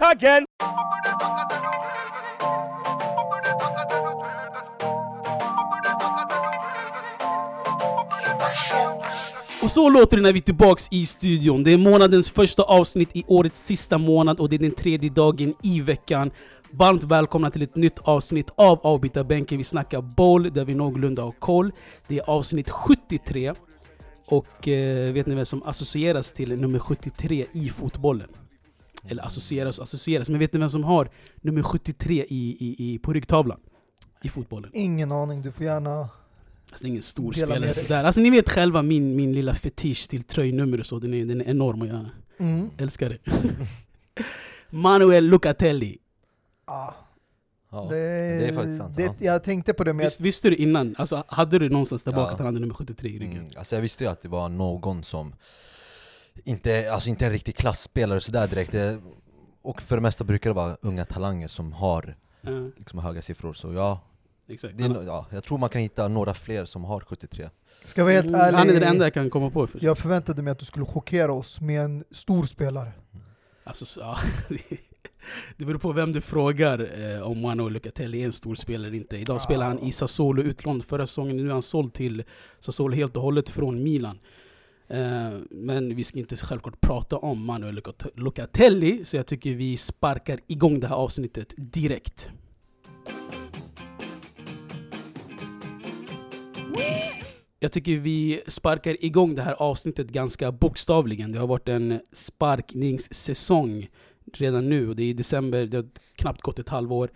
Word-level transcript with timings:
back 0.00 0.16
again! 0.16 0.44
Och 9.62 9.70
så 9.70 9.88
låter 9.88 10.16
det 10.16 10.22
när 10.22 10.32
vi 10.32 10.38
är 10.38 10.42
tillbaks 10.42 10.88
i 10.90 11.06
studion. 11.06 11.62
Det 11.62 11.72
är 11.72 11.78
månadens 11.78 12.30
första 12.30 12.62
avsnitt 12.62 13.16
i 13.16 13.24
årets 13.26 13.64
sista 13.64 13.98
månad 13.98 14.40
och 14.40 14.48
det 14.48 14.56
är 14.56 14.58
den 14.58 14.70
tredje 14.70 15.10
dagen 15.10 15.54
i 15.62 15.80
veckan. 15.80 16.30
Varmt 16.70 17.02
välkomna 17.02 17.50
till 17.50 17.62
ett 17.62 17.76
nytt 17.76 17.98
avsnitt 17.98 18.50
av 18.56 18.80
Avbytarbänken. 18.82 19.58
Vi 19.58 19.64
snackar 19.64 20.00
boll 20.00 20.52
där 20.52 20.64
vi 20.64 20.74
någorlunda 20.74 21.22
har 21.22 21.32
koll. 21.32 21.72
Det 22.08 22.18
är 22.18 22.30
avsnitt 22.30 22.70
73. 22.70 23.54
Och 24.26 24.68
eh, 24.68 25.12
vet 25.12 25.26
ni 25.26 25.34
vem 25.34 25.46
som 25.46 25.62
associeras 25.62 26.32
till 26.32 26.60
nummer 26.60 26.78
73 26.78 27.46
i 27.52 27.68
fotbollen? 27.68 28.43
Eller 29.08 29.22
associeras 29.26 29.78
och 29.78 29.82
associeras, 29.82 30.28
men 30.28 30.38
vet 30.38 30.52
ni 30.52 30.58
vem 30.58 30.68
som 30.68 30.84
har 30.84 31.10
nummer 31.40 31.62
73 31.62 32.14
i, 32.14 32.24
i, 32.28 32.76
i, 32.94 32.98
på 32.98 33.12
ryggtavlan? 33.12 33.60
I 34.22 34.28
fotbollen. 34.28 34.70
Ingen 34.74 35.12
aning, 35.12 35.42
du 35.42 35.52
får 35.52 35.64
gärna... 35.66 36.08
Alltså 36.70 36.84
det 36.84 36.86
är 36.86 36.88
ingen 36.90 37.02
stor 37.02 37.32
spelare 37.32 37.74
sådär. 37.74 38.04
Alltså 38.04 38.20
ni 38.20 38.30
vet 38.30 38.48
själva 38.50 38.82
min, 38.82 39.16
min 39.16 39.32
lilla 39.32 39.54
fetisch 39.54 40.08
till 40.08 40.22
tröjnummer 40.22 40.80
och 40.80 40.86
så, 40.86 40.98
den 40.98 41.14
är, 41.14 41.24
den 41.24 41.40
är 41.40 41.44
enorm 41.44 41.80
och 41.82 41.88
jag 41.88 42.06
Mm. 42.38 42.70
älskar 42.78 43.08
det. 43.08 43.18
Manuel 44.70 45.24
Lucatelli. 45.30 45.98
Ah, 46.64 46.92
Ja, 47.70 47.86
det, 47.90 47.96
det 47.96 48.46
är 48.48 48.52
faktiskt 48.52 48.78
sant. 48.78 48.96
det, 48.96 49.02
ja. 49.02 49.12
Jag 49.18 49.44
tänkte 49.44 49.72
på 49.74 49.84
det, 49.84 49.92
men 49.92 50.02
jag, 50.04 50.10
Visst, 50.10 50.20
visste 50.20 50.50
du 50.50 50.56
innan? 50.56 50.94
Alltså, 50.98 51.24
hade 51.28 51.58
du 51.58 51.68
någonstans 51.68 52.04
där 52.04 52.12
bak 52.12 52.28
Ja. 52.28 52.32
att 52.32 52.38
han 52.38 52.46
hade 52.46 52.60
nummer 52.60 52.74
73 52.74 53.10
i 53.10 53.18
ryggen? 53.18 53.38
Mm, 53.38 53.50
alltså 53.58 53.74
jag 53.76 53.82
visste 53.82 54.04
ju 54.04 54.10
att 54.10 54.22
det 54.22 54.28
var 54.28 54.48
någon 54.48 55.04
som 55.04 55.34
inte, 56.44 56.92
alltså 56.92 57.08
inte 57.10 57.26
en 57.26 57.32
riktig 57.32 57.56
klassspelare 57.56 58.20
sådär 58.20 58.46
direkt 58.48 58.72
Det- 58.72 59.00
Och 59.62 59.82
för 59.82 59.96
det 59.96 60.02
mesta 60.02 60.24
brukar 60.24 60.50
det 60.50 60.54
vara 60.54 60.76
unga 60.82 61.04
talanger 61.04 61.48
som 61.48 61.72
har 61.72 62.16
Ja, 62.40 62.50
liksom 62.76 62.98
höga 62.98 63.22
siffror 63.22 63.52
Så 63.54 63.72
ja, 63.72 64.00
exakt. 64.48 64.78
det 64.78 64.84
ja, 65.06 65.26
jag 65.30 65.44
tror 65.44 65.58
man 65.58 65.68
kan 65.68 65.80
hitta 65.80 66.08
några 66.08 66.34
fler 66.34 66.64
som 66.64 66.84
har 66.84 67.00
73 67.00 67.50
ska 67.84 68.00
jag 68.00 68.04
vara 68.04 68.14
helt 68.14 68.26
Mm, 68.26 68.40
ärlig. 68.40 68.58
han 68.58 68.68
är 68.68 68.72
den 68.74 68.82
enda 68.82 69.04
jag 69.04 69.14
kan 69.14 69.30
komma 69.30 69.50
på. 69.50 69.66
För. 69.66 69.84
Jag 69.84 69.98
förväntade 69.98 70.42
mig 70.42 70.50
att 70.50 70.58
du 70.58 70.64
skulle 70.64 70.86
chockera 70.86 71.32
oss 71.32 71.60
med 71.60 71.80
en 71.84 72.04
stor 72.10 72.42
spelare. 72.44 72.92
Alltså, 73.64 73.86
så- 73.86 74.00
ja, 74.00 74.16
det 75.56 75.64
beror 75.64 75.78
på 75.78 75.92
vem 75.92 76.12
du 76.12 76.20
frågar 76.20 76.90
eh, 77.14 77.22
om 77.22 77.40
Manuel 77.40 77.72
Lucatelli 77.72 78.20
är 78.20 78.24
en 78.26 78.32
stor 78.32 78.54
spelare 78.54 78.88
eller 78.88 78.96
inte. 78.96 79.16
Idag 79.16 79.40
spelar 79.40 79.66
han 79.66 79.78
i 79.78 79.92
Sassuolo 79.92 80.42
utlånad 80.42 80.84
förra 80.84 81.06
säsongen, 81.06 81.36
nu 81.36 81.44
är 81.48 81.52
han 81.52 81.62
såld 81.62 81.92
till 81.94 82.22
Sassuolo 82.60 82.96
helt 82.96 83.16
och 83.16 83.22
hållet 83.22 83.48
från 83.48 83.82
Milan. 83.82 84.18
Eh, 84.88 85.38
men 85.50 85.96
vi 85.96 86.04
ska 86.04 86.18
inte 86.18 86.36
självklart 86.36 86.80
prata 86.80 87.16
om 87.16 87.44
Manuel 87.44 87.74
Locatelli, 87.74 88.12
Lucatelli, 88.16 89.04
så 89.04 89.16
jag 89.16 89.26
tycker 89.26 89.54
vi 89.54 89.76
sparkar 89.76 90.40
igång 90.46 90.80
det 90.80 90.86
här 90.86 90.96
avsnittet 90.96 91.54
direkt. 91.56 92.30
Jag 97.58 97.72
tycker 97.72 97.96
vi 97.96 98.42
sparkar 98.48 99.04
igång 99.04 99.34
det 99.34 99.42
här 99.42 99.54
avsnittet 99.54 100.08
ganska 100.08 100.52
bokstavligen. 100.52 101.32
Det 101.32 101.38
har 101.38 101.46
varit 101.46 101.68
en 101.68 102.00
sparkningssäsong 102.12 103.88
redan 104.32 104.68
nu. 104.68 104.88
Och 104.88 104.96
det 104.96 105.02
är 105.02 105.06
i 105.06 105.12
december, 105.12 105.66
det 105.66 105.76
har 105.76 105.86
knappt 106.16 106.42
gått 106.42 106.58
ett 106.58 106.68
halvår. 106.68 107.10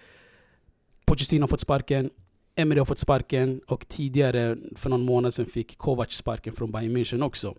Pochettino 1.04 1.42
har 1.42 1.48
fått 1.48 1.60
sparken, 1.60 2.10
Emery 2.58 2.78
har 2.78 2.84
fått 2.84 2.98
sparken 2.98 3.60
och 3.66 3.88
tidigare, 3.88 4.56
för 4.76 4.90
någon 4.90 5.04
månad 5.04 5.34
sedan, 5.34 5.46
fick 5.46 5.78
Kovac 5.78 6.12
sparken 6.12 6.52
från 6.52 6.70
Bayern 6.70 6.96
München 6.96 7.24
också. 7.24 7.54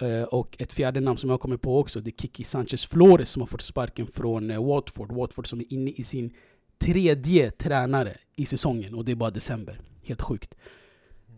Eh, 0.00 0.22
och 0.22 0.56
ett 0.58 0.72
fjärde 0.72 1.00
namn 1.00 1.18
som 1.18 1.30
jag 1.30 1.40
kommer 1.40 1.56
på 1.56 1.78
också, 1.78 2.00
det 2.00 2.10
är 2.10 2.22
Kiki 2.22 2.44
Sanchez 2.44 2.86
Flores 2.86 3.30
som 3.30 3.42
har 3.42 3.46
fått 3.46 3.62
sparken 3.62 4.06
från 4.06 4.50
eh, 4.50 4.64
Watford. 4.64 5.12
Watford 5.12 5.46
som 5.46 5.60
är 5.60 5.72
inne 5.72 5.90
i 5.90 6.02
sin 6.02 6.30
tredje 6.78 7.50
tränare 7.50 8.12
i 8.36 8.46
säsongen 8.46 8.94
och 8.94 9.04
det 9.04 9.12
är 9.12 9.16
bara 9.16 9.30
december. 9.30 9.80
Helt 10.02 10.22
sjukt. 10.22 10.56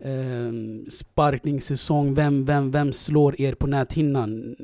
Ehm, 0.05 0.90
sparkningssäsong, 0.90 2.14
vem, 2.14 2.45
vem, 2.45 2.70
vem 2.70 2.92
slår 2.92 3.40
er 3.40 3.55
på 3.55 3.67
näthinnan? 3.67 4.56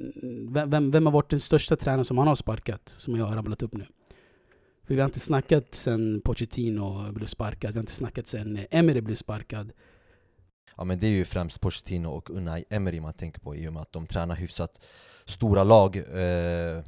Vem, 0.50 0.70
vem, 0.70 0.90
vem 0.90 1.06
har 1.06 1.12
varit 1.12 1.30
den 1.30 1.40
största 1.40 1.76
tränaren 1.76 2.04
som 2.04 2.18
han 2.18 2.28
har 2.28 2.34
sparkat? 2.34 2.94
Som 2.98 3.16
jag 3.16 3.24
har 3.24 3.36
rabblat 3.36 3.62
upp 3.62 3.74
nu. 3.74 3.84
För 4.86 4.94
vi 4.94 5.00
har 5.00 5.06
inte 5.06 5.20
snackat 5.20 5.74
sen 5.74 6.20
Pochettino 6.24 7.12
blev 7.12 7.26
sparkad, 7.26 7.72
vi 7.72 7.78
har 7.78 7.82
inte 7.82 7.92
snackat 7.92 8.26
sen 8.26 8.56
eh, 8.56 8.64
Emery 8.70 9.00
blev 9.00 9.14
sparkad. 9.14 9.72
Ja 10.76 10.84
men 10.84 10.98
det 10.98 11.06
är 11.06 11.10
ju 11.10 11.24
främst 11.24 11.60
Pochettino 11.60 12.08
och 12.08 12.30
Unai 12.30 12.64
Emery 12.70 13.00
man 13.00 13.12
tänker 13.12 13.40
på 13.40 13.56
i 13.56 13.68
och 13.68 13.72
med 13.72 13.82
att 13.82 13.92
de 13.92 14.06
tränar 14.06 14.34
hyfsat 14.34 14.80
stora 15.24 15.64
lag 15.64 15.96
eh, 15.96 16.84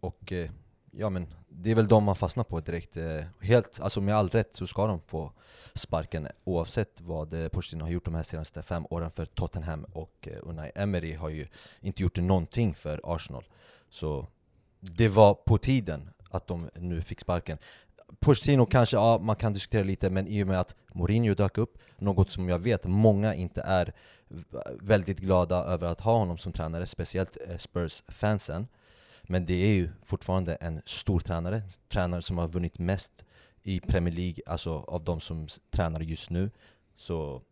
Och 0.00 0.32
eh, 0.32 0.50
ja 0.90 1.10
men 1.10 1.34
det 1.48 1.70
är 1.70 1.74
väl 1.74 1.88
de 1.88 2.04
man 2.04 2.16
fastnar 2.16 2.44
på 2.44 2.60
direkt 2.60 2.96
eh, 2.96 3.24
Helt, 3.40 3.80
alltså 3.80 4.00
med 4.00 4.16
all 4.16 4.28
rätt 4.28 4.56
så 4.56 4.66
ska 4.66 4.86
de 4.86 5.00
få 5.00 5.32
sparken 5.74 6.28
oavsett 6.44 7.00
vad 7.00 7.32
eh, 7.32 7.48
Pochettino 7.48 7.84
har 7.84 7.90
gjort 7.90 8.04
de 8.04 8.14
här 8.14 8.22
senaste 8.22 8.62
fem 8.62 8.86
åren 8.90 9.10
för 9.10 9.26
Tottenham 9.26 9.84
och 9.84 10.28
eh, 10.30 10.38
Unai 10.42 10.70
Emery 10.74 11.14
har 11.14 11.28
ju 11.28 11.46
inte 11.80 12.02
gjort 12.02 12.16
någonting 12.16 12.74
för 12.74 13.00
Arsenal 13.04 13.44
Så 13.90 14.26
det 14.80 15.08
var 15.08 15.34
på 15.34 15.58
tiden 15.58 16.10
att 16.36 16.46
de 16.46 16.70
nu 16.74 17.02
fick 17.02 17.20
sparken 17.20 17.58
Pochettino 18.20 18.66
kanske, 18.66 18.96
ja 18.96 19.18
man 19.18 19.36
kan 19.36 19.52
diskutera 19.52 19.82
lite 19.82 20.10
men 20.10 20.26
i 20.28 20.42
och 20.42 20.46
med 20.46 20.60
att 20.60 20.76
Mourinho 20.94 21.34
dök 21.34 21.58
upp 21.58 21.78
något 21.98 22.30
som 22.30 22.48
jag 22.48 22.58
vet 22.58 22.84
många 22.84 23.34
inte 23.34 23.62
är 23.62 23.92
väldigt 24.80 25.18
glada 25.18 25.56
över 25.56 25.86
att 25.86 26.00
ha 26.00 26.18
honom 26.18 26.38
som 26.38 26.52
tränare, 26.52 26.86
speciellt 26.86 27.38
eh, 27.48 27.56
Spurs-fansen. 27.56 28.66
Men 29.22 29.46
det 29.46 29.54
är 29.54 29.74
ju 29.74 29.88
fortfarande 30.04 30.54
en 30.54 30.82
stor 30.84 31.20
tränare, 31.20 31.62
tränare 31.88 32.22
som 32.22 32.38
har 32.38 32.48
vunnit 32.48 32.78
mest 32.78 33.24
i 33.62 33.80
Premier 33.80 34.14
League, 34.14 34.42
alltså 34.46 34.78
av 34.78 35.04
de 35.04 35.20
som 35.20 35.46
tränar 35.70 36.00
just 36.00 36.30
nu. 36.30 36.50
Så 36.96 37.42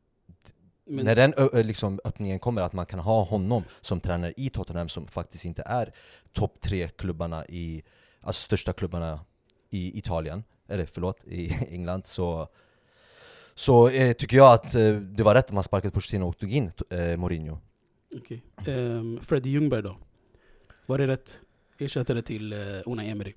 Men, 0.84 1.04
när 1.04 1.16
den 1.16 1.34
liksom 1.66 2.00
öppningen 2.04 2.38
kommer, 2.38 2.62
att 2.62 2.72
man 2.72 2.86
kan 2.86 2.98
ha 2.98 3.22
honom 3.22 3.64
som 3.80 4.00
tränare 4.00 4.34
i 4.36 4.48
Tottenham 4.48 4.88
som 4.88 5.06
faktiskt 5.06 5.44
inte 5.44 5.62
är 5.66 5.92
topp 6.32 6.60
tre 6.60 6.88
klubbarna 6.88 7.46
i, 7.46 7.82
alltså 8.24 8.44
största 8.44 8.72
klubbarna 8.72 9.20
i 9.70 9.98
Italien, 9.98 10.44
eller 10.68 10.86
förlåt, 10.86 11.24
i 11.24 11.54
England, 11.70 12.06
så 12.06 12.48
så 13.54 13.88
eh, 13.88 14.12
tycker 14.12 14.36
jag 14.36 14.52
att 14.52 14.74
eh, 14.74 14.94
det 14.94 15.22
var 15.22 15.34
rätt 15.34 15.44
att 15.44 15.52
man 15.52 15.64
sparkade 15.64 15.90
Pochettino 15.92 16.24
och 16.28 16.38
tog 16.38 16.52
in 16.52 16.72
eh, 16.90 17.16
Mourinho. 17.16 17.58
okej. 18.16 18.42
Ehm, 18.66 19.20
Freddie 19.22 19.50
Ljungberg 19.50 19.82
då? 19.82 19.96
Var 20.86 20.98
det 20.98 21.06
rätt 21.06 21.38
ersättare 21.78 22.22
till 22.22 22.52
Unai 22.86 23.10
Emery? 23.10 23.34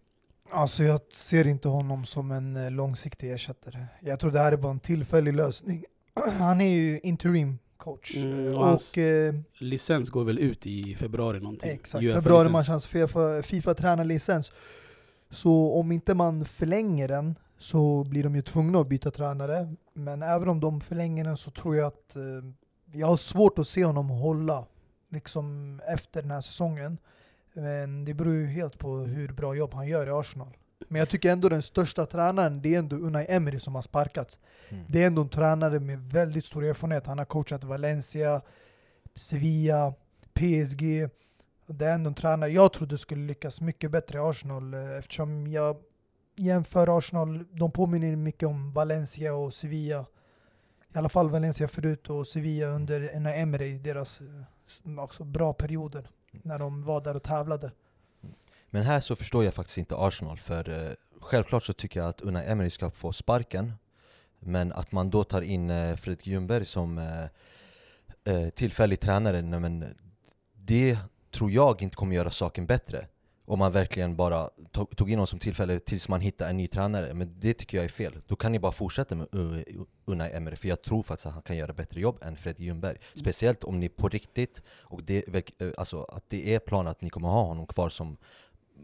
Alltså 0.51 0.83
jag 0.83 0.99
ser 1.13 1.47
inte 1.47 1.67
honom 1.67 2.05
som 2.05 2.31
en 2.31 2.55
eh, 2.55 2.71
långsiktig 2.71 3.31
ersättare. 3.31 3.85
Jag 4.01 4.19
tror 4.19 4.31
det 4.31 4.39
här 4.39 4.51
är 4.51 4.57
bara 4.57 4.71
en 4.71 4.79
tillfällig 4.79 5.33
lösning. 5.33 5.85
Han 6.39 6.61
är 6.61 6.69
ju 6.75 6.99
interim 6.99 7.59
coach. 7.77 8.15
Mm, 8.15 8.47
Eh, 8.47 8.53
och 8.53 8.73
och 8.73 8.97
eh, 8.97 9.35
Licens 9.57 10.09
går 10.09 10.23
väl 10.23 10.39
ut 10.39 10.65
i 10.65 10.95
februari 10.95 11.39
någonting? 11.39 11.69
exakt, 11.71 12.03
UEFA 12.03 12.21
februari 12.21 12.49
match 12.49 12.67
hans 12.67 12.87
FIFA, 12.87 13.43
FIFA 13.43 13.73
tränarlicens. 13.73 14.51
Så 15.29 15.73
om 15.79 15.91
inte 15.91 16.13
man 16.13 16.45
förlänger 16.45 17.07
den 17.07 17.35
så 17.57 18.03
blir 18.03 18.23
de 18.23 18.35
ju 18.35 18.41
tvungna 18.41 18.79
att 18.79 18.87
byta 18.87 19.11
tränare. 19.11 19.75
Men 19.93 20.23
även 20.23 20.49
om 20.49 20.59
de 20.59 20.81
förlänger 20.81 21.23
den 21.23 21.37
så 21.37 21.51
tror 21.51 21.75
jag 21.75 21.87
att 21.87 22.15
eh, 22.15 22.21
jag 22.93 23.07
har 23.07 23.17
svårt 23.17 23.59
att 23.59 23.67
se 23.67 23.85
honom 23.85 24.09
hålla 24.09 24.65
liksom 25.09 25.79
efter 25.87 26.21
den 26.21 26.31
här 26.31 26.41
säsongen. 26.41 26.97
Men 27.53 28.05
det 28.05 28.13
beror 28.13 28.33
ju 28.33 28.47
helt 28.47 28.77
på 28.77 28.97
hur 28.97 29.27
bra 29.27 29.55
jobb 29.55 29.73
han 29.73 29.87
gör 29.87 30.07
i 30.07 30.11
Arsenal. 30.11 30.57
Men 30.87 30.99
jag 30.99 31.09
tycker 31.09 31.31
ändå 31.31 31.49
den 31.49 31.61
största 31.61 32.05
tränaren, 32.05 32.61
det 32.61 32.75
är 32.75 32.79
ändå 32.79 32.95
Unai 32.95 33.25
Emery 33.29 33.59
som 33.59 33.75
har 33.75 33.81
sparkats. 33.81 34.39
Mm. 34.69 34.85
Det 34.87 35.03
är 35.03 35.07
ändå 35.07 35.21
en 35.21 35.29
tränare 35.29 35.79
med 35.79 35.99
väldigt 35.99 36.45
stor 36.45 36.65
erfarenhet. 36.65 37.07
Han 37.07 37.17
har 37.17 37.25
coachat 37.25 37.63
Valencia, 37.63 38.41
Sevilla, 39.15 39.93
PSG. 40.33 41.09
Det 41.67 41.85
är 41.85 41.93
ändå 41.93 42.07
en 42.07 42.13
tränare 42.13 42.51
jag 42.51 42.73
trodde 42.73 42.97
skulle 42.97 43.25
lyckas 43.27 43.61
mycket 43.61 43.91
bättre 43.91 44.17
i 44.17 44.21
Arsenal 44.21 44.73
eh, 44.73 44.97
eftersom 44.97 45.47
jag 45.47 45.77
jämför 46.35 46.97
Arsenal, 46.97 47.45
de 47.51 47.71
påminner 47.71 48.15
mycket 48.15 48.49
om 48.49 48.71
Valencia 48.71 49.33
och 49.33 49.53
Sevilla. 49.53 50.05
I 50.93 50.97
alla 50.97 51.09
fall 51.09 51.29
Valencia 51.29 51.67
förut 51.67 52.09
och 52.09 52.27
Sevilla 52.27 52.67
under 52.67 53.15
Unai 53.15 53.41
Emery, 53.41 53.77
deras 53.77 54.21
eh, 54.21 54.99
också 54.99 55.23
bra 55.23 55.53
perioder 55.53 56.09
när 56.31 56.59
de 56.59 56.83
var 56.83 57.01
där 57.01 57.15
och 57.15 57.23
tävlade. 57.23 57.71
Men 58.77 58.85
här 58.85 58.99
så 58.99 59.15
förstår 59.15 59.43
jag 59.43 59.53
faktiskt 59.53 59.77
inte 59.77 59.95
Arsenal, 59.95 60.37
för 60.37 60.69
eh, 60.69 60.93
självklart 61.21 61.63
så 61.63 61.73
tycker 61.73 61.99
jag 61.99 62.09
att 62.09 62.21
Unai 62.21 62.45
Emery 62.45 62.69
ska 62.69 62.91
få 62.91 63.13
sparken 63.13 63.73
Men 64.39 64.71
att 64.71 64.91
man 64.91 65.09
då 65.09 65.23
tar 65.23 65.41
in 65.41 65.69
eh, 65.69 65.95
Fredrik 65.95 66.27
Ljungberg 66.27 66.65
som 66.65 66.97
eh, 66.97 68.49
tillfällig 68.49 68.99
tränare, 68.99 69.41
nej, 69.41 69.59
men 69.59 69.85
det 70.53 70.97
tror 71.31 71.51
jag 71.51 71.81
inte 71.81 71.95
kommer 71.95 72.15
göra 72.15 72.31
saken 72.31 72.65
bättre 72.65 73.07
Om 73.45 73.59
man 73.59 73.71
verkligen 73.71 74.15
bara 74.15 74.49
tog, 74.71 75.11
in 75.11 75.17
någon 75.17 75.27
som 75.27 75.39
tillfälle 75.39 75.79
tills 75.79 76.09
man 76.09 76.21
hittar 76.21 76.49
en 76.49 76.57
ny 76.57 76.67
tränare, 76.67 77.13
men 77.13 77.39
det 77.39 77.53
tycker 77.53 77.77
jag 77.77 77.85
är 77.85 77.89
fel. 77.89 78.21
Då 78.27 78.35
kan 78.35 78.51
ni 78.51 78.59
bara 78.59 78.71
fortsätta 78.71 79.15
med 79.15 79.27
Unai 80.05 80.31
Emery, 80.31 80.55
för 80.55 80.67
jag 80.67 80.81
tror 80.81 81.03
faktiskt 81.03 81.25
att 81.25 81.33
han 81.33 81.41
kan 81.41 81.57
göra 81.57 81.73
bättre 81.73 82.01
jobb 82.01 82.19
än 82.21 82.37
Fredrik 82.37 82.67
Ljungberg. 82.67 82.97
Speciellt 83.15 83.63
om 83.63 83.79
ni 83.79 83.89
på 83.89 84.09
riktigt, 84.09 84.61
och 84.81 85.03
det, 85.03 85.23
alltså, 85.77 86.03
att 86.03 86.29
det 86.29 86.55
är 86.55 86.59
planen 86.59 86.91
att 86.91 87.01
ni 87.01 87.09
kommer 87.09 87.29
ha 87.29 87.43
honom 87.43 87.67
kvar 87.67 87.89
som 87.89 88.17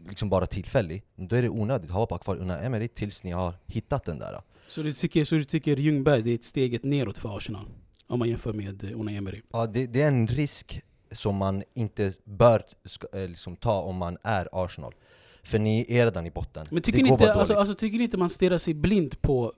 liksom 0.08 0.28
bara 0.28 0.46
tillfällig, 0.46 1.04
då 1.16 1.36
är 1.36 1.42
det 1.42 1.48
onödigt 1.48 1.90
att 1.90 1.96
ha 1.96 2.06
bara 2.06 2.18
kvar 2.18 2.36
Unai 2.36 2.66
Emery 2.66 2.88
tills 2.88 3.24
ni 3.24 3.30
har 3.30 3.54
hittat 3.66 4.04
den 4.04 4.18
där. 4.18 4.42
Så 4.68 4.82
du 4.82 4.92
tycker, 4.92 5.24
så 5.24 5.34
du 5.34 5.44
tycker 5.44 5.76
Ljungberg 5.76 6.22
det 6.22 6.30
är 6.30 6.34
ett 6.34 6.44
steget 6.44 6.84
neråt 6.84 7.18
för 7.18 7.36
Arsenal? 7.36 7.66
Om 8.06 8.18
man 8.18 8.28
jämför 8.28 8.52
med 8.52 8.84
eh, 8.84 9.00
Unai 9.00 9.16
Emery? 9.16 9.42
Ja, 9.52 9.66
det, 9.66 9.86
det 9.86 10.02
är 10.02 10.08
en 10.08 10.26
risk 10.26 10.82
som 11.12 11.36
man 11.36 11.62
inte 11.74 12.12
bör 12.24 12.62
eh, 13.12 13.28
liksom, 13.28 13.56
ta 13.56 13.80
om 13.80 13.96
man 13.96 14.18
är 14.22 14.48
Arsenal. 14.52 14.94
För 15.42 15.58
ni 15.58 15.86
är 15.88 16.04
redan 16.04 16.26
i 16.26 16.30
botten. 16.30 16.66
Men 16.70 16.82
tycker 16.82 16.98
det 16.98 17.04
ni, 17.04 17.10
inte, 17.10 17.34
alltså, 17.34 17.54
alltså, 17.54 17.74
tycker 17.74 17.98
ni 17.98 18.04
inte 18.04 18.16
man 18.16 18.30
stirrar 18.30 18.58
sig 18.58 18.74
blind 18.74 19.22
på 19.22 19.52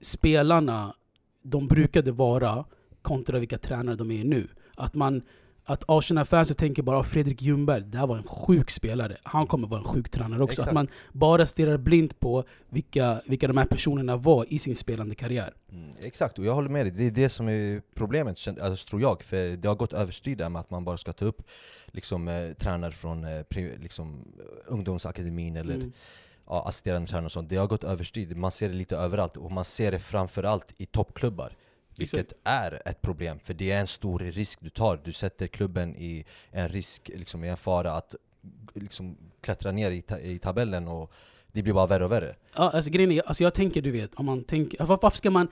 spelarna 0.00 0.94
de 1.42 1.66
brukade 1.68 2.12
vara 2.12 2.64
kontra 3.02 3.38
vilka 3.38 3.58
tränare 3.58 3.96
de 3.96 4.10
är 4.10 4.24
nu? 4.24 4.48
Att 4.74 4.94
man 4.94 5.22
att 5.64 5.84
Arsenal-fansen 5.88 6.56
tänker 6.56 6.82
bara 6.82 6.98
"Ah, 6.98 7.02
Fredrik 7.02 7.42
Ljungberg, 7.42 7.82
det 7.82 7.98
här 7.98 8.06
var 8.06 8.16
en 8.16 8.22
sjuk 8.26 8.70
spelare. 8.70 9.16
Han 9.22 9.46
kommer 9.46 9.68
vara 9.68 9.80
en 9.80 9.86
sjuk 9.86 10.08
tränare 10.10 10.42
också. 10.42 10.52
Exakt. 10.52 10.68
Att 10.68 10.74
man 10.74 10.88
bara 11.12 11.46
stirrar 11.46 11.78
blind 11.78 12.20
på 12.20 12.44
vilka, 12.68 13.20
vilka 13.26 13.48
de 13.48 13.56
här 13.56 13.64
personerna 13.66 14.16
var 14.16 14.46
i 14.48 14.58
sin 14.58 14.76
spelande 14.76 15.14
karriär. 15.14 15.54
Mm, 15.72 15.90
exakt, 16.02 16.38
och 16.38 16.44
jag 16.44 16.54
håller 16.54 16.68
med 16.68 16.86
dig. 16.86 16.92
Det 16.92 17.06
är 17.06 17.10
det 17.10 17.28
som 17.28 17.48
är 17.48 17.82
problemet, 17.94 18.38
alltså, 18.60 18.88
tror 18.88 19.00
jag. 19.02 19.22
För 19.22 19.56
det 19.56 19.68
har 19.68 19.74
gått 19.76 19.92
överstyr 19.92 20.36
där 20.36 20.48
med 20.48 20.60
att 20.60 20.70
man 20.70 20.84
bara 20.84 20.96
ska 20.96 21.12
ta 21.12 21.24
upp 21.24 21.42
liksom, 21.86 22.28
eh, 22.28 22.52
tränare 22.52 22.92
från 22.92 23.24
eh, 23.24 23.42
liksom, 23.80 24.24
ungdomsakademin 24.66 25.56
eller 25.56 25.74
Mm. 25.74 25.92
ja, 26.46 26.64
assisterande 26.68 27.08
tränare 27.08 27.24
och 27.26 27.32
sånt. 27.32 27.48
Det 27.48 27.56
har 27.56 27.66
gått 27.66 27.84
överstyr. 27.84 28.34
Man 28.34 28.50
ser 28.50 28.68
det 28.68 28.74
lite 28.74 28.96
överallt, 28.96 29.36
och 29.36 29.52
man 29.52 29.64
ser 29.64 29.90
det 29.92 29.98
framförallt 29.98 30.74
i 30.78 30.86
toppklubbar. 30.86 31.52
Vilket 31.96 32.32
är 32.44 32.82
ett 32.84 33.02
problem, 33.02 33.38
för 33.44 33.54
det 33.54 33.70
är 33.70 33.80
en 33.80 33.86
stor 33.86 34.18
risk 34.18 34.58
du 34.62 34.70
tar. 34.70 35.00
Du 35.04 35.12
sätter 35.12 35.46
klubben 35.46 35.96
i 35.96 36.24
en 36.50 36.68
risk, 36.68 37.10
liksom, 37.14 37.44
i 37.44 37.48
en 37.48 37.56
fara 37.56 37.92
att 37.92 38.14
liksom, 38.74 39.16
klättra 39.40 39.72
ner 39.72 39.90
i, 39.90 40.02
ta- 40.02 40.18
i 40.18 40.38
tabellen 40.38 40.88
och 40.88 41.12
det 41.52 41.62
blir 41.62 41.72
bara 41.72 41.86
värre 41.86 42.04
och 42.04 42.12
värre. 42.12 42.36
Ja, 42.56 42.70
alltså, 42.70 42.90
grejen 42.90 43.12
är, 43.12 43.22
alltså 43.26 43.42
jag 43.44 43.54
tänker, 43.54 43.82
du 43.82 43.90
vet, 43.90 44.14
om 44.14 44.26
man 44.26 44.44
tänker, 44.44 44.84
varför 44.84 45.16
ska 45.16 45.30
man 45.30 45.48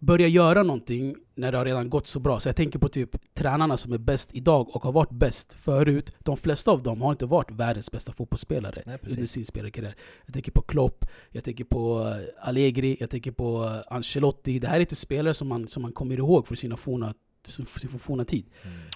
börja 0.00 0.28
göra 0.28 0.62
någonting 0.62 1.16
när 1.34 1.52
det 1.52 1.58
har 1.58 1.64
redan 1.64 1.90
gått 1.90 2.06
så 2.06 2.20
bra? 2.20 2.40
Så 2.40 2.48
jag 2.48 2.56
tänker 2.56 2.78
på 2.78 2.88
typ 2.88 3.34
tränarna 3.34 3.76
som 3.76 3.92
är 3.92 3.98
bäst 3.98 4.30
idag 4.32 4.76
och 4.76 4.82
har 4.82 4.92
varit 4.92 5.10
bäst 5.10 5.52
förut. 5.52 6.16
De 6.18 6.36
flesta 6.36 6.70
av 6.70 6.82
dem 6.82 7.00
har 7.00 7.10
inte 7.10 7.26
varit 7.26 7.50
världens 7.50 7.90
bästa 7.90 8.12
fotbollsspelare 8.12 8.82
Nej, 8.86 8.98
precis. 8.98 9.16
under 9.16 9.26
sin 9.26 9.44
spelarkarriär. 9.44 9.94
Jag 10.26 10.34
tänker 10.34 10.52
på 10.52 10.62
Klopp, 10.62 11.04
jag 11.30 11.44
tänker 11.44 11.64
på 11.64 12.08
eh, 12.08 12.48
Allegri, 12.48 12.96
jag 13.00 13.10
tänker 13.10 13.32
på 13.32 13.64
eh, 13.64 13.94
Ancelotti. 13.94 14.58
Det 14.58 14.68
här 14.68 14.76
är 14.76 14.80
inte 14.80 14.96
spelare 14.96 15.34
som 15.34 15.48
man, 15.48 15.68
som 15.68 15.82
man 15.82 15.92
kommer 15.92 16.16
ihåg 16.16 16.46
för 16.46 16.54
sina 16.54 16.76
forna, 16.76 17.14
för 17.66 17.80
sin 17.80 17.98
forna 17.98 18.24
tid. 18.24 18.46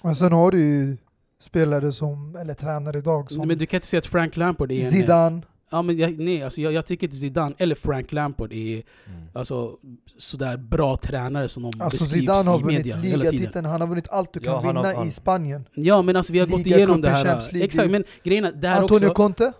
Men 0.03 0.15
sen 0.15 0.31
har 0.31 0.51
du 0.51 0.59
ju 0.59 0.97
spelare 1.39 1.91
som, 1.91 2.35
eller 2.35 2.53
tränare 2.53 2.97
idag 2.97 3.31
som 3.31 3.47
Men 3.47 3.57
du 3.57 3.65
kan 3.65 3.77
inte 3.77 3.87
säga 3.87 3.99
att 3.99 4.05
Frank 4.05 4.37
Lampard 4.37 4.71
är 4.71 4.85
en... 4.85 4.91
Zidane. 4.91 5.41
Ja, 5.71 5.81
men 5.81 5.97
jag, 5.97 6.19
nej, 6.19 6.43
alltså 6.43 6.61
jag, 6.61 6.73
jag 6.73 6.85
tycker 6.85 7.07
inte 7.07 7.15
Zidane 7.17 7.55
eller 7.57 7.75
Frank 7.75 8.11
Lampard 8.11 8.53
är 8.53 8.73
Mm. 9.07 9.27
alltså, 9.33 9.77
sådär 10.17 10.57
bra 10.57 10.97
tränare 10.97 11.49
som 11.49 11.63
de 11.63 11.81
Alltså 11.81 12.03
beskrivs 12.03 12.21
Zidane 12.21 12.49
har 12.49 12.59
i 12.59 12.63
vunnit 12.63 12.77
media 12.77 12.95
hela 12.95 13.03
tiden. 13.23 13.31
ligatiteln, 13.31 13.65
han 13.65 13.81
har 13.81 13.87
vunnit 13.87 14.09
allt 14.09 14.33
du 14.33 14.39
Ja, 14.43 14.61
kan 14.61 14.75
har- 14.75 14.83
vinna 14.83 14.97
han- 14.97 15.07
i 15.07 15.11
Spanien. 15.11 15.65
Ja 15.73 16.01
men 16.01 16.15
alltså 16.15 16.33
vi 16.33 16.39
har 16.39 16.47
gått 16.47 16.65
Liga, 16.65 16.77
igenom 16.77 17.01
det 17.01 17.07
cupen, 17.07 17.25
här. 17.27 17.41
League. 17.51 17.63
Exakt, 17.63 17.91
men 17.91 18.03
grejen 18.23 18.45
är, 18.45 18.51
där 18.51 18.71
Antonio 18.81 19.05
också... 19.05 19.13
Conte 19.13 19.53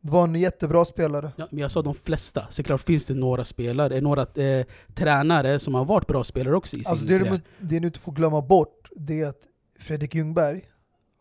var 0.00 0.24
en 0.24 0.34
jättebra 0.34 0.84
spelare. 0.84 1.32
Ja, 1.36 1.48
men 1.50 1.58
jag 1.60 1.70
sa 1.70 1.82
de 1.82 1.94
flesta. 1.94 2.46
Såklart 2.50 2.80
finns 2.80 3.06
det 3.06 3.14
några 3.14 3.44
spelare, 3.44 4.00
några 4.00 4.22
eh, 4.22 4.66
tränare 4.94 5.58
som 5.58 5.74
har 5.74 5.84
varit 5.84 6.06
bra 6.06 6.24
spelare 6.24 6.56
också 6.56 6.76
i 6.76 6.84
sin 6.84 6.90
Alltså 6.90 7.06
det, 7.06 7.18
karriär. 7.18 7.32
du, 7.58 7.66
det 7.68 7.78
du 7.80 7.86
inte 7.86 7.98
får 7.98 8.12
glömma 8.12 8.42
bort, 8.42 8.88
det 8.96 9.20
är 9.20 9.26
att 9.26 9.40
Fredrik 9.80 10.14
Ljungberg 10.14 10.64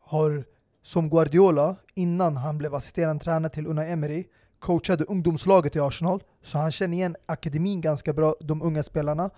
har, 0.05 0.45
som 0.83 1.09
Guardiola, 1.09 1.75
innan 1.93 2.37
han 2.37 2.57
blev 2.57 2.75
assisterande 2.75 3.23
tränare 3.23 3.51
till 3.51 3.67
Unai 3.67 3.91
Emery, 3.91 4.25
coachade 4.59 5.03
ungdomslaget 5.03 5.75
i 5.75 5.79
Arsenal, 5.79 6.23
så 6.41 6.57
han 6.57 6.71
känner 6.71 6.97
igen 6.97 7.15
akademin 7.25 7.81
ganska 7.81 8.13
bra, 8.13 8.35
de 8.39 8.61
unga 8.61 8.83
spelarna. 8.83 9.29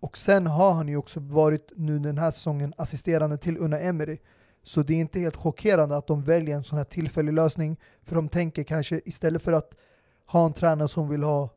Och 0.00 0.18
sen 0.18 0.46
har 0.46 0.72
han 0.72 0.88
ju 0.88 0.96
också 0.96 1.20
varit 1.20 1.72
nu 1.76 1.98
den 1.98 2.18
här 2.18 2.30
säsongen 2.30 2.74
assisterande 2.76 3.38
till 3.38 3.58
Unai 3.58 3.86
Emery. 3.86 4.18
Så 4.62 4.82
det 4.82 4.94
är 4.94 5.00
inte 5.00 5.20
helt 5.20 5.36
chockerande 5.36 5.96
att 5.96 6.06
de 6.06 6.22
väljer 6.22 6.56
en 6.56 6.64
sån 6.64 6.78
här 6.78 6.84
tillfällig 6.84 7.32
lösning, 7.32 7.76
för 8.02 8.16
de 8.16 8.28
tänker 8.28 8.62
kanske 8.64 9.00
istället 9.04 9.42
för 9.42 9.52
att 9.52 9.74
ha 10.26 10.46
en 10.46 10.52
tränare 10.52 10.88
som 10.88 11.08
vill 11.08 11.22
ha 11.22 11.50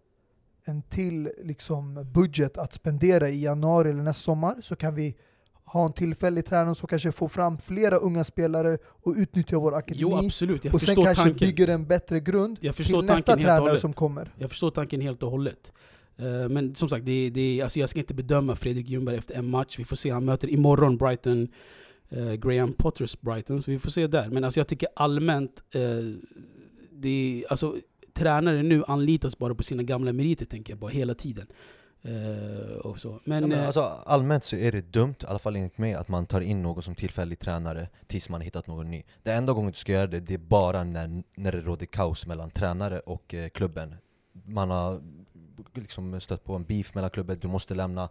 en 0.66 0.82
till 0.82 1.32
liksom, 1.44 2.12
budget 2.14 2.58
att 2.58 2.74
spendera 2.74 3.30
i 3.30 3.44
januari 3.44 3.90
eller 3.90 4.04
nästa 4.04 4.22
sommar 4.22 4.56
så 4.62 4.76
kan 4.76 4.96
vi 4.96 5.18
ha 5.74 5.86
en 5.86 5.94
tillfällig 5.94 6.46
tränare 6.46 6.76
som 6.76 6.88
kanske 6.88 7.12
får 7.12 7.28
fram 7.28 7.58
flera 7.58 7.98
unga 7.98 8.24
spelare 8.24 8.78
och 8.86 9.14
utnyttja 9.18 9.60
vår 9.60 9.76
akademi. 9.76 10.02
Jo 10.02 10.16
absolut, 10.16 10.66
jag 10.66 10.74
och 10.74 10.82
sen 10.82 10.96
kanske 10.96 11.24
tanken. 11.24 11.48
bygger 11.48 11.68
en 11.68 11.88
bättre 11.88 12.20
grund 12.20 12.60
till 12.60 13.02
nästa 13.04 13.36
tränare 13.36 13.78
som 13.78 13.94
kommer. 13.94 14.34
Jag 14.38 14.50
förstår 14.50 14.72
tanken 14.72 15.02
helt 15.02 15.24
och 15.24 15.32
hållet. 15.32 15.72
Eh, 16.18 16.50
Men 16.50 16.76
som 16.76 16.90
sagt, 16.90 17.06
det, 17.06 17.30
det, 17.30 17.62
alltså 17.62 17.80
jag 17.80 17.90
ska 17.90 18.00
inte 18.00 18.14
bedöma 18.14 18.56
Fredrik 18.56 18.90
Ljungberg 18.90 19.18
efter 19.18 19.36
en 19.36 19.50
match. 19.50 19.80
Vi 19.80 19.84
får 19.84 19.96
se, 19.96 20.10
han 20.10 20.26
möter 20.26 20.50
imorgon 20.50 20.98
Brighton, 20.98 21.48
eh, 22.10 22.34
Graham 22.34 22.74
Potters 22.74 23.22
Brighton, 23.22 23.62
så 23.62 23.72
vi 23.72 23.80
får 23.80 23.90
se 23.90 24.08
där. 24.08 24.30
Men 24.30 24.44
alltså 24.44 24.60
jag 24.60 24.68
tycker 24.68 24.90
allmänt, 24.96 25.64
eh, 25.72 25.82
det, 26.92 27.46
alltså, 27.50 27.76
tränare 28.14 28.64
nu 28.64 28.84
anlitas 28.88 29.38
bara 29.38 29.56
på 29.56 29.64
sina 29.64 29.84
gamla 29.84 30.14
meriter 30.14 30.46
tänker 30.46 30.74
jag 30.74 30.80
bara 30.80 30.92
hela 30.92 31.14
tiden. 31.14 31.48
Eh, 32.02 32.78
och 32.78 32.98
så. 33.00 33.20
Men, 33.24 33.42
Ja, 33.42 33.48
men 33.48 33.60
eh, 33.60 33.66
alltså, 33.66 33.82
allmänt 34.06 34.44
så 34.44 34.56
är 34.56 34.72
det 34.72 34.82
dumt, 34.82 35.16
i 35.22 35.26
alla 35.26 35.40
fall 35.40 35.56
enligt 35.56 35.78
mig, 35.78 35.94
att 35.94 36.08
man 36.08 36.26
tar 36.26 36.42
in 36.42 36.62
någon 36.62 36.84
som 36.84 36.96
tillfällig 36.96 37.40
tränare 37.40 37.88
tills 38.08 38.30
man 38.30 38.42
hittat 38.42 38.68
någon 38.68 38.92
ny. 38.92 39.04
Det 39.24 39.34
enda 39.34 39.54
gången 39.54 39.72
du 39.72 39.78
ska 39.78 39.92
göra 39.92 40.08
det, 40.08 40.20
det 40.20 40.34
är 40.34 40.38
bara 40.38 40.84
när, 40.84 41.24
när 41.36 41.52
det 41.52 41.62
råder 41.62 41.86
kaos 41.86 42.26
mellan 42.26 42.52
tränare 42.52 43.00
och 43.00 43.34
eh, 43.34 43.50
klubben. 43.50 43.96
Man 44.46 44.70
har 44.70 45.02
liksom 45.74 46.20
stött 46.22 46.44
på 46.44 46.56
en 46.56 46.64
beef 46.64 46.96
mellan 46.96 47.10
klubben, 47.10 47.40
du 47.40 47.48
måste 47.48 47.76
lämna, 47.76 48.10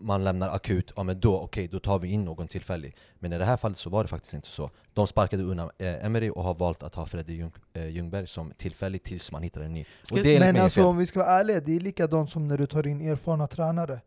man 0.00 0.24
lämnar 0.24 0.48
akut, 0.48 0.92
ja 0.96 1.02
men 1.02 1.20
då, 1.20 1.40
okej, 1.40 1.68
då 1.68 1.78
tar 1.78 1.98
vi 1.98 2.08
in 2.08 2.24
någon 2.24 2.48
tillfällig. 2.48 2.96
Men 3.18 3.32
i 3.32 3.38
det 3.38 3.44
här 3.44 3.56
fallet 3.56 3.78
så 3.78 3.90
var 3.90 4.02
det 4.04 4.08
faktiskt 4.08 4.34
inte 4.34 4.48
så. 4.48 4.70
De 4.94 5.06
sparkade 5.06 5.42
undan 5.42 5.70
eh, 5.78 6.04
Emery 6.04 6.30
och 6.30 6.44
har 6.44 6.54
valt 6.54 6.82
att 6.82 6.94
ha 6.94 7.06
Freddy 7.06 7.32
Ljung, 7.32 7.52
eh, 7.72 7.88
Ljungberg 7.88 8.26
som 8.26 8.52
tillfällig 8.56 9.02
tills 9.02 9.32
man 9.32 9.42
hittar 9.42 9.60
en 9.60 9.72
ny. 9.74 9.84
Ska- 10.02 10.16
och 10.16 10.22
det 10.22 10.30
är 10.30 10.36
enligt 10.36 10.54
Men 10.54 10.62
alltså 10.64 10.80
fel. 10.80 10.86
om 10.86 10.96
vi 10.96 11.06
ska 11.06 11.18
vara 11.18 11.28
ärliga, 11.40 11.60
det 11.60 11.76
är 11.76 11.80
likadant 11.80 12.30
som 12.30 12.48
när 12.48 12.58
du 12.58 12.66
tar 12.66 12.86
in 12.86 13.00
erfarna 13.00 13.46
tränare. 13.46 14.00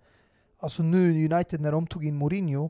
Alltså 0.59 0.83
nu 0.83 1.25
United 1.33 1.61
när 1.61 1.71
de 1.71 1.87
tog 1.87 2.05
in 2.05 2.15
Mourinho, 2.17 2.69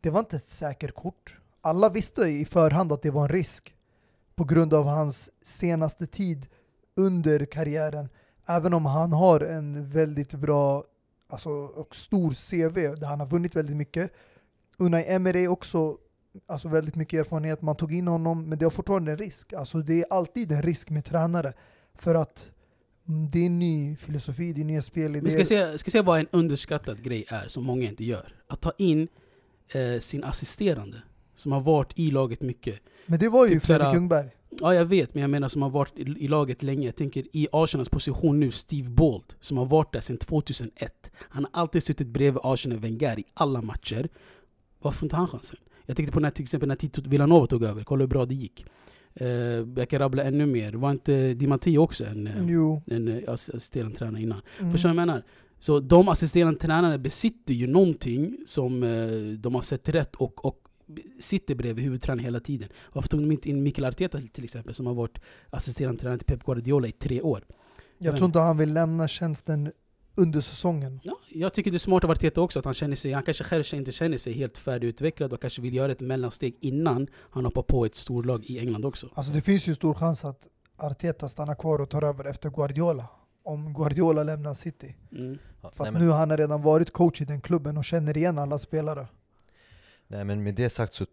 det 0.00 0.10
var 0.10 0.20
inte 0.20 0.36
ett 0.36 0.46
säkert 0.46 0.94
kort. 0.94 1.36
Alla 1.60 1.88
visste 1.88 2.22
i 2.22 2.44
förhand 2.44 2.92
att 2.92 3.02
det 3.02 3.10
var 3.10 3.22
en 3.22 3.28
risk 3.28 3.74
på 4.34 4.44
grund 4.44 4.74
av 4.74 4.84
hans 4.84 5.30
senaste 5.42 6.06
tid 6.06 6.46
under 6.96 7.44
karriären. 7.44 8.08
Även 8.56 8.74
om 8.74 8.86
han 8.86 9.12
har 9.12 9.40
en 9.40 9.90
väldigt 9.90 10.34
bra 10.34 10.84
alltså, 11.28 11.50
och 11.50 11.96
stor 11.96 12.30
CV 12.30 13.00
där 13.00 13.06
han 13.06 13.20
har 13.20 13.26
vunnit 13.26 13.56
väldigt 13.56 13.76
mycket. 13.76 14.12
Unai 14.76 15.04
Emery 15.06 15.46
också 15.46 15.96
alltså, 16.46 16.68
väldigt 16.68 16.94
mycket 16.94 17.20
erfarenhet. 17.20 17.62
Man 17.62 17.76
tog 17.76 17.94
in 17.94 18.08
honom, 18.08 18.48
men 18.48 18.58
det 18.58 18.64
var 18.64 18.70
fortfarande 18.70 19.12
en 19.12 19.18
risk. 19.18 19.52
Alltså, 19.52 19.78
det 19.78 20.00
är 20.00 20.04
alltid 20.10 20.52
en 20.52 20.62
risk 20.62 20.90
med 20.90 21.04
tränare. 21.04 21.52
För 21.94 22.14
att 22.14 22.50
mm, 23.08 23.30
det 23.30 23.38
är 23.38 23.46
en 23.46 23.58
ny 23.58 23.96
filosofi, 23.96 24.52
det 24.52 24.60
är 24.60 24.64
nya 24.64 24.82
spelidéer. 24.82 25.22
Vi 25.22 25.30
ska 25.30 25.44
se, 25.44 25.78
ska 25.78 25.90
se 25.90 26.00
vad 26.00 26.20
en 26.20 26.28
underskattad 26.30 27.02
grej 27.02 27.24
är 27.28 27.48
som 27.48 27.64
många 27.64 27.88
inte 27.88 28.04
gör. 28.04 28.34
Att 28.46 28.60
ta 28.60 28.72
in 28.78 29.08
eh, 29.74 29.98
sin 30.00 30.24
assisterande 30.24 30.96
som 31.34 31.52
har 31.52 31.60
varit 31.60 31.98
i 31.98 32.10
laget 32.10 32.40
mycket. 32.40 32.80
Men 33.06 33.18
det 33.18 33.28
var 33.28 33.46
ju 33.46 33.54
typ 33.54 33.62
Fredrik 33.62 33.94
Ljungberg. 33.94 34.30
Ja 34.60 34.74
jag 34.74 34.84
vet, 34.84 35.14
men 35.14 35.20
jag 35.20 35.30
menar 35.30 35.48
som 35.48 35.62
har 35.62 35.70
varit 35.70 35.98
i, 35.98 36.02
i 36.02 36.28
laget 36.28 36.62
länge. 36.62 36.86
Jag 36.86 36.96
tänker 36.96 37.24
i 37.32 37.48
Arsenals 37.52 37.88
position 37.88 38.40
nu, 38.40 38.50
Steve 38.50 38.90
Bold, 38.90 39.24
som 39.40 39.56
har 39.58 39.64
varit 39.66 39.92
där 39.92 40.00
sedan 40.00 40.16
2001. 40.18 41.10
Han 41.18 41.46
har 41.52 41.60
alltid 41.60 41.82
suttit 41.82 42.08
bredvid 42.08 42.40
Arsenal 42.44 42.78
Wenger 42.78 43.18
i 43.18 43.24
alla 43.34 43.62
matcher. 43.62 44.08
Varför 44.82 45.04
inte 45.06 45.16
han 45.16 45.28
chansen? 45.28 45.58
Jag 45.86 45.96
tänkte 45.96 46.12
på 46.12 46.20
när 46.20 46.30
till 46.30 46.42
exempel 46.42 46.68
när 46.68 46.76
Tito 46.76 47.02
Villanova 47.08 47.46
tog 47.46 47.62
över, 47.64 47.82
kolla 47.82 48.00
hur 48.02 48.08
bra 48.08 48.24
det 48.26 48.34
gick. 48.34 48.66
Eh, 49.14 49.28
jag 49.76 49.88
kan 49.88 49.98
rabbla 49.98 50.22
ännu 50.22 50.46
mer. 50.46 50.72
Var 50.72 50.90
inte 50.90 51.34
Di 51.34 51.46
Matteo 51.46 51.78
också 51.82 52.04
en, 52.04 52.26
eh, 52.26 52.32
Jo. 52.48 52.82
en 52.86 53.08
eh, 53.08 53.16
ass- 53.28 53.50
assisterande 53.50 53.96
tränare 53.96 54.22
innan? 54.22 54.40
Mm. 54.60 54.72
Förstår 54.72 54.88
du 54.88 54.94
vad 54.94 55.02
jag 55.02 55.06
menar? 55.06 55.22
Så 55.58 55.80
de 55.80 56.08
assisterande 56.08 56.58
tränarna 56.60 56.98
besitter 56.98 57.54
ju 57.54 57.66
någonting 57.66 58.36
som 58.46 58.80
de 59.40 59.54
har 59.54 59.62
sett 59.62 59.88
rätt 59.88 60.14
och, 60.16 60.44
och 60.44 60.56
sitter 61.20 61.54
bredvid 61.54 61.84
huvudtränaren 61.84 62.24
hela 62.24 62.40
tiden. 62.40 62.68
Varför 62.92 63.08
tog 63.08 63.20
de 63.20 63.32
inte 63.32 63.50
in 63.50 63.62
Mikael 63.62 63.84
Arteta 63.84 64.18
till 64.32 64.44
exempel 64.44 64.74
som 64.74 64.86
har 64.86 64.94
varit 64.94 65.18
assisterande 65.50 66.00
tränare 66.00 66.18
till 66.18 66.26
Pep 66.26 66.44
Guardiola 66.44 66.88
i 66.88 66.92
tre 66.92 67.22
år? 67.22 67.44
Jag 67.98 68.16
tror 68.16 68.26
inte 68.26 68.38
han 68.38 68.56
vill 68.58 68.72
lämna 68.72 69.08
tjänsten 69.08 69.72
under 70.14 70.40
säsongen. 70.40 71.00
Ja, 71.02 71.12
jag 71.28 71.54
tycker 71.54 71.70
det 71.70 71.76
är 71.76 71.78
smart 71.78 72.04
av 72.04 72.10
Arteta 72.10 72.40
också 72.40 72.58
att 72.58 72.64
han 72.64 72.74
känner 72.74 72.96
sig, 72.96 73.12
han 73.12 73.22
kanske 73.22 73.44
själv 73.44 73.64
inte 73.72 73.92
känner 73.92 74.18
sig 74.18 74.32
helt 74.32 74.58
färdigutvecklad 74.58 75.32
och 75.32 75.40
kanske 75.40 75.62
vill 75.62 75.74
göra 75.74 75.92
ett 75.92 76.00
mellansteg 76.00 76.56
innan 76.60 77.06
han 77.30 77.44
hoppar 77.44 77.62
på 77.62 77.84
ett 77.84 77.94
storlag 77.94 78.44
i 78.44 78.58
England 78.58 78.84
också. 78.84 79.08
Alltså 79.14 79.32
det 79.32 79.40
finns 79.40 79.66
ju 79.66 79.74
stor 79.74 79.94
chans 79.94 80.24
att 80.24 80.46
Arteta 80.76 81.28
stannar 81.28 81.54
kvar 81.54 81.78
och 81.80 81.90
tar 81.90 82.02
över 82.04 82.24
efter 82.24 82.50
Guardiola. 82.50 83.06
Om 83.44 83.74
Guardiola 83.74 84.22
lämnar 84.22 84.54
City. 84.54 84.96
Mm. 85.12 85.38
För 85.60 85.70
nej, 85.78 85.88
att 85.88 85.92
men- 85.92 86.02
nu 86.02 86.08
har 86.08 86.18
han 86.18 86.36
redan 86.36 86.62
varit 86.62 86.90
coach 86.92 87.20
i 87.20 87.24
den 87.24 87.40
klubben 87.40 87.76
och 87.76 87.84
känner 87.84 88.16
igen 88.16 88.38
alla 88.38 88.58
spelare. 88.58 89.08
Nej 90.10 90.24
men 90.24 90.42
med 90.42 90.54
det 90.54 90.70
sagt 90.70 90.92
så 90.92 91.06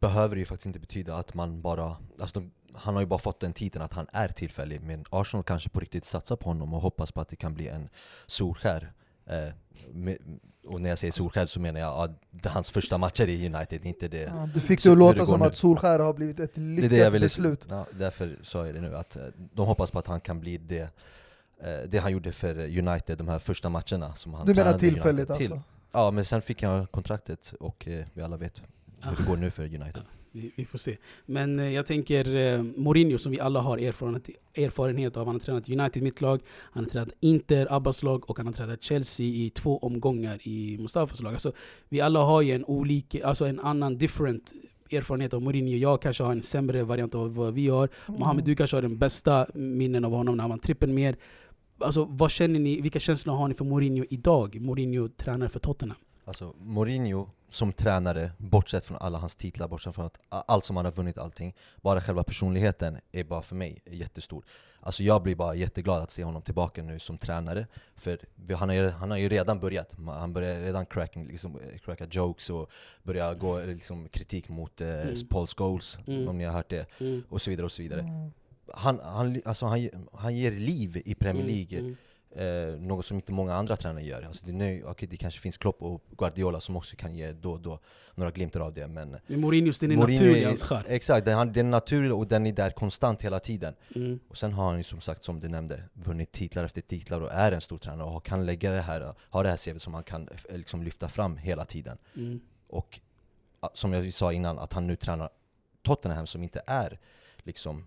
behöver 0.00 0.34
det 0.34 0.38
ju 0.38 0.46
faktiskt 0.46 0.66
inte 0.66 0.78
betyda 0.78 1.16
att 1.16 1.34
man 1.34 1.60
bara, 1.60 1.96
alltså 2.20 2.40
de, 2.40 2.50
han 2.74 2.94
har 2.94 3.00
ju 3.02 3.06
bara 3.06 3.18
fått 3.18 3.40
den 3.40 3.52
titeln 3.52 3.84
att 3.84 3.92
han 3.92 4.06
är 4.12 4.28
tillfällig, 4.28 4.80
men 4.80 5.04
Arsenal 5.10 5.44
kanske 5.44 5.68
på 5.68 5.80
riktigt 5.80 6.04
satsar 6.04 6.36
på 6.36 6.48
honom 6.48 6.74
och 6.74 6.80
hoppas 6.80 7.12
på 7.12 7.20
att 7.20 7.28
det 7.28 7.36
kan 7.36 7.54
bli 7.54 7.68
en 7.68 7.88
Solskär. 8.26 8.92
Eh, 9.26 9.48
med, 9.92 10.18
och 10.64 10.80
när 10.80 10.88
jag 10.88 10.98
säger 10.98 11.12
Solskär 11.12 11.46
så 11.46 11.60
menar 11.60 11.80
jag 11.80 12.10
ja, 12.42 12.50
hans 12.50 12.70
första 12.70 12.98
matcher 12.98 13.28
i 13.28 13.46
United, 13.54 13.84
inte 13.84 14.08
det. 14.08 14.22
Ja, 14.22 14.48
du 14.54 14.60
fick 14.60 14.82
det 14.82 14.92
att 14.92 14.98
låta 14.98 15.26
som 15.26 15.40
nu. 15.40 15.46
att 15.46 15.56
Solskär 15.56 15.98
har 15.98 16.14
blivit 16.14 16.40
ett 16.40 16.54
Det 16.54 16.60
lyckat 16.60 16.90
det 16.90 16.96
jag 16.96 17.10
ville, 17.10 17.24
beslut. 17.24 17.66
ja, 17.68 17.86
därför 17.98 18.38
sa 18.42 18.66
jag 18.66 18.74
det 18.74 18.80
nu, 18.80 18.96
att 18.96 19.16
eh, 19.16 19.22
de 19.36 19.66
hoppas 19.66 19.90
på 19.90 19.98
att 19.98 20.06
han 20.06 20.20
kan 20.20 20.40
bli 20.40 20.58
det, 20.58 20.80
eh, 21.62 21.80
det 21.88 21.98
han 21.98 22.12
gjorde 22.12 22.32
för 22.32 22.78
United 22.78 23.18
de 23.18 23.28
här 23.28 23.38
första 23.38 23.68
matcherna 23.68 24.14
som 24.14 24.34
han 24.34 24.46
Du 24.46 24.54
menar 24.54 24.78
tillfälligt 24.78 25.30
United 25.30 25.48
till. 25.48 25.60
Ja, 25.92 26.10
men 26.10 26.24
sen 26.24 26.42
fick 26.42 26.62
jag 26.62 26.90
kontraktet 26.90 27.54
och 27.60 27.88
eh, 27.88 28.06
vi 28.14 28.22
alla 28.22 28.36
vet 28.36 28.62
hur 29.00 29.16
det 29.16 29.22
går 29.26 29.36
nu 29.36 29.50
för 29.50 29.62
United. 29.62 30.02
Vi, 30.32 30.52
vi 30.56 30.64
får 30.64 30.78
se. 30.78 30.96
Men 31.26 31.58
eh, 31.58 31.68
jag 31.68 31.86
tänker 31.86 32.36
eh, 32.36 32.62
Mourinho 32.62 33.18
som 33.18 33.32
vi 33.32 33.40
alla 33.40 33.60
har 33.60 33.78
erfarenhet, 33.78 34.28
erfarenhet 34.54 35.16
av. 35.16 35.26
Han 35.26 35.34
har 35.34 35.40
tränat 35.40 35.68
United 35.68 36.02
mittlag, 36.02 36.40
han 36.72 36.84
har 36.84 36.90
tränat 36.90 37.08
Inter, 37.20 37.66
Abbas 37.70 38.02
lag 38.02 38.30
och 38.30 38.38
han 38.38 38.46
har 38.46 38.52
tränat 38.52 38.82
Chelsea 38.82 39.26
i 39.26 39.50
två 39.50 39.78
omgångar 39.78 40.38
i 40.42 40.78
Mustafas 40.78 41.22
lag. 41.22 41.32
Alltså, 41.32 41.52
vi 41.88 42.00
alla 42.00 42.20
har 42.20 42.42
ju 42.42 42.52
en 42.52 42.64
olika, 42.64 43.26
alltså 43.26 43.46
en 43.46 43.60
annan 43.60 43.98
different 43.98 44.52
erfarenhet 44.90 45.34
av 45.34 45.42
Mourinho. 45.42 45.76
Jag 45.76 46.02
kanske 46.02 46.24
har 46.24 46.32
en 46.32 46.42
sämre 46.42 46.82
variant 46.82 47.14
av 47.14 47.34
vad 47.34 47.54
vi 47.54 47.68
har. 47.68 47.88
Mohamed, 48.06 48.44
du 48.44 48.54
kanske 48.54 48.76
har 48.76 48.82
den 48.82 48.98
bästa 48.98 49.46
minnen 49.54 50.04
av 50.04 50.12
honom 50.12 50.36
när 50.36 50.42
han 50.42 50.50
var 50.50 50.58
trippen 50.58 50.94
mer. 50.94 51.16
Alltså, 51.80 52.04
vad 52.04 52.30
känner 52.30 52.60
ni, 52.60 52.80
vilka 52.80 52.98
känslor 53.00 53.34
har 53.34 53.48
ni 53.48 53.54
för 53.54 53.64
Mourinho 53.64 54.04
idag? 54.10 54.60
Mourinho 54.60 55.08
tränar 55.08 55.48
för 55.48 55.60
Tottenham. 55.60 55.96
Alltså 56.24 56.54
Mourinho 56.58 57.28
som 57.48 57.72
tränare, 57.72 58.32
bortsett 58.38 58.84
från 58.84 58.98
alla 58.98 59.18
hans 59.18 59.36
titlar, 59.36 59.68
bortsett 59.68 59.94
från 59.94 60.06
att 60.06 60.18
allt 60.28 60.64
som 60.64 60.76
han 60.76 60.84
har 60.84 60.92
vunnit, 60.92 61.18
allting 61.18 61.54
Bara 61.80 62.00
själva 62.00 62.22
personligheten 62.24 62.98
är 63.12 63.24
bara 63.24 63.42
för 63.42 63.56
mig 63.56 63.78
jättestor 63.86 64.44
Alltså 64.80 65.02
jag 65.02 65.22
blir 65.22 65.34
bara 65.34 65.54
jätteglad 65.54 66.02
att 66.02 66.10
se 66.10 66.24
honom 66.24 66.42
tillbaka 66.42 66.82
nu 66.82 66.98
som 66.98 67.18
tränare 67.18 67.66
För 67.96 68.18
vi- 68.34 68.54
han 68.54 68.68
har 68.68 68.76
ju, 68.76 68.88
han 68.88 69.10
har 69.10 69.18
ju 69.18 69.28
redan 69.28 69.60
börjat, 69.60 69.92
han 70.06 70.32
börjar 70.32 70.60
redan 70.60 70.86
cracking, 70.86 71.26
liksom, 71.26 71.56
eh, 71.56 71.78
cracka 71.78 72.06
jokes 72.10 72.50
och 72.50 72.70
börja 73.02 73.34
gå 73.34 73.58
eh, 73.58 73.66
liksom, 73.66 74.08
kritik 74.08 74.48
mot 74.48 74.80
eh, 74.80 74.88
Mm. 75.02 75.14
Paul 75.28 75.46
Scholes, 75.46 75.98
Mm. 76.06 76.28
om 76.28 76.38
ni 76.38 76.44
har 76.44 76.52
hört 76.52 76.68
det, 76.70 76.86
Mm. 77.00 77.22
och 77.28 77.40
så 77.40 77.50
vidare 77.50 77.64
och 77.64 77.72
så 77.72 77.82
vidare 77.82 78.00
Mm. 78.00 78.32
Han, 78.74 79.00
han, 79.00 79.40
alltså 79.44 79.66
han, 79.66 79.88
han 80.12 80.36
ger 80.36 80.50
liv 80.50 81.02
i 81.04 81.14
Premier 81.14 81.46
League 81.46 81.78
Mm. 81.78 81.96
Eh, 82.32 82.80
något 82.80 83.06
som 83.06 83.16
inte 83.16 83.32
många 83.32 83.54
andra 83.54 83.76
tränare 83.76 84.04
gör. 84.04 84.22
Alltså 84.22 84.46
det, 84.46 84.52
nu, 84.52 84.84
okej, 84.84 85.08
det 85.08 85.16
kanske 85.16 85.40
finns 85.40 85.56
Klopp 85.56 85.82
och 85.82 86.04
Guardiola 86.18 86.60
som 86.60 86.76
också 86.76 86.96
kan 86.96 87.14
ge 87.14 87.32
då 87.32 87.52
och 87.52 87.60
då 87.60 87.78
några 88.14 88.30
glimtar 88.30 88.60
av 88.60 88.72
det, 88.72 88.88
men 88.88 89.16
Men 89.26 89.40
Mourinhos, 89.40 89.78
den 89.78 89.90
är 89.90 89.96
Mourinho 89.96 90.24
naturlig, 90.24 90.44
hans 90.44 90.62
charm. 90.62 90.82
Exakt, 90.88 91.24
den, 91.26 91.52
den 91.52 91.66
är 91.66 91.70
naturlig 91.70 92.14
och 92.14 92.26
den 92.26 92.46
är 92.46 92.52
där 92.52 92.70
konstant 92.70 93.22
hela 93.22 93.40
tiden. 93.40 93.74
Mm. 93.94 94.18
Och 94.28 94.36
sen 94.36 94.52
har 94.52 94.64
han 94.64 94.76
ju 94.76 94.82
som 94.82 95.00
sagt, 95.00 95.24
som 95.24 95.40
du 95.40 95.48
nämnde, 95.48 95.82
vunnit 95.92 96.32
titlar 96.32 96.64
efter 96.64 96.80
titlar 96.80 97.20
och 97.20 97.32
är 97.32 97.52
en 97.52 97.60
stor 97.60 97.78
tränare 97.78 98.08
och 98.08 98.24
kan 98.24 98.46
lägga 98.46 98.70
det 98.70 98.80
här, 98.80 99.14
ha 99.30 99.42
det 99.42 99.48
här 99.48 99.56
CV 99.72 99.78
som 99.78 99.94
han 99.94 100.02
kan 100.02 100.28
eh, 100.48 100.56
liksom 100.56 100.82
lyfta 100.82 101.08
fram 101.08 101.36
hela 101.36 101.64
tiden. 101.64 101.98
Mm. 102.16 102.40
Och 102.66 103.00
ah, 103.60 103.70
som 103.74 103.92
jag 103.92 104.12
sa 104.12 104.32
innan, 104.32 104.58
att 104.58 104.72
han 104.72 104.86
nu 104.86 104.96
tränar 104.96 105.30
Tottenham 105.82 106.26
som 106.26 106.42
inte 106.42 106.62
är 106.66 106.98
liksom 107.38 107.84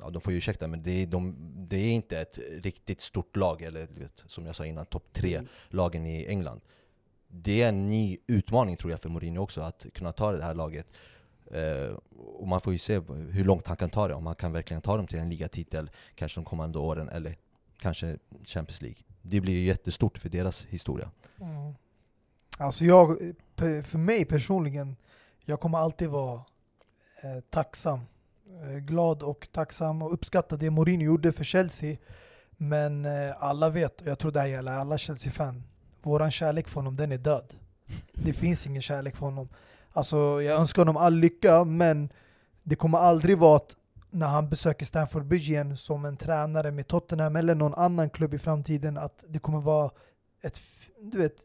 Ja, 0.00 0.10
de 0.10 0.20
får 0.22 0.32
ju 0.32 0.38
ursäkta 0.38 0.66
men 0.66 0.82
det 0.82 0.90
är, 0.90 1.06
de, 1.06 1.36
det 1.68 1.76
är 1.76 1.90
inte 1.92 2.20
ett 2.20 2.38
riktigt 2.52 3.00
stort 3.00 3.36
lag, 3.36 3.62
eller 3.62 3.86
vet, 3.86 4.24
som 4.26 4.46
jag 4.46 4.56
sa 4.56 4.66
innan, 4.66 4.86
topp 4.86 5.12
tre 5.12 5.34
Mm. 5.36 5.48
lagen 5.68 6.06
i 6.06 6.26
England. 6.26 6.60
Det 7.28 7.62
är 7.62 7.68
en 7.68 7.90
ny 7.90 8.18
utmaning 8.26 8.76
tror 8.76 8.90
jag 8.90 9.00
för 9.00 9.08
Mourinho 9.08 9.42
också, 9.42 9.60
att 9.60 9.86
kunna 9.94 10.12
ta 10.12 10.32
det 10.32 10.44
här 10.44 10.54
laget. 10.54 10.86
Eh, 11.50 11.96
och 12.16 12.48
man 12.48 12.60
får 12.60 12.72
ju 12.72 12.78
se 12.78 13.00
hur 13.30 13.44
långt 13.44 13.66
han 13.66 13.76
kan 13.76 13.90
ta 13.90 14.08
det, 14.08 14.14
om 14.14 14.26
han 14.26 14.34
kan 14.34 14.52
verkligen 14.52 14.82
ta 14.82 14.96
dem 14.96 15.06
till 15.06 15.18
en 15.18 15.30
ligatitel 15.30 15.90
kanske 16.14 16.40
de 16.40 16.44
kommande 16.44 16.78
åren, 16.78 17.08
eller 17.08 17.36
kanske 17.78 18.18
Champions 18.44 18.82
League. 18.82 18.98
Det 19.22 19.40
blir 19.40 19.54
ju 19.54 19.64
jättestort 19.64 20.18
för 20.18 20.28
deras 20.28 20.64
historia. 20.64 21.10
Mm. 21.40 21.74
Alltså 22.58 22.84
jag, 22.84 23.18
för 23.84 23.98
mig 23.98 24.24
personligen, 24.24 24.96
jag 25.44 25.60
kommer 25.60 25.78
alltid 25.78 26.08
vara 26.08 26.44
eh, 27.22 27.40
tacksam. 27.50 28.00
Eh, 28.62 28.78
glad 28.78 29.22
och 29.22 29.48
tacksam 29.52 30.02
och 30.02 30.12
uppskattar 30.12 30.56
det 30.56 30.70
Mourinho 30.70 31.04
gjorde 31.04 31.32
för 31.32 31.44
Chelsea. 31.44 31.96
Men 32.56 33.04
eh, 33.04 33.34
alla 33.38 33.70
vet, 33.70 34.00
och 34.00 34.06
jag 34.06 34.18
tror 34.18 34.32
det 34.32 34.40
här 34.40 34.46
gäller 34.46 34.72
alla 34.72 34.98
Chelsea-fan, 34.98 35.62
våran 36.02 36.30
kärlek 36.30 36.68
för 36.68 36.74
honom 36.74 36.96
den 36.96 37.12
är 37.12 37.18
död. 37.18 37.54
Det 38.12 38.32
finns 38.32 38.66
ingen 38.66 38.82
kärlek 38.82 39.16
för 39.16 39.26
honom. 39.26 39.48
Alltså 39.92 40.42
jag 40.42 40.60
önskar 40.60 40.82
honom 40.82 40.96
all 40.96 41.14
lycka, 41.14 41.64
men 41.64 42.12
det 42.62 42.76
kommer 42.76 42.98
aldrig 42.98 43.38
vara 43.38 43.56
att 43.56 43.76
när 44.10 44.26
han 44.26 44.48
besöker 44.48 44.86
Stamford 44.86 45.26
Bridge 45.26 45.52
igen 45.52 45.76
som 45.76 46.04
en 46.04 46.16
tränare 46.16 46.70
med 46.70 46.88
Tottenham 46.88 47.36
eller 47.36 47.54
någon 47.54 47.74
annan 47.74 48.10
klubb 48.10 48.34
i 48.34 48.38
framtiden, 48.38 48.96
att 48.96 49.24
det 49.28 49.38
kommer 49.38 49.60
vara 49.60 49.90
ett, 50.42 50.60
du 51.00 51.18
vet, 51.18 51.36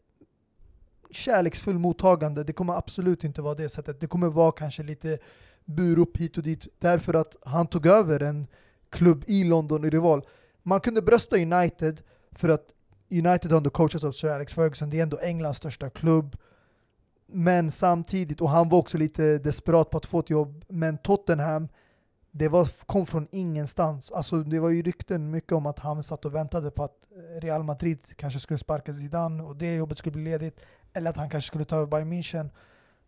kärleksfull 1.10 1.78
mottagande. 1.78 2.44
Det 2.44 2.52
kommer 2.52 2.74
absolut 2.74 3.24
inte 3.24 3.42
vara 3.42 3.54
det 3.54 3.68
sättet. 3.68 4.00
Det 4.00 4.06
kommer 4.06 4.26
vara 4.26 4.52
kanske 4.52 4.82
lite 4.82 5.18
Burup 5.66 6.16
hit 6.16 6.36
och 6.36 6.42
dit 6.42 6.66
därför 6.78 7.14
att 7.14 7.36
han 7.44 7.66
tog 7.66 7.86
över 7.86 8.22
en 8.22 8.46
klubb 8.90 9.24
i 9.26 9.44
London 9.44 9.84
i 9.84 9.90
rival. 9.90 10.26
Man 10.62 10.80
kunde 10.80 11.02
brösta 11.02 11.36
United 11.36 12.02
för 12.32 12.48
att 12.48 12.72
United 13.10 13.50
har 13.50 13.56
ändå 13.56 13.70
coachats 13.70 14.04
av 14.04 14.12
Sir 14.12 14.28
Alex 14.28 14.54
Ferguson. 14.54 14.90
Det 14.90 14.98
är 14.98 15.02
ändå 15.02 15.18
Englands 15.18 15.58
största 15.58 15.90
klubb. 15.90 16.36
Men 17.26 17.70
samtidigt, 17.70 18.40
och 18.40 18.50
han 18.50 18.68
var 18.68 18.78
också 18.78 18.98
lite 18.98 19.38
desperat 19.38 19.90
på 19.90 19.98
att 19.98 20.06
få 20.06 20.18
ett 20.18 20.30
jobb, 20.30 20.64
men 20.68 20.98
Tottenham 20.98 21.68
det 22.38 22.48
var, 22.48 22.68
kom 22.86 23.06
från 23.06 23.28
ingenstans. 23.32 24.12
Alltså 24.12 24.42
det 24.42 24.58
var 24.58 24.68
ju 24.68 24.82
rykten 24.82 25.30
mycket 25.30 25.52
om 25.52 25.66
att 25.66 25.78
han 25.78 26.02
satt 26.02 26.24
och 26.24 26.34
väntade 26.34 26.70
på 26.70 26.84
att 26.84 27.08
Real 27.40 27.62
Madrid 27.62 27.98
kanske 28.16 28.40
skulle 28.40 28.58
sparka 28.58 28.92
Zidane 28.92 29.42
och 29.42 29.56
det 29.56 29.74
jobbet 29.74 29.98
skulle 29.98 30.12
bli 30.12 30.24
ledigt. 30.24 30.60
Eller 30.92 31.10
att 31.10 31.16
han 31.16 31.30
kanske 31.30 31.48
skulle 31.48 31.64
ta 31.64 31.76
över 31.76 31.86
Bayern 31.86 32.12
München. 32.12 32.48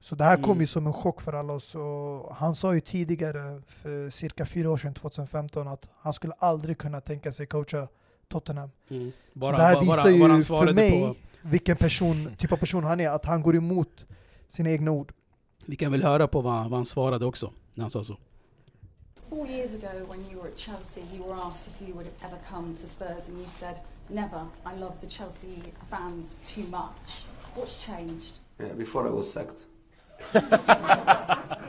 Så 0.00 0.14
det 0.14 0.24
här 0.24 0.36
kom 0.36 0.44
Mm. 0.44 0.60
ju 0.60 0.66
som 0.66 0.86
en 0.86 0.92
chock 0.92 1.20
för 1.20 1.32
alla 1.32 1.52
oss. 1.52 1.74
Och 1.74 2.36
han 2.36 2.54
sa 2.56 2.74
ju 2.74 2.80
tidigare, 2.80 3.62
för 3.66 4.10
cirka 4.10 4.46
fyra 4.46 4.70
år 4.70 4.76
sedan, 4.76 4.94
2015, 4.94 5.68
att 5.68 5.88
han 6.00 6.12
skulle 6.12 6.32
aldrig 6.38 6.78
kunna 6.78 7.00
tänka 7.00 7.32
sig 7.32 7.46
coacha 7.46 7.88
Tottenham. 8.28 8.70
Mm. 8.90 9.12
det 9.32 9.46
här 9.46 9.52
bara- 9.52 9.80
visar 9.80 10.18
bara 10.28 10.34
ju 10.36 10.42
för 10.42 10.72
mig- 10.72 11.08
på- 11.08 11.14
Vilken 11.42 11.76
person, 11.76 12.34
typ 12.38 12.52
av 12.52 12.56
person 12.56 12.84
han 12.84 13.00
är, 13.00 13.10
att 13.10 13.24
han 13.24 13.42
går 13.42 13.56
emot 13.56 14.04
sina 14.48 14.70
egna 14.70 14.90
ord. 14.90 15.12
Vi 15.66 15.76
kan 15.76 15.92
väl 15.92 16.02
höra 16.02 16.28
på 16.28 16.40
vad, 16.40 16.62
vad 16.70 16.72
han 16.78 16.84
svarade 16.86 17.26
också, 17.26 17.52
när 17.74 17.82
han 17.82 17.90
sa 17.90 18.04
så. 18.04 18.16
Four 19.28 19.48
years 19.48 19.74
ago, 19.74 20.06
when 20.10 20.20
you 20.32 20.42
were 20.42 20.48
at 20.52 20.58
Chelsea, 20.58 21.04
you 21.14 21.28
were 21.28 21.42
asked 21.42 21.72
if 21.74 21.88
you 21.88 21.92
would 21.96 22.08
ever 22.20 22.38
come 22.50 22.76
to 22.76 22.86
Spurs, 22.86 23.28
and 23.28 23.38
you 23.38 23.48
said, 23.48 23.74
Never. 24.10 24.40
I 24.76 24.80
love 24.80 24.92
the 25.00 25.08
Chelsea 25.08 25.48
fans 25.90 26.38
too 26.54 26.62
much. 26.62 27.26
What's 27.56 27.86
changed? 27.86 28.34
Yeah, 28.60 28.72
before 28.76 29.08
I 29.08 29.12
was 29.12 29.32
sacked. 29.32 29.56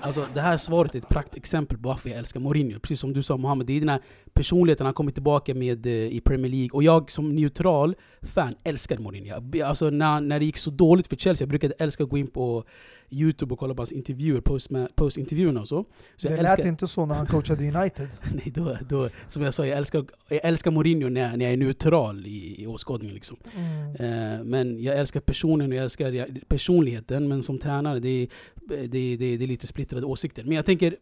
Alltså 0.02 0.28
det 0.34 0.42
här 0.42 0.58
svaret 0.58 0.96
är 0.96 1.00
ett 1.00 1.10
praktexempel 1.10 1.78
på 1.78 1.88
varför 1.88 2.10
jag 2.10 2.20
älskar 2.20 2.40
Mourinho. 2.40 2.80
Precis 2.80 3.00
som 3.00 3.14
du 3.14 3.24
sa 3.24 3.38
Mohamed, 3.38 3.68
det 3.68 3.74
är 3.74 3.80
dina 3.80 4.00
personligheten 4.40 4.86
han 4.86 4.94
kommer 4.94 5.12
tillbaka 5.12 5.56
med 5.56 5.86
eh, 5.86 5.92
i 5.92 6.22
Premier 6.22 6.52
League. 6.52 6.70
Och 6.74 6.84
jag 6.84 7.12
som 7.12 7.36
neutral 7.36 7.96
fan 8.22 8.56
älskar 8.64 8.98
Mourinho. 8.98 9.64
Alltså 9.66 9.90
när, 9.90 10.22
när 10.22 10.40
det 10.40 10.46
gick 10.46 10.58
så 10.58 10.72
dåligt 10.72 11.08
för 11.08 11.16
Chelsea, 11.16 11.46
jag 11.46 11.50
brukade 11.50 11.74
älska 11.80 12.04
att 12.04 12.10
gå 12.10 12.18
in 12.18 12.28
på 12.28 12.64
Youtube 13.12 13.54
och 13.54 13.60
kolla 13.60 13.74
på 13.74 13.82
hans 13.82 13.92
intervjuer, 13.92 14.42
post- 14.42 14.72
post-intervjuerna 14.96 15.62
och 15.62 15.68
så. 15.68 15.86
så 16.16 16.28
det 16.28 16.34
jag 16.34 16.44
lät 16.44 16.52
älskar, 16.52 16.68
inte 16.68 16.88
så 16.88 17.06
när 17.06 17.16
han 17.16 17.28
coachade 17.28 17.64
United. 17.64 18.08
nej, 18.36 18.54
då, 18.56 18.78
då, 18.90 19.10
som 19.28 19.44
jag 19.44 19.54
sa, 19.54 19.66
jag 19.66 19.78
älskar, 19.78 20.06
jag 20.30 20.40
älskar 20.44 20.72
Mourinho 20.72 21.10
när, 21.10 21.38
när 21.38 21.46
jag 21.46 21.54
är 21.54 21.58
neutral 21.58 22.26
i, 22.28 22.64
i 22.64 22.68
åskådningen. 22.68 23.16
Liksom. 23.16 23.38
Mm. 23.56 23.96
Eh, 23.96 24.44
men 24.44 24.84
jag 24.84 24.98
älskar 24.98 25.20
personen 25.20 25.72
och 25.72 25.78
jag 25.78 25.84
älskar 25.84 26.28
personligheten. 26.48 27.28
Men 27.28 27.44
som 27.44 27.60
tränare, 27.60 28.00
det 28.00 28.10
är, 28.10 28.28
det, 28.68 29.18
det, 29.18 29.38
det 29.38 29.44
är 29.44 29.48
lite 29.48 29.68
splittrade 29.68 30.06
åsikter. 30.06 30.44
Men 30.44 30.56
jag 30.56 30.66
tänker, 30.66 30.96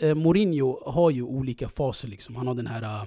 eh, 0.00 0.14
Mourinho 0.14 0.90
har 0.90 1.10
ju 1.10 1.22
olika 1.22 1.68
faser. 1.68 2.08
Liksom. 2.08 2.36
Han 2.36 2.46
har 2.46 2.54
den 2.54 2.66
här 2.68 3.06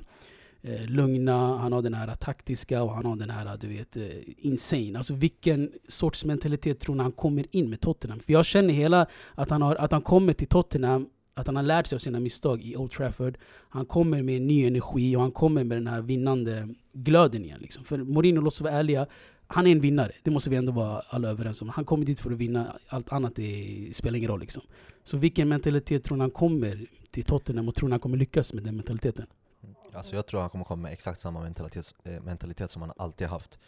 eh, 0.61 0.85
lugna, 0.85 1.57
han 1.57 1.73
har 1.73 1.81
den 1.81 1.93
här 1.93 2.15
taktiska 2.15 2.83
och 2.83 2.93
han 2.93 3.05
har 3.05 3.15
den 3.15 3.29
här 3.29 3.57
du 3.57 3.67
vet, 3.67 3.97
eh, 3.97 4.03
insane. 4.37 4.97
Alltså 4.97 5.13
vilken 5.13 5.71
sorts 5.87 6.25
mentalitet 6.25 6.79
tror 6.79 6.95
ni 6.95 7.03
han 7.03 7.11
kommer 7.11 7.45
in 7.51 7.69
med 7.69 7.81
Tottenham? 7.81 8.19
För 8.19 8.33
jag 8.33 8.45
känner 8.45 8.73
hela 8.73 9.07
att 9.35 9.49
han, 9.49 9.61
har, 9.61 9.75
att 9.75 9.91
han 9.91 10.01
kommer 10.01 10.33
till 10.33 10.47
Tottenham 10.47 11.07
att 11.33 11.47
han 11.47 11.55
har 11.55 11.63
lärt 11.63 11.87
sig 11.87 11.95
av 11.95 11.99
sina 11.99 12.19
misstag 12.19 12.63
i 12.63 12.77
Old 12.77 12.91
Trafford. 12.91 13.37
Han 13.69 13.85
kommer 13.85 14.21
med 14.21 14.41
ny 14.41 14.67
energi 14.67 15.15
och 15.15 15.21
han 15.21 15.31
kommer 15.31 15.63
med 15.63 15.77
den 15.77 15.87
här 15.87 16.01
vinnande 16.01 16.67
glöden 16.93 17.45
igen. 17.45 17.59
Liksom. 17.61 17.83
För 17.83 17.97
Mourinho, 17.97 18.41
låt 18.41 18.53
oss 18.53 18.61
vara 18.61 18.73
ärliga, 18.73 19.07
han 19.47 19.67
är 19.67 19.71
en 19.71 19.81
vinnare. 19.81 20.11
Det 20.23 20.31
måste 20.31 20.49
vi 20.49 20.55
ändå 20.55 20.71
vara 20.71 21.01
alla 21.09 21.29
överens 21.29 21.61
om. 21.61 21.69
Han 21.69 21.85
kommer 21.85 22.05
dit 22.05 22.19
för 22.19 22.31
att 22.31 22.37
vinna, 22.37 22.75
allt 22.87 23.13
annat 23.13 23.39
är, 23.39 23.93
spelar 23.93 24.17
ingen 24.17 24.29
roll. 24.29 24.39
Liksom. 24.39 24.63
Så 25.03 25.17
vilken 25.17 25.49
mentalitet 25.49 26.03
tror 26.03 26.17
ni 26.17 26.21
han 26.21 26.31
kommer 26.31 26.85
till 27.11 27.23
Tottenham 27.23 27.67
och 27.67 27.75
tror 27.75 27.89
ni 27.89 27.93
han 27.93 27.99
kommer 27.99 28.17
lyckas 28.17 28.53
med 28.53 28.63
den 28.63 28.75
mentaliteten? 28.75 29.25
Alltså 29.93 30.15
jag 30.15 30.25
tror 30.25 30.41
han 30.41 30.49
kommer 30.49 30.65
komma 30.65 30.81
med 30.81 30.93
exakt 30.93 31.19
samma 31.19 31.39
mentalitet, 31.41 31.95
eh, 32.03 32.21
mentalitet 32.21 32.71
som 32.71 32.81
han 32.81 32.91
alltid 32.97 33.27
haft. 33.27 33.59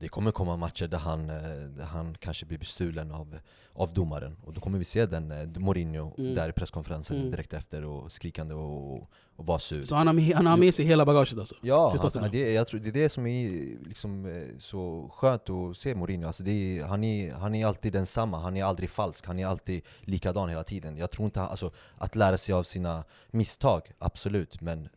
Det 0.00 0.08
kommer 0.08 0.30
komma 0.32 0.56
matcher 0.56 0.86
där 0.86 0.98
han, 0.98 1.30
eh, 1.30 1.36
där 1.76 1.84
han 1.84 2.14
kanske 2.20 2.46
blir 2.46 2.58
bestulen 2.58 3.12
av, 3.12 3.38
av 3.72 3.92
domaren. 3.92 4.36
Och 4.44 4.52
då 4.52 4.60
kommer 4.60 4.78
vi 4.78 4.84
se 4.84 5.06
den 5.06 5.30
eh, 5.32 5.60
Mourinho 5.60 6.14
Mm. 6.18 6.34
där 6.34 6.48
i 6.48 6.52
presskonferensen 6.52 7.16
Mm. 7.16 7.30
direkt 7.30 7.54
efter 7.54 7.84
och 7.84 8.12
skrikande 8.12 8.54
och, 8.54 8.94
och, 9.36 9.46
vara 9.46 9.58
sur. 9.58 9.84
Så 9.84 9.94
han 9.94 10.06
har, 10.06 10.34
han 10.34 10.46
har 10.46 10.56
med 10.56 10.74
sig 10.74 10.84
hela 10.84 11.04
bagaget 11.04 11.38
alltså? 11.38 11.54
Ja, 11.62 11.90
till 11.90 12.00
alltså, 12.00 12.20
det, 12.20 12.52
jag 12.52 12.66
tror, 12.66 12.80
det 12.80 12.88
är 12.88 12.92
det 12.92 13.08
som 13.08 13.26
är 13.26 13.50
liksom, 13.88 14.44
så 14.58 15.10
skönt 15.14 15.50
att 15.50 15.76
se 15.76 15.94
Mourinho. 15.94 16.26
Alltså 16.26 16.46
är, 16.46 16.84
han, 16.84 17.04
är, 17.04 17.32
han 17.32 17.54
är 17.54 17.66
alltid 17.66 17.92
densamma, 17.92 18.38
han 18.40 18.56
är 18.56 18.64
aldrig 18.64 18.90
falsk, 18.90 19.26
han 19.26 19.38
är 19.38 19.46
alltid 19.46 19.82
likadan 20.00 20.48
hela 20.48 20.64
tiden. 20.64 20.96
Jag 20.96 21.10
tror 21.10 21.24
inte, 21.24 21.40
alltså, 21.40 21.70
att 21.98 22.16
lära 22.16 22.38
sig 22.38 22.54
av 22.54 22.62
sina 22.62 23.04
misstag, 23.30 23.82
absolut, 23.98 24.60
men 24.60 24.88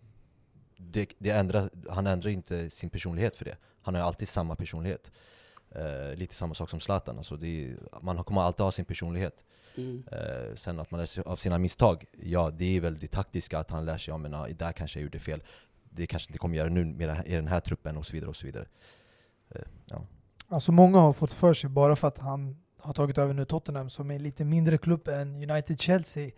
det, 0.89 1.13
det 1.17 1.29
ändrar, 1.29 1.69
han 1.89 2.07
ändrar 2.07 2.29
inte 2.29 2.69
sin 2.69 2.89
personlighet 2.89 3.35
för 3.35 3.45
det. 3.45 3.57
Han 3.81 3.95
har 3.95 4.01
alltid 4.01 4.27
samma 4.27 4.55
personlighet. 4.55 5.11
Eh, 5.75 6.15
lite 6.15 6.35
samma 6.35 6.53
sak 6.53 6.69
som 6.69 6.79
Zlatan, 6.79 7.17
alltså 7.17 7.35
det 7.35 7.47
är, 7.47 7.77
man 8.01 8.23
kommer 8.23 8.41
alltid 8.41 8.63
ha 8.63 8.71
sin 8.71 8.85
personlighet. 8.85 9.45
Mm. 9.75 10.03
Eh, 10.11 10.55
sen 10.55 10.79
att 10.79 10.91
man 10.91 10.99
lär 10.99 11.05
sig 11.05 11.23
av 11.23 11.35
sina 11.35 11.57
misstag, 11.57 12.05
ja 12.23 12.51
det 12.51 12.77
är 12.77 12.81
väl 12.81 12.99
det 12.99 13.07
taktiska 13.07 13.59
att 13.59 13.71
han 13.71 13.85
lär 13.85 13.97
sig, 13.97 14.11
ja 14.11 14.17
men 14.17 14.31
där 14.57 14.71
kanske 14.71 14.99
jag 14.99 15.03
gjorde 15.03 15.19
fel. 15.19 15.43
Det 15.89 16.07
kanske 16.07 16.29
inte 16.29 16.39
kommer 16.39 16.57
göra 16.57 16.69
nu 16.69 16.85
med 16.85 17.23
i 17.25 17.35
den 17.35 17.47
här 17.47 17.59
truppen 17.59 17.97
och 17.97 18.05
så 18.05 18.13
vidare 18.13 18.29
och 18.29 18.35
så 18.35 18.45
vidare. 18.45 18.65
Eh, 19.49 19.61
ja. 19.85 20.01
Alltså 20.47 20.71
många 20.71 20.99
har 20.99 21.13
fått 21.13 21.33
för 21.33 21.53
sig, 21.53 21.69
bara 21.69 21.95
för 21.95 22.07
att 22.07 22.19
han 22.19 22.57
har 22.79 22.93
tagit 22.93 23.17
över 23.17 23.33
nu 23.33 23.45
Tottenham 23.45 23.89
som 23.89 24.11
är 24.11 24.15
en 24.15 24.23
lite 24.23 24.45
mindre 24.45 24.77
klubb 24.77 25.07
än 25.07 25.51
United-Chelsea, 25.51 26.31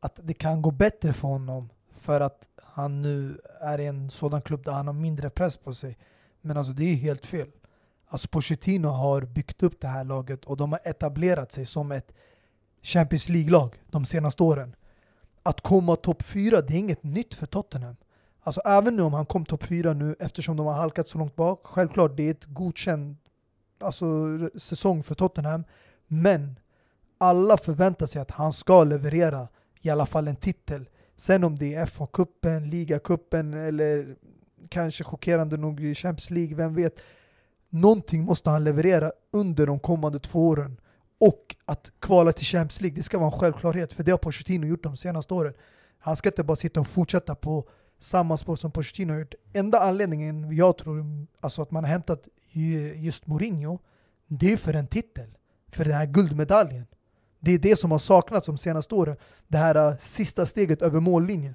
att 0.00 0.20
det 0.22 0.34
kan 0.34 0.62
gå 0.62 0.70
bättre 0.70 1.12
för 1.12 1.28
honom 1.28 1.68
för 1.98 2.20
att 2.20 2.48
han 2.76 3.02
nu 3.02 3.40
är 3.60 3.80
i 3.80 3.86
en 3.86 4.10
sådan 4.10 4.42
klubb 4.42 4.64
där 4.64 4.72
han 4.72 4.86
har 4.86 4.94
mindre 4.94 5.30
press 5.30 5.56
på 5.56 5.74
sig. 5.74 5.98
Men 6.40 6.56
alltså 6.56 6.72
det 6.72 6.84
är 6.84 6.96
helt 6.96 7.26
fel. 7.26 7.48
Alltså 8.06 8.28
Pochettino 8.28 8.88
har 8.88 9.20
byggt 9.22 9.62
upp 9.62 9.80
det 9.80 9.88
här 9.88 10.04
laget 10.04 10.44
och 10.44 10.56
de 10.56 10.72
har 10.72 10.80
etablerat 10.84 11.52
sig 11.52 11.66
som 11.66 11.92
ett 11.92 12.12
Champions 12.82 13.28
League-lag 13.28 13.82
de 13.90 14.04
senaste 14.04 14.42
åren. 14.42 14.76
Att 15.42 15.60
komma 15.60 15.96
topp 15.96 16.22
fyra, 16.22 16.60
det 16.60 16.74
är 16.74 16.78
inget 16.78 17.02
nytt 17.02 17.34
för 17.34 17.46
Tottenham. 17.46 17.96
Alltså 18.40 18.60
även 18.64 18.96
nu 18.96 19.02
om 19.02 19.12
han 19.12 19.26
kom 19.26 19.44
topp 19.44 19.62
fyra 19.64 19.92
nu 19.92 20.16
eftersom 20.18 20.56
de 20.56 20.66
har 20.66 20.74
halkat 20.74 21.08
så 21.08 21.18
långt 21.18 21.36
bak, 21.36 21.60
självklart 21.64 22.16
det 22.16 22.22
är 22.22 22.30
ett 22.30 22.44
godkänd 22.44 23.16
alltså, 23.80 24.06
säsong 24.58 25.02
för 25.02 25.14
Tottenham. 25.14 25.64
Men 26.06 26.58
alla 27.18 27.56
förväntar 27.56 28.06
sig 28.06 28.22
att 28.22 28.30
han 28.30 28.52
ska 28.52 28.84
leverera 28.84 29.48
i 29.80 29.90
alla 29.90 30.06
fall 30.06 30.28
en 30.28 30.36
titel. 30.36 30.88
Sen 31.16 31.44
om 31.44 31.56
det 31.56 31.74
är 31.74 31.86
FA-cupen, 31.86 32.60
ligacupen 32.70 33.54
eller 33.54 34.16
kanske 34.68 35.04
chockerande 35.04 35.56
nog 35.56 35.80
i 35.80 35.94
Champions 35.94 36.30
League, 36.30 36.56
vem 36.56 36.74
vet. 36.74 37.00
Någonting 37.68 38.24
måste 38.24 38.50
han 38.50 38.64
leverera 38.64 39.12
under 39.32 39.66
de 39.66 39.78
kommande 39.78 40.18
två 40.18 40.48
åren. 40.48 40.80
Och 41.18 41.56
att 41.64 41.92
kvala 41.98 42.32
till 42.32 42.46
Champions 42.46 42.80
League, 42.80 42.96
det 42.96 43.02
ska 43.02 43.18
vara 43.18 43.32
en 43.32 43.38
självklarhet. 43.38 43.92
För 43.92 44.04
det 44.04 44.10
har 44.10 44.18
Pochettino 44.18 44.66
gjort 44.66 44.82
de 44.82 44.96
senaste 44.96 45.34
åren. 45.34 45.54
Han 45.98 46.16
ska 46.16 46.28
inte 46.28 46.44
bara 46.44 46.56
sitta 46.56 46.80
och 46.80 46.86
fortsätta 46.86 47.34
på 47.34 47.68
samma 47.98 48.36
spår 48.36 48.56
som 48.56 48.70
Pochettino 48.70 49.12
har 49.12 49.20
gjort. 49.20 49.34
Enda 49.52 49.80
anledningen 49.80 50.56
jag 50.56 50.78
tror 50.78 51.26
alltså 51.40 51.62
att 51.62 51.70
man 51.70 51.84
har 51.84 51.90
hämtat 51.90 52.28
just 52.94 53.26
Mourinho, 53.26 53.78
det 54.26 54.52
är 54.52 54.56
för 54.56 54.74
en 54.74 54.86
titel. 54.86 55.36
För 55.72 55.84
den 55.84 55.94
här 55.94 56.06
guldmedaljen. 56.06 56.86
Det 57.46 57.52
är 57.52 57.58
det 57.58 57.76
som 57.76 57.90
har 57.90 57.98
saknats 57.98 58.46
de 58.46 58.58
senaste 58.58 58.94
åren. 58.94 59.16
Det 59.48 59.58
här 59.58 59.74
äh, 59.74 59.96
sista 59.96 60.46
steget 60.46 60.82
över 60.82 61.00
mållinjen. 61.00 61.54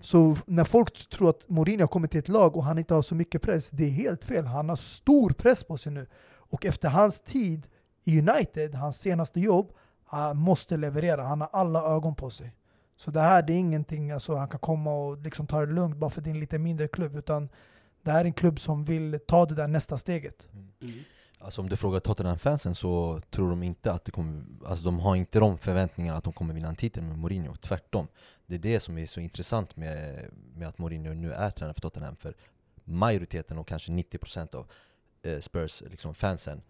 Så 0.00 0.36
när 0.46 0.64
folk 0.64 1.08
tror 1.08 1.30
att 1.30 1.48
Mourinho 1.48 1.82
har 1.82 1.88
kommit 1.88 2.10
till 2.10 2.20
ett 2.20 2.28
lag 2.28 2.56
och 2.56 2.64
han 2.64 2.78
inte 2.78 2.94
har 2.94 3.02
så 3.02 3.14
mycket 3.14 3.42
press, 3.42 3.70
det 3.70 3.84
är 3.84 3.90
helt 3.90 4.24
fel. 4.24 4.46
Han 4.46 4.68
har 4.68 4.76
stor 4.76 5.30
press 5.30 5.64
på 5.64 5.76
sig 5.76 5.92
nu. 5.92 6.06
Och 6.26 6.66
efter 6.66 6.88
hans 6.88 7.20
tid 7.20 7.66
i 8.04 8.18
United, 8.18 8.74
hans 8.74 8.96
senaste 8.96 9.40
jobb, 9.40 9.72
han 10.04 10.36
måste 10.36 10.76
leverera. 10.76 11.22
Han 11.22 11.40
har 11.40 11.50
alla 11.52 11.82
ögon 11.82 12.14
på 12.14 12.30
sig. 12.30 12.54
Så 12.96 13.10
det 13.10 13.20
här 13.20 13.42
det 13.42 13.52
är 13.52 13.58
ingenting 13.58 14.10
alltså, 14.10 14.34
han 14.34 14.48
kan 14.48 14.60
komma 14.60 14.94
och 14.94 15.18
liksom 15.18 15.46
ta 15.46 15.60
det 15.66 15.72
lugnt 15.72 15.96
bara 15.96 16.10
för 16.10 16.20
att 16.20 16.24
det 16.24 16.30
är 16.30 16.34
en 16.34 16.40
lite 16.40 16.58
mindre 16.58 16.88
klubb. 16.88 17.16
Utan 17.16 17.48
det 18.02 18.10
här 18.10 18.20
är 18.20 18.24
en 18.24 18.32
klubb 18.32 18.60
som 18.60 18.84
vill 18.84 19.18
ta 19.26 19.46
det 19.46 19.54
där 19.54 19.68
nästa 19.68 19.98
steget. 19.98 20.48
Mm. 20.82 20.94
Alltså 21.44 21.60
om 21.60 21.68
du 21.68 21.76
frågar 21.76 22.00
Tottenham-fansen 22.00 22.74
så 22.74 23.20
tror 23.30 23.50
de 23.50 23.62
inte 23.62 23.92
att 23.92 24.04
det 24.04 24.10
kommer, 24.10 24.44
alltså 24.66 24.84
de 24.84 24.98
har 25.00 25.16
inte 25.16 25.38
de 25.38 25.58
förväntningarna 25.58 26.18
att 26.18 26.24
de 26.24 26.32
kommer 26.32 26.54
vinna 26.54 26.68
en 26.68 26.76
titel 26.76 27.02
med 27.02 27.18
Mourinho, 27.18 27.56
tvärtom. 27.56 28.08
Det 28.46 28.54
är 28.54 28.58
det 28.58 28.80
som 28.80 28.98
är 28.98 29.06
så 29.06 29.20
intressant 29.20 29.76
med, 29.76 30.24
med 30.56 30.68
att 30.68 30.78
Mourinho 30.78 31.14
nu 31.14 31.32
är 31.32 31.50
tränare 31.50 31.74
för 31.74 31.80
Tottenham, 31.80 32.16
för 32.16 32.34
majoriteten 32.84 33.58
och 33.58 33.68
kanske 33.68 33.92
90% 33.92 34.54
av 34.54 34.66
eh, 35.22 35.40
Spurs 35.40 35.82
liksom 35.90 36.14
fansen 36.14 36.62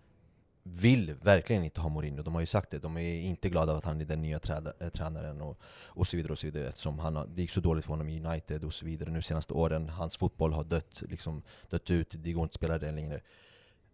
vill 0.62 1.14
verkligen 1.14 1.64
inte 1.64 1.80
ha 1.80 1.88
Mourinho, 1.88 2.22
de 2.22 2.34
har 2.34 2.40
ju 2.40 2.46
sagt 2.46 2.70
det. 2.70 2.78
De 2.78 2.96
är 2.96 3.20
inte 3.20 3.48
glada 3.48 3.72
av 3.72 3.78
att 3.78 3.84
han 3.84 4.00
är 4.00 4.04
den 4.04 4.22
nya 4.22 4.38
träda, 4.38 4.72
eh, 4.80 4.88
tränaren 4.88 5.40
och, 5.40 5.60
och 5.84 6.06
så 6.06 6.16
vidare 6.16 6.32
och 6.32 6.38
så 6.38 6.46
vidare 6.46 6.68
eftersom 6.68 6.98
han 6.98 7.16
har, 7.16 7.26
det 7.26 7.42
gick 7.42 7.50
så 7.50 7.60
dåligt 7.60 7.84
för 7.84 7.90
honom 7.90 8.08
i 8.08 8.26
United 8.26 8.64
och 8.64 8.74
så 8.74 8.86
vidare 8.86 9.10
nu 9.10 9.22
senaste 9.22 9.54
åren. 9.54 9.88
Hans 9.88 10.16
fotboll 10.16 10.52
har 10.52 10.64
dött, 10.64 11.02
liksom, 11.08 11.42
dött 11.70 11.90
ut, 11.90 12.14
det 12.18 12.32
går 12.32 12.42
inte 12.42 12.52
att 12.52 12.54
spela 12.54 12.78
den 12.78 12.94
längre. 12.94 13.20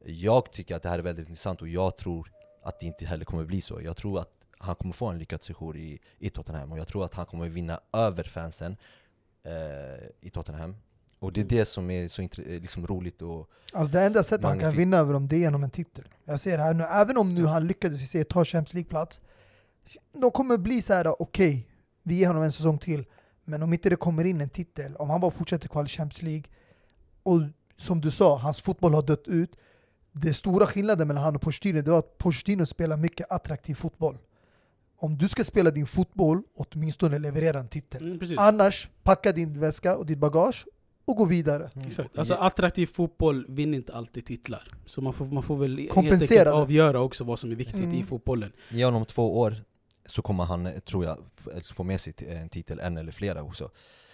Jag 0.05 0.53
tycker 0.53 0.77
att 0.77 0.83
det 0.83 0.89
här 0.89 0.99
är 0.99 1.03
väldigt 1.03 1.29
intressant 1.29 1.63
och 1.63 1.69
jag 1.69 1.97
tror 1.97 2.33
att 2.63 2.81
det 2.81 2.87
inte 2.87 3.07
heller 3.07 3.25
kommer 3.25 3.45
bli 3.45 3.61
så. 3.61 3.81
Jag 3.83 3.97
tror 3.97 4.21
att 4.21 4.31
han 4.59 4.75
kommer 4.75 4.93
få 4.95 5.07
en 5.07 5.19
lyckad 5.19 5.43
sejour 5.43 5.77
i, 5.77 6.01
i 6.19 6.31
Tottenham 6.31 6.73
och 6.73 6.79
jag 6.79 6.89
tror 6.89 7.05
att 7.05 7.15
han 7.15 7.27
kommer 7.27 7.49
vinna 7.49 7.81
över 7.93 8.25
fansen 8.25 8.77
eh, 9.43 10.07
i 10.21 10.31
Tottenham. 10.31 10.77
Och 11.19 11.33
det 11.33 11.41
är 11.41 11.45
det 11.45 11.65
som 11.65 11.91
är 11.91 12.09
så 12.09 12.29
liksom 12.37 12.87
roligt 12.87 13.23
och 13.23 13.51
Alltså 13.73 13.93
det 13.93 14.03
enda 14.03 14.23
sättet 14.23 14.45
han 14.47 14.59
kan 14.59 14.77
vinna 14.77 14.97
över 14.97 15.13
dem 15.13 15.29
det 15.29 15.37
är 15.37 15.41
genom 15.41 15.65
en 15.65 15.71
titel. 15.71 16.05
Jag 16.25 16.41
ser 16.41 16.59
det 16.59 16.65
här 16.65 16.75
nu, 16.75 16.85
även 16.85 17.17
om 17.17 17.29
nu 17.29 17.47
han 17.47 17.67
lyckades 17.67 18.01
vi 18.01 18.07
se, 18.07 18.25
ta 18.25 18.45
Champions 18.45 18.75
League-plats. 18.75 19.21
De 20.13 20.31
kommer 20.31 20.59
bli 20.59 20.83
så 20.83 20.95
här: 20.95 21.23
okej, 21.23 21.69
vi 22.03 22.15
ger 22.15 22.27
honom 22.27 22.43
en 22.43 22.53
säsong 22.53 22.79
till. 22.79 23.05
Men 23.45 23.63
om 23.63 23.73
inte 23.73 23.91
det 23.91 23.97
kommer 23.97 24.25
in 24.25 24.41
en 24.41 24.49
titel, 24.49 24.97
om 24.97 25.11
han 25.11 25.21
bara 25.21 25.31
fortsätter 25.31 25.69
kvala 25.69 25.89
Champions 25.89 26.23
League, 26.23 26.45
och 27.23 27.41
som 27.77 28.01
du 28.01 28.11
sa, 28.11 28.39
hans 28.39 28.61
fotboll 28.61 28.95
har 28.95 29.03
dött 29.03 29.29
ut. 29.29 29.57
Det 30.13 30.35
stora 30.35 30.67
skillnaden 30.67 31.09
mellan 31.09 31.25
han 31.25 31.35
och 31.37 31.43
Pochettino, 31.43 31.83
det 31.83 31.91
var 31.91 31.99
att 31.99 32.19
Pochettino 32.19 32.67
spelar 32.67 32.97
mycket 32.97 33.27
attraktiv 33.33 33.75
fotboll. 33.75 34.19
Om 34.97 35.19
du 35.19 35.29
ska 35.29 35.45
spela 35.45 35.71
din 35.71 35.87
fotboll, 35.87 36.43
åtminstone 36.57 37.19
leverera 37.19 37.61
en 37.61 37.69
titel. 37.69 38.03
Mm. 38.23 38.39
Annars, 38.39 38.89
packa 39.03 39.33
din 39.33 39.61
väska 39.61 39.97
och 39.97 40.07
ditt 40.07 40.19
bagage 40.19 40.67
och 41.05 41.17
gå 41.17 41.25
vidare. 41.25 41.71
Exakt. 41.87 42.19
Alltså 42.19 42.35
attraktiv 42.35 42.87
fotboll 42.87 43.47
vinner 43.49 43.77
inte 43.79 43.95
alltid 43.95 44.27
titlar. 44.27 44.69
Så 44.87 45.01
man 45.03 45.13
får, 45.13 45.27
man 45.27 45.43
får 45.43 45.57
väl 45.57 45.79
helt 45.79 45.91
Kompensera 45.91 46.45
det. 46.45 46.53
avgöra 46.53 47.01
också 47.01 47.25
vad 47.25 47.39
som 47.39 47.51
är 47.51 47.57
viktigt 47.57 47.77
Mm. 47.85 47.95
i 47.95 48.03
fotbollen. 48.03 48.53
ge 48.69 48.85
honom 48.85 49.05
två 49.07 49.39
år 49.41 49.57
så 50.07 50.23
kommer 50.23 50.45
han, 50.45 50.67
eh, 50.67 50.79
tror 50.79 51.05
jag, 51.05 51.19
f- 51.57 51.67
få 51.75 51.85
med 51.85 52.01
sig 52.01 52.15
en 52.29 52.49
titel, 52.49 52.79
en 52.81 52.97
eller 52.97 53.13
flera 53.13 53.43
också. 53.43 53.71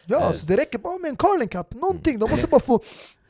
Ja, 0.07 0.21
Eh, 0.27 0.33
så 0.33 0.47
det 0.47 0.57
räcker 0.57 0.79
bara 0.79 0.99
med 0.99 1.09
en 1.09 1.17
Carling 1.17 1.49
Cup, 1.49 1.75
någonting. 1.75 2.19
De 2.19 2.31
måste 2.31 2.47
bara 2.47 2.61
få 2.61 2.81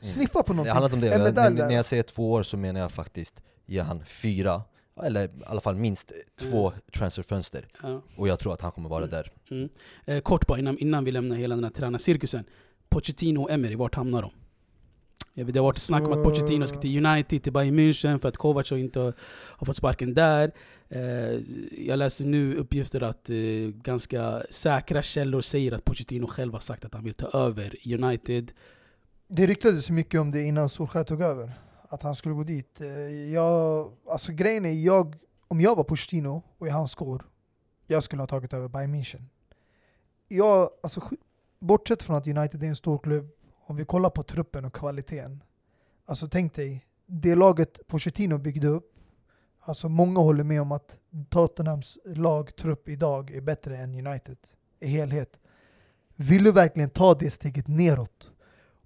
sniffa 0.01 0.43
på 0.43 0.53
Det 0.53 0.57
någonting. 0.57 0.71
handlar 0.73 0.85
inte 0.85 0.95
om 0.95 1.01
det, 1.01 1.15
En 1.15 1.23
medalj 1.23 1.55
när, 1.55 1.71
jag 1.71 1.85
säger 1.85 2.03
två 2.03 2.31
år 2.31 2.43
så 2.43 2.57
menar 2.57 2.79
jag 2.81 2.91
faktiskt 2.91 3.41
ge 3.65 3.79
han 3.81 4.05
fyra, 4.05 4.61
eller 5.03 5.25
i 5.27 5.29
alla 5.45 5.61
fall 5.61 5.75
minst 5.75 6.11
två 6.41 6.73
transferfönster. 6.93 7.67
Ja. 7.83 8.01
Och 8.15 8.27
jag 8.27 8.39
tror 8.39 8.53
att 8.53 8.61
han 8.61 8.71
kommer 8.71 8.89
vara 8.89 9.03
Mm. 9.05 9.09
där. 9.09 9.31
Mm. 9.51 9.69
Eh, 10.05 10.19
kort 10.21 10.47
bara 10.47 10.59
innan, 10.59 10.77
innan 10.77 11.03
vi 11.03 11.11
lämnar 11.11 11.35
hela 11.35 11.55
den 11.55 11.63
här 11.63 11.71
tränarcirkusen. 11.71 12.43
Pochettino 12.89 13.39
och 13.43 13.51
Emery, 13.51 13.75
vart 13.75 13.95
hamnar 13.95 14.21
de? 14.21 14.31
Jag 15.33 15.45
vet, 15.45 15.53
Det 15.53 15.59
har 15.59 15.65
varit 15.65 15.77
snack 15.77 16.03
om 16.03 16.13
att 16.13 16.23
Pochettino 16.23 16.67
ska 16.67 16.79
till 16.79 17.05
United, 17.05 17.43
till 17.43 17.53
Bayern 17.53 17.79
München 17.79 18.19
för 18.19 18.29
att 18.29 18.37
Kovac 18.37 18.71
inte 18.71 18.99
har, 18.99 19.65
fått 19.65 19.77
sparken 19.77 20.13
där. 20.13 20.51
Eh, 20.89 21.39
jag 21.87 21.99
läser 21.99 22.25
nu 22.25 22.55
uppgifter 22.55 23.03
att 23.03 23.29
eh, 23.29 23.35
ganska 23.73 24.41
säkra 24.49 25.01
källor 25.01 25.41
säger 25.41 25.71
att 25.71 25.85
Pochettino 25.85 26.27
själv 26.27 26.53
har 26.53 26.59
sagt 26.59 26.85
att 26.85 26.93
han 26.93 27.03
vill 27.03 27.13
ta 27.13 27.27
över 27.27 27.93
United. 27.93 28.51
Det 29.27 29.47
ryktades 29.47 29.89
mycket 29.89 30.21
om 30.21 30.31
det 30.31 30.43
innan 30.43 30.69
Solskjaer 30.69 31.03
tog 31.03 31.21
över. 31.21 31.53
Att 31.89 32.03
han 32.03 32.15
skulle 32.15 32.35
gå 32.35 32.43
dit. 32.43 32.81
Eh, 32.81 32.87
Jag, 33.33 33.91
alltså 34.09 34.31
grejen 34.31 34.65
är, 34.65 34.71
jag, 34.71 35.15
om 35.47 35.61
jag 35.61 35.75
var 35.75 35.83
Pochettino 35.83 36.43
och 36.57 36.67
i 36.67 36.69
hans 36.69 36.91
skor, 36.91 37.25
jag 37.87 38.03
skulle 38.03 38.21
ha 38.21 38.27
tagit 38.27 38.53
över 38.53 38.67
Bayern 38.67 38.95
München. 38.95 39.23
Jag, 40.27 40.69
alltså, 40.83 41.01
bortsett 41.59 42.03
från 42.03 42.15
att 42.15 42.27
United 42.27 42.63
är 42.63 42.67
en 42.67 42.75
stor 42.75 42.97
klubb, 42.97 43.29
om 43.67 43.75
vi 43.75 43.85
kollar 43.85 44.09
på 44.09 44.23
truppen 44.23 44.65
och 44.65 44.73
kvaliteten. 44.73 45.43
Alltså 46.05 46.27
tänk 46.27 46.55
dig, 46.55 46.85
det 47.05 47.35
laget 47.35 47.87
Pochettino 47.87 48.37
byggde 48.37 48.67
upp, 48.67 48.93
alltså 49.59 49.89
många 49.89 50.19
håller 50.19 50.43
med 50.43 50.61
om 50.61 50.71
att 50.71 50.97
Tottenhams 51.29 51.97
lagtrupp 52.05 52.89
idag 52.89 53.31
är 53.31 53.41
bättre 53.41 53.77
än 53.77 54.07
United 54.07 54.37
i 54.79 54.87
helhet. 54.87 55.39
Vill 56.15 56.43
du 56.43 56.51
verkligen 56.51 56.89
ta 56.89 57.13
det 57.13 57.31
steget 57.31 57.67
neråt? 57.67 58.31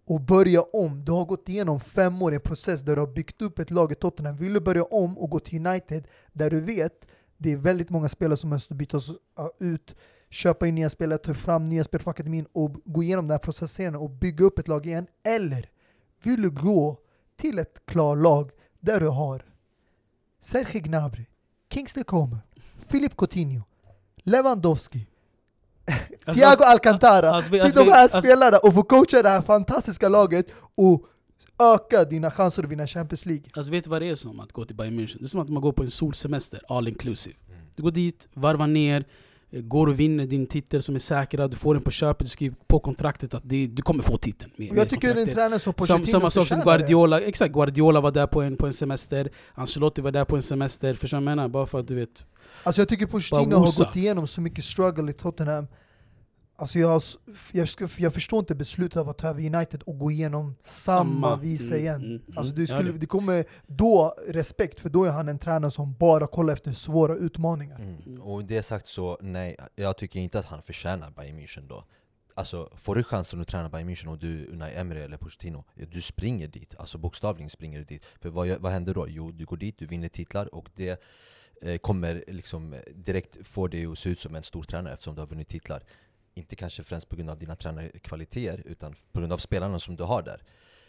och 0.06 0.22
börja 0.22 0.62
om. 0.62 1.06
Du 1.06 1.12
har 1.12 1.26
gått 1.26 1.50
igenom 1.50 1.80
fem 1.80 2.22
år 2.22 2.32
i 2.32 2.36
en 2.36 2.42
process 2.42 2.82
där 2.82 2.96
du 2.96 3.02
har 3.02 3.08
byggt 3.08 3.42
upp 3.42 3.60
ett 3.60 3.72
lag 3.72 3.92
i 3.92 3.96
Tottenham. 3.96 4.38
Vill 4.38 4.54
du 4.54 4.60
börja 4.60 4.84
om 4.84 5.18
och 5.18 5.30
gå 5.30 5.40
till 5.40 5.68
United 5.68 6.08
där 6.34 6.50
du 6.50 6.60
vet 6.60 7.08
det 7.38 7.52
är 7.52 7.58
väldigt 7.58 7.90
många 7.90 8.10
spelare 8.10 8.38
som 8.38 8.50
måste 8.50 8.74
bytas 8.74 9.10
ut 9.60 9.96
köpa 10.32 10.68
in 10.68 10.76
nya 10.76 10.90
spelare, 10.90 11.18
ta 11.20 11.34
fram 11.34 11.66
nya 11.66 11.84
spelare 11.84 12.04
från 12.04 12.12
akademin 12.12 12.46
och 12.54 12.76
gå 12.86 13.04
igenom 13.04 13.28
den 13.28 13.32
här 13.32 13.40
processen 13.40 13.96
och 13.96 14.10
bygga 14.10 14.46
upp 14.46 14.60
ett 14.60 14.68
lag 14.68 14.86
igen? 14.86 15.08
Eller 15.24 15.70
vill 16.24 16.42
du 16.42 16.50
gå 16.50 16.98
till 17.38 17.60
ett 17.60 17.82
klart 17.86 18.18
lag 18.18 18.52
där 18.80 19.00
du 19.00 19.08
har 19.08 19.46
Sergej 20.42 20.82
Gnabry, 20.82 21.26
Kingsley 21.74 22.04
Coman, 22.04 22.40
Filip 22.88 23.18
Coutinho, 23.18 23.64
Lewandowski, 24.18 25.08
Alltså, 26.26 26.34
Thiago 26.34 26.46
alltså, 26.50 26.64
Alcantara, 26.64 27.32
alltså, 27.32 27.52
till 27.52 27.62
alltså, 27.62 27.80
de 27.80 27.86
vi- 27.86 27.92
här 27.92 28.04
alltså- 28.04 28.22
spelarna 28.22 28.58
och 28.58 28.74
få 28.74 28.84
coacha 28.84 29.22
det 29.22 29.30
här 29.30 29.42
fantastiska 29.42 30.10
laget 30.10 30.46
och 30.76 31.06
öka 31.76 32.04
dina 32.04 32.32
chanser 32.32 32.64
att 32.64 32.70
vinna 32.70 32.88
Champions 32.88 33.26
League. 33.26 33.46
Alltså 33.54 33.72
vet 33.72 33.84
du 33.84 33.90
vad 33.90 34.02
det 34.02 34.10
är 34.10 34.16
som 34.16 34.40
att 34.40 34.52
gå 34.52 34.66
till 34.66 34.76
Bayern 34.76 35.00
München? 35.00 35.18
Det 35.20 35.26
är 35.26 35.28
som 35.28 35.42
att 35.42 35.50
man 35.50 35.62
går 35.62 35.72
på 35.72 35.84
en 35.84 35.92
solsemester, 35.92 36.62
all 36.68 36.88
inclusive. 36.88 37.36
Mm. 37.48 37.60
Du 37.76 37.84
går 37.84 37.92
dit, 37.92 38.30
varvar 38.34 38.68
ner, 38.68 39.06
går 39.52 39.88
och 39.88 40.00
vinner 40.00 40.26
din 40.26 40.48
titel 40.48 40.82
som 40.82 40.96
är 40.96 41.00
säkrad, 41.00 41.52
du 41.52 41.58
får 41.58 41.74
den 41.74 41.84
på 41.84 41.92
köpet, 41.92 42.28
du 42.28 42.30
skriver 42.30 42.56
på 42.68 42.80
kontraktet 42.80 43.34
att 43.34 43.44
det, 43.46 43.68
du 43.68 43.82
kommer 43.82 44.04
få 44.04 44.18
titeln. 44.18 44.52
Med, 44.56 44.78
jag 44.78 44.90
tycker 44.90 45.08
en 45.08 45.14
kontraktet. 45.14 45.36
tränare 45.36 45.60
som 45.60 45.74
Pochettino 45.74 46.06
samma 46.06 46.30
sak 46.30 46.48
som 46.48 46.58
förtjänar 46.58 46.78
det. 46.78 46.84
Guardiola, 46.84 47.22
exakt 47.22 47.54
Guardiola 47.54 48.02
var 48.02 48.12
där 48.12 48.28
på 48.28 48.42
en, 48.42 48.58
på 48.58 48.66
en 48.66 48.74
semester, 48.74 49.30
Ancelotti 49.54 50.02
var 50.02 50.12
där 50.12 50.26
på 50.26 50.36
en 50.36 50.42
semester, 50.42 50.94
förstår 50.94 51.18
du 51.18 51.26
vad 51.26 51.32
jag 51.32 51.38
menar? 51.38 51.50
Bara 51.50 51.66
för 51.66 51.80
att 51.80 51.88
du 51.88 51.96
vet... 51.96 52.26
Alltså 52.64 52.82
jag 52.82 52.90
tycker 52.90 53.06
Pochettino 53.06 53.56
har 53.56 53.86
gått 53.86 53.96
igenom 53.96 54.28
så 54.28 54.42
mycket 54.42 54.64
struggle 54.64 55.12
i 55.12 55.14
Tottenham. 55.14 55.68
Alltså 56.56 56.80
jag, 56.80 57.02
jag, 57.52 57.70
ska, 57.70 57.88
jag 57.98 58.14
förstår 58.14 58.40
inte 58.40 58.56
beslutet 58.56 58.98
av 58.98 59.10
att 59.10 59.18
ta 59.18 59.28
över 59.28 59.56
United 59.56 59.82
och 59.84 60.00
gå 60.00 60.12
igenom 60.12 60.56
samma, 60.62 61.36
visa 61.36 61.66
Mm, 61.74 61.80
igen. 61.80 61.96
mm, 61.96 62.10
mm. 62.12 62.38
Alltså 62.38 62.54
du 62.56 62.68
skulle, 62.68 62.92
det- 62.92 63.06
kommer 63.06 63.46
då 63.68 64.16
respekt, 64.28 64.80
för 64.80 64.90
då 64.90 65.04
är 65.04 65.12
han 65.12 65.28
en 65.30 65.40
tränare 65.40 65.72
som 65.72 65.94
bara 65.94 66.28
kollar 66.28 66.54
efter 66.54 66.74
svåra 66.74 67.16
utmaningar. 67.16 67.80
Mm. 67.80 68.22
Och 68.22 68.46
det 68.46 68.64
sagt 68.64 68.86
så, 68.88 69.18
nej, 69.22 69.56
jag 69.76 69.98
tycker 69.98 70.20
inte 70.20 70.40
att 70.40 70.46
han 70.46 70.62
förtjänar 70.62 71.12
Bayern 71.12 71.40
München 71.40 71.68
då 71.68 71.84
Alltså, 72.36 72.70
får 72.78 72.96
du 72.96 73.04
chansen 73.04 73.42
att 73.42 73.48
träna 73.48 73.70
Bayern 73.70 73.90
München 73.90 74.08
och 74.08 74.18
du 74.18 74.46
Unai 74.48 74.76
Emery 74.76 75.00
eller 75.02 75.18
Pochettino, 75.18 75.64
ja, 75.76 75.86
du 75.92 76.02
springer 76.02 76.48
dit, 76.48 76.76
alltså 76.78 76.98
bokstavligen 76.98 77.50
springer 77.50 77.80
du 77.80 77.86
dit 77.86 78.06
För 78.20 78.30
vad, 78.30 78.48
vad 78.48 78.72
händer 78.72 78.94
då? 78.94 79.08
Jo, 79.10 79.32
du 79.32 79.46
går 79.46 79.58
dit, 79.58 79.80
du 79.80 79.86
vinner 79.86 80.08
titlar 80.10 80.56
och 80.56 80.70
det 80.76 81.02
eh, 81.62 81.78
kommer 81.78 82.24
liksom 82.28 82.76
direkt 82.96 83.48
få 83.48 83.68
dig 83.68 83.86
att 83.86 83.98
se 84.00 84.10
ut 84.10 84.20
som 84.20 84.36
en 84.36 84.44
stor 84.44 84.64
tränare 84.64 84.94
eftersom 84.94 85.16
du 85.16 85.22
har 85.22 85.28
vunnit 85.28 85.48
titlar 85.48 85.84
inte 86.34 86.56
kanske 86.56 86.84
främst 86.84 87.10
på 87.10 87.16
grund 87.16 87.30
av 87.30 87.40
dina 87.40 87.56
tränarkvaliteter, 87.56 88.64
utan 88.66 88.96
på 89.12 89.20
grund 89.20 89.34
av 89.34 89.38
spelarna 89.38 89.80
som 89.80 89.96
du 89.96 90.04
har 90.04 90.22
där 90.22 90.44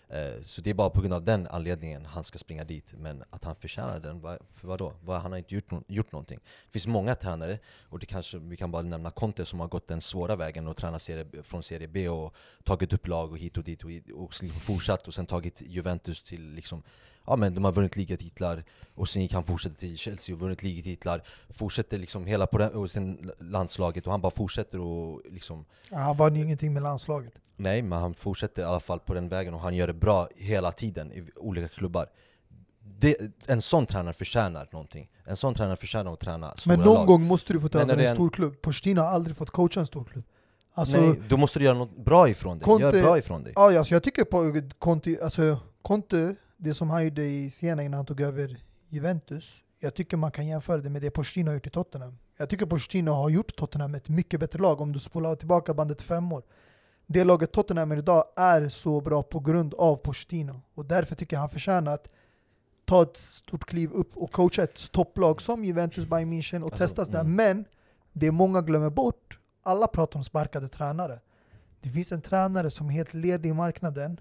eh, 0.09 0.43
Så 0.43 0.61
det 0.61 0.71
är 0.71 0.75
bara 0.75 0.91
på 0.91 1.01
grund 1.01 1.15
av 1.15 1.25
den 1.25 1.47
anledningen 1.47 2.05
han 2.05 2.25
ska 2.25 2.39
springa 2.39 2.65
dit, 2.65 2.95
men 2.97 3.25
att 3.31 3.45
han 3.45 3.55
förtjänar 3.55 4.01
den, 4.01 4.21
för 4.55 4.69
vadå? 4.69 4.95
Han 5.07 5.33
har 5.33 5.39
inte 5.39 5.55
gjort, 5.55 5.71
no- 5.71 5.85
gjort 5.89 6.13
någonting 6.13 6.41
Det 6.67 6.73
finns 6.73 6.87
många 6.87 7.15
tränare, 7.15 7.59
och 7.89 7.99
det 7.99 8.07
kanske 8.07 8.39
vi 8.39 8.57
kan 8.57 8.71
bara 8.71 8.83
nämna 8.83 9.11
Conte 9.11 9.45
som 9.45 9.61
har 9.61 9.69
gått 9.69 9.89
den 9.89 10.01
svåra 10.01 10.37
vägen 10.37 10.69
och 10.69 10.77
tränat 10.77 11.03
serie, 11.03 11.27
från 11.43 11.63
Serie 11.63 11.89
B 11.89 12.09
och 12.09 12.35
tagit 12.65 12.93
upp 12.93 13.07
lag 13.07 13.31
och 13.31 13.39
hit 13.39 13.57
och 13.57 13.65
dit 13.65 13.83
och, 13.85 13.91
och 14.25 14.35
fortsatt 14.61 15.09
och 15.09 15.15
sen 15.15 15.27
tagit 15.27 15.63
Juventus 15.67 16.23
till 16.23 16.55
liksom 16.55 16.83
Ja 17.27 17.37
men 17.37 17.55
de 17.55 17.65
har 17.65 17.73
vunnit 17.73 17.97
ligatitlar, 17.97 18.65
och 18.95 19.09
sen 19.09 19.23
gick 19.23 19.33
han 19.33 19.45
fortsätter 19.45 19.77
till 19.77 19.97
Chelsea 19.99 20.35
och 20.35 20.41
vunnit 20.41 20.63
ligatitlar 20.63 21.23
Fortsätter 21.51 21.99
liksom 21.99 22.27
hela 22.27 22.47
på 22.47 22.59
den, 22.59 22.73
och 22.73 22.91
sen 22.91 23.31
landslaget 23.39 24.07
och 24.07 24.13
han 24.13 24.21
bara 24.21 24.31
fortsätter 24.31 24.81
och 24.81 25.23
liksom 25.31 25.65
Ja, 25.91 25.99
Han 25.99 26.17
vann 26.17 26.37
ju 26.37 26.43
ingenting 26.43 26.73
med 26.73 26.83
landslaget. 26.83 27.33
Nej, 27.57 27.83
men 27.83 27.99
han 27.99 28.15
fortsätter 28.15 28.63
i 28.63 28.65
alla 28.65 28.81
fall 28.81 29.01
på 29.01 29.15
den 29.15 29.29
vägen 29.29 29.55
och 29.55 29.61
han 29.61 29.75
gör 29.77 29.87
det 29.87 29.93
bra 29.93 30.29
hela 30.37 30.73
tiden 30.73 31.13
i 31.13 31.25
olika 31.37 31.69
klubbar 31.69 32.07
det, 32.99 33.17
En 33.49 33.63
sån 33.63 33.87
tränare 33.87 34.15
förtjänar 34.15 34.69
någonting 34.73 35.11
En 35.25 35.37
sån 35.37 35.55
tränare 35.55 35.77
förtjänar 35.77 36.13
att 36.13 36.21
träna 36.21 36.57
stora 36.57 36.77
Men 36.77 36.87
någon 36.87 36.95
lag 36.95 37.07
gång 37.07 37.23
måste 37.23 37.53
du 37.53 37.61
få 37.61 37.69
ta 37.69 37.81
över 37.81 37.95
en 37.97 38.01
en- 38.01 38.15
stor 38.15 38.31
klubb. 38.31 38.63
Pochettino 38.63 39.01
har 39.01 39.09
aldrig 39.09 39.37
fått 39.37 39.51
coacha 39.51 39.81
en 39.81 39.87
stor 39.87 40.05
klubb. 40.05 40.25
Alltså, 40.75 40.97
Nej, 40.97 41.21
då 41.29 41.37
måste 41.37 41.59
du 41.59 41.65
göra 41.65 41.79
något 41.79 41.97
bra 42.05 42.29
ifrån 42.29 42.59
dig, 42.59 42.67
Conte- 42.69 42.81
gör 42.81 43.03
bra 43.03 43.19
ifrån 43.19 43.43
dig 43.45 43.53
Ja, 43.57 43.79
alltså 43.79 43.95
jag 43.95 44.03
tycker 44.03 44.25
på 44.25 44.63
Conte, 44.79 45.19
alltså 45.23 45.59
Conte, 45.83 46.35
det 46.63 46.75
som 46.75 46.91
han 46.91 47.05
gjorde 47.05 47.25
i 47.25 47.51
Siena 47.51 47.83
innan 47.83 47.99
han 47.99 48.07
tog 48.07 48.21
över 48.21 48.57
Juventus, 48.89 49.63
jag 49.79 49.95
tycker 49.95 50.17
man 50.17 50.31
kan 50.31 50.47
jämföra 50.47 50.77
det 50.81 50.91
med 50.91 51.03
det 51.03 51.11
Pochettino 51.11 51.49
har 51.51 51.55
gjort 51.55 51.67
i 51.67 51.71
Tottenham. 51.71 52.19
Jag 52.37 52.49
tycker 52.49 52.67
Pochettino 52.67 53.11
har 53.11 53.31
gjort 53.31 53.57
Tottenham 53.57 53.95
ett 53.95 54.09
mycket 54.09 54.41
bättre 54.41 54.59
lag 54.59 54.81
om 54.81 54.93
du 54.93 54.99
spolar 54.99 55.35
tillbaka 55.35 55.75
bandet 55.75 56.03
fem 56.03 56.33
år. 56.33 56.43
Det 57.07 57.25
laget 57.25 57.53
Tottenham 57.53 57.93
är 57.93 57.97
idag 57.97 58.25
är 58.37 58.69
så 58.69 59.01
bra 59.01 59.23
på 59.23 59.41
grund 59.41 59.75
av 59.75 59.97
Pochettino. 59.97 60.63
Och 60.75 60.85
därför 60.87 61.15
tycker 61.15 61.37
jag 61.37 61.41
han 61.41 61.49
förtjänar 61.51 61.95
att 61.95 62.09
ta 62.85 63.03
ett 63.03 63.17
stort 63.17 63.65
kliv 63.65 63.91
upp 63.93 64.17
och 64.17 64.33
coacha 64.33 64.63
ett 64.63 64.93
topplag 64.93 65.43
som 65.43 65.65
Juventus, 65.65 66.07
Bayern 66.07 66.33
München 66.33 66.63
och 66.63 66.73
Alltså, 66.73 66.85
testas 66.85 67.09
där. 67.09 67.21
mm. 67.21 67.37
Men 67.37 67.65
det 68.13 68.31
många 68.31 68.63
glömmer 68.63 68.91
bort, 68.91 69.39
alla 69.63 69.87
pratar 69.87 70.19
om 70.19 70.25
sparkade 70.25 70.69
tränare. 70.69 71.21
Det 71.81 71.91
finns 71.91 72.13
en 72.13 72.23
tränare 72.23 72.71
som 72.71 72.89
är 72.89 72.93
helt 72.93 73.15
ledig 73.15 73.49
i 73.49 73.53
marknaden 73.53 74.21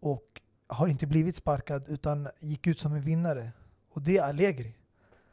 och 0.00 0.40
har 0.74 0.88
inte 0.88 1.06
blivit 1.06 1.36
sparkad 1.36 1.84
utan 1.88 2.28
gick 2.40 2.66
ut 2.66 2.78
som 2.78 2.92
en 2.94 3.02
vinnare. 3.02 3.50
Och 3.92 4.02
det 4.02 4.16
är 4.18 4.22
Allegri. 4.22 4.74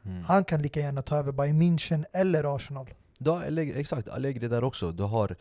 mm. 0.04 0.24
Han 0.24 0.44
kan 0.44 0.62
lika 0.62 0.80
gärna 0.80 1.02
ta 1.02 1.16
över 1.16 1.32
Bayern 1.32 1.62
München 1.62 2.04
eller 2.12 2.56
Arsenal. 2.56 2.86
Allegri, 3.26 3.80
exakt, 3.80 4.08
Allegri 4.08 4.48
där 4.48 4.64
också. 4.64 4.92
Du 4.92 5.02
har 5.02 5.36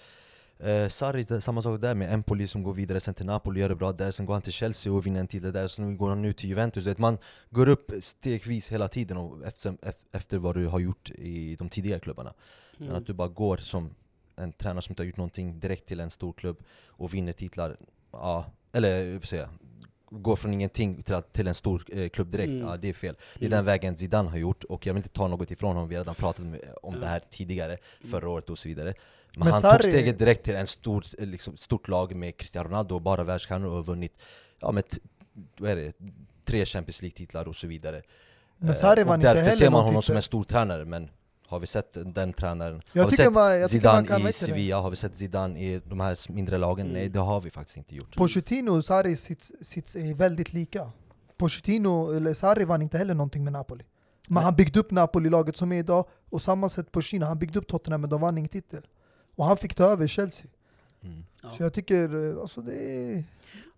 eh, 0.60 0.88
Sarri, 0.88 1.42
samma 1.42 1.62
sak 1.62 1.82
där 1.82 1.96
med 1.96 2.14
Empoli 2.14 2.48
som 2.48 2.64
går 2.64 2.74
vidare 2.74 3.00
sen 3.00 3.14
till 3.14 3.26
Napoli 3.26 3.60
gör 3.60 3.70
det 3.70 3.76
bra 3.76 3.92
där, 3.92 4.12
sen 4.12 4.26
går 4.26 4.34
han 4.34 4.42
till 4.42 4.54
Chelsea 4.54 4.94
och 4.94 5.06
vinner 5.06 5.20
en 5.20 5.28
titel 5.28 5.52
där, 5.54 5.68
sen 5.68 5.98
går 5.98 6.10
han 6.10 6.22
nu 6.22 6.34
till 6.34 6.50
Juventus. 6.50 6.86
Vet, 6.86 6.98
man 6.98 7.18
går 7.50 7.70
upp 7.70 7.92
stegvis 8.02 8.70
hela 8.72 8.88
tiden 8.88 9.18
och 9.18 9.46
efter, 9.46 9.72
ef- 9.72 10.06
efter 10.12 10.38
vad 10.38 10.56
du 10.56 10.68
har 10.68 10.80
gjort 10.80 11.10
i 11.10 11.56
de 11.56 11.70
tidigare 11.70 12.00
klubbarna. 12.00 12.34
Men 12.78 12.88
Mm. 12.88 13.02
att 13.02 13.08
du 13.08 13.14
bara 13.14 13.28
går 13.28 13.58
som 13.58 13.96
en 14.36 14.52
tränare 14.52 14.82
som 14.82 14.92
inte 14.92 15.02
har 15.04 15.06
gjort 15.08 15.18
någonting 15.18 15.60
direkt 15.60 15.86
till 15.88 16.00
en 16.00 16.12
stor 16.12 16.34
klubb 16.34 16.58
och 16.88 17.14
vinner 17.14 17.34
titlar, 17.34 17.78
ja, 18.12 18.46
eller 18.72 19.04
hur 19.04 19.20
säga 19.20 19.50
Går 20.14 20.36
från 20.36 20.54
ingenting 20.54 21.04
till, 21.04 21.16
att, 21.16 21.34
till 21.34 21.48
en 21.48 21.56
stor 21.56 21.84
eh, 21.92 22.10
klubb 22.10 22.28
direkt, 22.32 22.50
Mm. 22.50 22.68
ja 22.68 22.78
det 22.78 22.90
är 22.90 22.94
fel. 22.94 23.16
Det 23.34 23.46
är 23.46 23.48
Mm. 23.48 23.58
den 23.58 23.66
vägen 23.66 23.96
Zidane 23.96 24.30
har 24.30 24.38
gjort, 24.38 24.64
och 24.64 24.86
jag 24.88 24.94
vill 24.94 25.00
inte 25.00 25.10
ta 25.10 25.28
något 25.28 25.52
ifrån 25.52 25.74
honom, 25.76 25.90
vi 25.90 25.96
har 25.96 26.04
redan 26.04 26.16
pratat 26.16 26.46
med, 26.46 26.62
om 26.84 26.94
Ja. 26.94 27.00
det 27.00 27.06
här 27.08 27.22
tidigare, 27.30 27.78
förra 28.12 28.30
året 28.30 28.50
och 28.50 28.58
så 28.58 28.68
vidare 28.68 28.94
Men, 29.36 29.44
Men 29.46 29.54
han 29.54 29.62
Sarri- 29.62 29.78
tog 29.78 29.84
steget 29.92 30.20
direkt 30.20 30.44
till 30.46 30.56
en 30.56 30.68
stor, 30.68 31.06
eh, 31.20 31.26
liksom, 31.26 31.58
stort 31.58 31.88
lag 31.88 32.16
med 32.16 32.38
Cristiano 32.38 32.70
Ronaldo 32.70 32.96
och 32.96 33.02
bara 33.02 33.24
världsstjärnor 33.24 33.68
och 33.68 33.76
har 33.76 33.84
vunnit, 33.84 34.14
ja 34.60 34.72
med 34.72 34.84
vad 35.58 35.72
är 35.72 35.76
det, 35.76 35.94
tre 36.46 36.66
Champions 36.66 37.02
League-titlar 37.02 37.48
och 37.48 37.56
så 37.56 37.68
vidare 37.68 38.02
Men 38.58 38.70
Eh, 38.70 38.76
Sarri 38.76 39.04
och 39.04 39.08
vann 39.08 39.20
inte 39.20 39.34
därför 39.34 39.52
ser 39.52 39.70
man 39.70 39.84
honom 39.84 40.02
som 40.02 40.16
en 40.16 40.22
stor 40.22 40.44
tränare, 40.44 40.86
men 40.86 41.10
har 41.52 41.60
vi 41.60 41.68
sett 41.68 41.98
den 42.16 42.34
tränaren? 42.34 42.82
Jag 42.94 43.04
har 43.04 43.10
vi 43.10 43.18
tycker 43.18 43.24
sett 43.24 43.34
man- 43.34 43.70
Zidane 43.70 44.08
kan 44.08 44.28
i. 44.28 44.34
Sevilla? 44.34 44.80
Har 44.82 44.90
vi 44.90 44.96
sett 44.96 45.16
Zidane 45.16 45.60
i 45.60 45.82
de 45.86 46.00
här 46.00 46.32
mindre 46.32 46.58
lagen? 46.58 46.86
Mm. 46.86 46.98
Nej 46.98 47.10
det 47.10 47.20
har 47.20 47.42
vi 47.42 47.50
faktiskt 47.50 47.78
inte 47.78 47.96
gjort 47.96 48.16
Pochettino 48.16 48.72
och 48.72 48.86
Sarri 48.86 49.16
sits, 49.16 49.52
sits 49.62 49.96
är 49.96 50.14
väldigt 50.14 50.54
lika. 50.54 50.92
Pochettino, 51.38 52.12
eller 52.18 52.34
Sarri 52.34 52.66
vann 52.66 52.82
inte 52.82 52.98
heller 52.98 53.14
någonting 53.14 53.44
med 53.44 53.54
Napoli. 53.54 53.84
Men 54.28 54.36
Nej. 54.36 54.44
han 54.44 54.56
byggde 54.56 54.80
upp 54.80 54.92
Napoli-laget 54.92 55.58
som 55.58 55.72
är 55.72 55.80
idag, 55.80 56.06
och 56.30 56.42
samma 56.42 56.70
sätt 56.70 56.92
Pochettino, 56.92 57.26
han 57.26 57.40
byggde 57.40 57.60
upp 57.60 57.68
Tottenham 57.68 58.02
men 58.02 58.10
de 58.10 58.22
vann 58.22 58.38
ingen 58.38 58.50
titel. 58.50 58.82
Och 59.36 59.46
han 59.46 59.58
fick 59.58 59.76
ta 59.76 59.84
över 59.84 60.08
Chelsea. 60.08 60.48
mm. 61.04 61.26
Ja. 61.44 61.50
Så 61.50 61.64
jag 61.64 61.74
tycker, 61.74 62.32
eh, 62.36 62.42
alltså 62.42 62.62
det 62.62 62.74
är... 62.74 63.24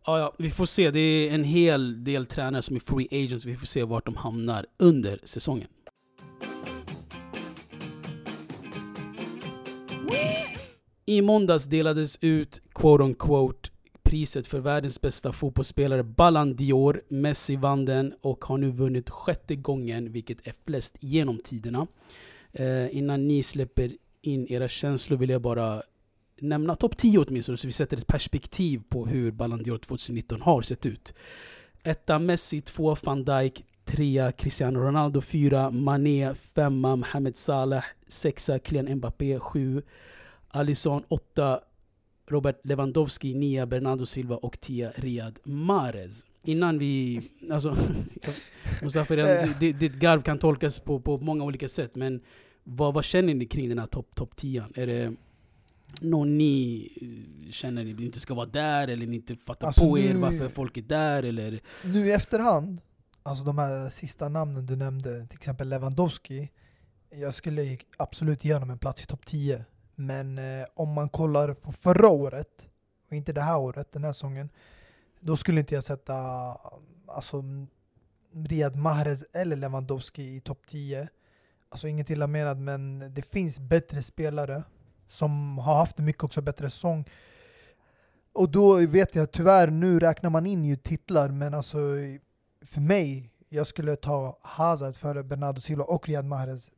Ja, 0.06 0.20
ja, 0.20 0.34
vi 0.38 0.50
får 0.50 0.66
se. 0.66 0.92
Det 0.92 1.00
är 1.00 1.34
en 1.36 1.44
hel 1.44 2.04
del 2.04 2.26
tränare 2.26 2.62
som 2.62 2.76
är 2.76 2.80
free 2.80 3.08
agents. 3.26 3.46
Vi 3.46 3.56
får 3.56 3.66
se 3.66 3.84
vart 3.84 4.06
de 4.06 4.16
hamnar 4.16 4.66
under 4.80 5.20
säsongen. 5.24 5.68
I 11.06 11.22
måndags 11.22 11.66
delades 11.66 12.18
ut 12.22 12.62
quote 12.74 13.04
on 13.04 13.14
quote 13.14 13.70
priset 14.04 14.48
för 14.48 14.60
världens 14.60 15.02
bästa 15.02 15.32
fotbollsspelare 15.32 16.04
Ballon 16.04 16.56
d'Or. 16.56 17.02
Messi 17.08 17.56
vann 17.56 17.86
den 17.86 18.14
och 18.22 18.46
har 18.46 18.58
nu 18.58 18.72
vunnit 18.72 19.10
sjätte 19.10 19.56
gången, 19.56 20.12
vilket 20.12 20.48
är 20.48 20.54
flest 20.66 20.98
genom 21.00 21.40
tiderna. 21.40 21.88
Eh, 22.52 22.98
innan 22.98 23.28
ni 23.28 23.44
släpper 23.44 23.92
in 24.22 24.48
era 24.48 24.68
känslor 24.68 25.18
vill 25.18 25.30
jag 25.30 25.42
bara 25.42 25.84
nämna 26.40 26.76
topp 26.76 26.98
10 26.98 27.20
åtminstone 27.20 27.58
så 27.58 27.68
vi 27.68 27.74
sätter 27.74 27.98
ett 27.98 28.08
perspektiv 28.08 28.82
på 28.90 29.06
hur 29.06 29.32
Ballon 29.32 29.60
d'Or 29.60 29.78
2019 29.78 30.42
har 30.42 30.62
sett 30.62 30.86
ut. 30.86 31.14
Etta 31.84 32.20
Messi, 32.20 32.62
två 32.62 32.96
van 33.04 33.24
Dijk, 33.24 33.64
trea 33.86 34.32
Cristiano 34.32 34.80
Ronaldo, 34.80 35.22
fyra 35.22 35.72
Mané, 35.72 36.34
femma 36.34 36.96
Mohamed 36.96 37.38
Salah, 37.38 37.84
sexa 38.08 38.60
Kylian 38.60 38.96
Mbappé, 38.96 39.40
sju 39.40 39.82
Alisson, 40.54 41.04
åtta 41.08 41.60
Robert 42.28 42.60
Lewandowski, 42.64 43.34
nia 43.34 43.66
Bernardo 43.66 44.06
Silva 44.06 44.36
och 44.36 44.60
tia 44.62 44.92
Riyad 44.96 45.40
Mahrez. 45.44 46.24
Innan 46.46 46.78
vi... 46.80 47.22
Alltså, 47.52 47.78
Mustafa, 48.82 49.16
redan- 49.16 49.60
di- 49.60 49.74
ditt 49.74 49.94
garv 49.96 50.22
kan 50.22 50.38
tolkas 50.40 50.80
på, 50.80 51.00
på 51.00 51.18
många 51.18 51.44
olika 51.44 51.68
sätt 51.68 51.96
men 51.96 52.22
vad, 52.64 52.94
vad 52.94 53.04
känner 53.06 53.34
ni 53.34 53.46
kring 53.46 53.70
den 53.70 53.80
här 53.80 53.88
topp 53.88 54.16
top 54.16 54.36
10? 54.36 54.64
Är 54.76 54.88
det 54.88 55.14
någon 56.02 56.38
ni 56.38 56.90
eh, 57.46 57.52
känner 57.52 57.84
ni 57.84 58.06
inte 58.06 58.20
ska 58.20 58.34
vara 58.34 58.46
där 58.46 58.88
eller 58.88 59.06
ni 59.08 59.16
inte 59.16 59.36
fattar 59.36 59.68
Alltså 59.68 59.82
på 59.90 60.00
er 60.00 60.14
nu- 60.14 60.20
varför 60.20 60.50
folk 60.50 60.78
är 60.78 60.82
där? 60.82 61.24
Eller? 61.24 61.60
Nu 61.84 62.08
i 62.08 62.12
efterhand, 62.12 62.82
alltså 63.24 63.46
de 63.46 63.58
här 63.58 63.90
sista 63.90 64.30
namnen 64.30 64.66
du 64.66 64.76
nämnde, 64.76 65.28
till 65.28 65.38
exempel 65.40 65.70
Lewandowski, 65.70 66.50
jag 67.10 67.34
skulle 67.34 67.78
absolut 67.98 68.46
ge 68.46 68.54
honom 68.54 68.70
en 68.70 68.80
plats 68.80 69.04
i 69.04 69.06
topp 69.06 69.26
10. 69.26 69.66
Men 69.96 70.38
eh, 70.38 70.66
om 70.74 70.90
man 70.94 71.10
kollar 71.10 71.54
på 71.54 71.72
förra 71.72 72.10
året, 72.10 72.70
och 73.08 73.14
inte 73.14 73.34
det 73.34 73.42
här 73.42 73.58
året, 73.58 73.92
den 73.92 74.04
här 74.04 74.12
säsongen, 74.12 74.50
då 75.20 75.36
skulle 75.36 75.60
inte 75.60 75.76
jag 75.76 75.84
sätta 75.84 76.16
alltså, 77.08 77.44
Riyad 78.32 78.76
Mahrez 78.76 79.24
eller 79.34 79.56
Lewandowski 79.56 80.36
i 80.36 80.40
topp 80.40 80.60
10. 80.68 81.08
Alltså 81.70 81.88
inget 81.88 82.10
illa 82.10 82.28
menat, 82.28 82.58
men 82.58 83.14
det 83.14 83.22
finns 83.22 83.60
bättre 83.60 84.04
spelare 84.04 84.64
som 85.08 85.58
har 85.58 85.76
haft 85.76 86.00
en 86.00 86.06
mycket 86.06 86.24
också 86.24 86.42
bättre 86.42 86.70
säsong. 86.70 87.06
Och 88.34 88.50
då 88.50 88.76
vet 88.88 89.16
jag 89.16 89.32
tyvärr, 89.32 89.68
nu 89.68 90.00
räknar 90.00 90.30
man 90.30 90.46
in 90.46 90.66
ju 90.66 90.76
titlar, 90.76 91.30
men 91.30 91.54
alltså 91.54 91.78
för 92.62 92.82
mig, 92.82 93.30
jag 93.50 93.68
skulle 93.68 93.96
ta 93.96 94.38
Hazard 94.42 94.96
före 94.96 95.24
Bernardo 95.24 95.62
Silva 95.62 95.84
och 95.84 96.08
Riyad 96.08 96.26
Mahrez 96.26 96.72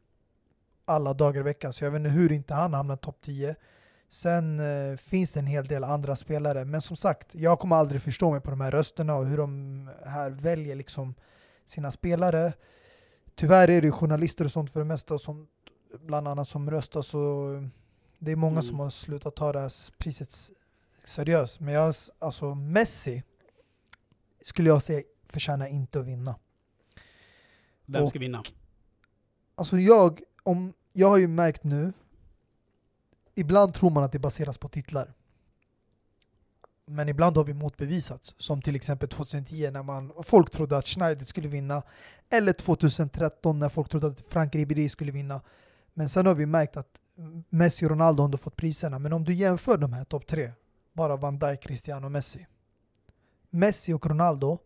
alla 0.85 1.13
dagar 1.13 1.39
i 1.41 1.43
veckan. 1.43 1.73
Så 1.73 1.83
jag 1.83 1.91
vet 1.91 1.99
inte 1.99 2.09
hur 2.09 2.31
inte 2.31 2.53
han 2.53 2.73
hamnar 2.73 2.95
topp 2.95 3.17
10. 3.21 3.55
Sen 4.09 4.59
eh, 4.59 4.97
finns 4.97 5.31
det 5.31 5.39
en 5.39 5.47
hel 5.47 5.67
del 5.67 5.83
andra 5.83 6.15
spelare, 6.15 6.65
men 6.65 6.81
som 6.81 6.95
sagt, 6.97 7.35
jag 7.35 7.59
kommer 7.59 7.75
aldrig 7.75 8.01
förstå 8.01 8.31
mig 8.31 8.41
på 8.41 8.49
de 8.49 8.61
här 8.61 8.71
rösterna 8.71 9.15
och 9.15 9.25
hur 9.25 9.37
de 9.37 9.89
här 10.05 10.29
väljer 10.29 10.75
liksom 10.75 11.15
sina 11.65 11.91
spelare. 11.91 12.53
Tyvärr 13.35 13.67
är 13.69 13.81
det 13.81 13.87
ju 13.87 13.91
journalister 13.91 14.45
och 14.45 14.51
sånt 14.51 14.71
för 14.71 14.79
det 14.79 14.85
mesta, 14.85 15.17
som, 15.19 15.47
bland 15.99 16.27
annat 16.27 16.47
som 16.47 16.71
röstar, 16.71 17.01
så 17.01 17.49
det 18.19 18.31
är 18.31 18.35
många 18.35 18.51
Mm. 18.51 18.63
som 18.63 18.79
har 18.79 18.89
slutat 18.89 19.35
ta 19.35 19.51
det 19.53 19.59
här 19.59 19.71
priset 19.97 20.35
seriöst. 21.03 21.59
Men 21.59 21.73
jag, 21.73 21.93
alltså 22.19 22.55
Messi 22.55 23.23
skulle 24.41 24.69
jag 24.69 24.81
säga 24.83 25.01
förtjänar 25.29 25.67
inte 25.67 25.99
att 25.99 26.05
vinna. 26.05 26.35
Vem 27.85 28.03
Och- 28.03 28.09
ska 28.09 28.19
vinna? 28.19 28.43
Alltså 29.55 29.77
jag, 29.79 30.21
om, 30.45 30.73
jag 30.93 31.09
har 31.09 31.17
ju 31.17 31.27
märkt 31.27 31.63
nu, 31.63 31.93
ibland 33.35 33.73
tror 33.73 33.89
man 33.89 34.03
att 34.03 34.11
det 34.11 34.19
baseras 34.19 34.57
på 34.57 34.67
titlar. 34.67 35.13
Men 36.85 37.09
ibland 37.09 37.37
har 37.37 37.43
vi 37.43 37.53
motbevisats. 37.53 38.35
Som 38.37 38.61
till 38.61 38.75
exempel 38.75 39.09
2010 39.09 39.69
när 39.71 39.83
man, 39.83 40.13
folk 40.23 40.49
trodde 40.49 40.77
att 40.77 40.85
Schneider 40.85 41.25
skulle 41.25 41.47
vinna. 41.47 41.83
Eller 42.29 42.53
2013 42.53 43.59
när 43.59 43.69
folk 43.69 43.89
trodde 43.89 44.07
att 44.07 44.19
Frank 44.19 44.55
Ribéry 44.55 44.89
skulle 44.89 45.11
vinna. 45.11 45.41
Men 45.93 46.09
sen 46.09 46.25
har 46.25 46.35
vi 46.35 46.45
märkt 46.45 46.77
att 46.77 46.99
Messi 47.49 47.85
och 47.85 47.89
Ronaldo 47.89 48.23
har 48.23 48.37
fått 48.37 48.55
priserna. 48.55 48.99
Men 48.99 49.13
om 49.13 49.23
du 49.23 49.33
jämför 49.33 49.77
de 49.77 49.93
här 49.93 50.03
topp 50.03 50.27
tre, 50.27 50.51
bara 50.93 51.15
Van 51.15 51.39
Dijk, 51.39 51.61
Cristiano 51.61 52.05
och 52.05 52.11
Messi. 52.11 52.47
Messi 53.49 53.93
och 53.93 54.05
Ronaldo 54.05 54.59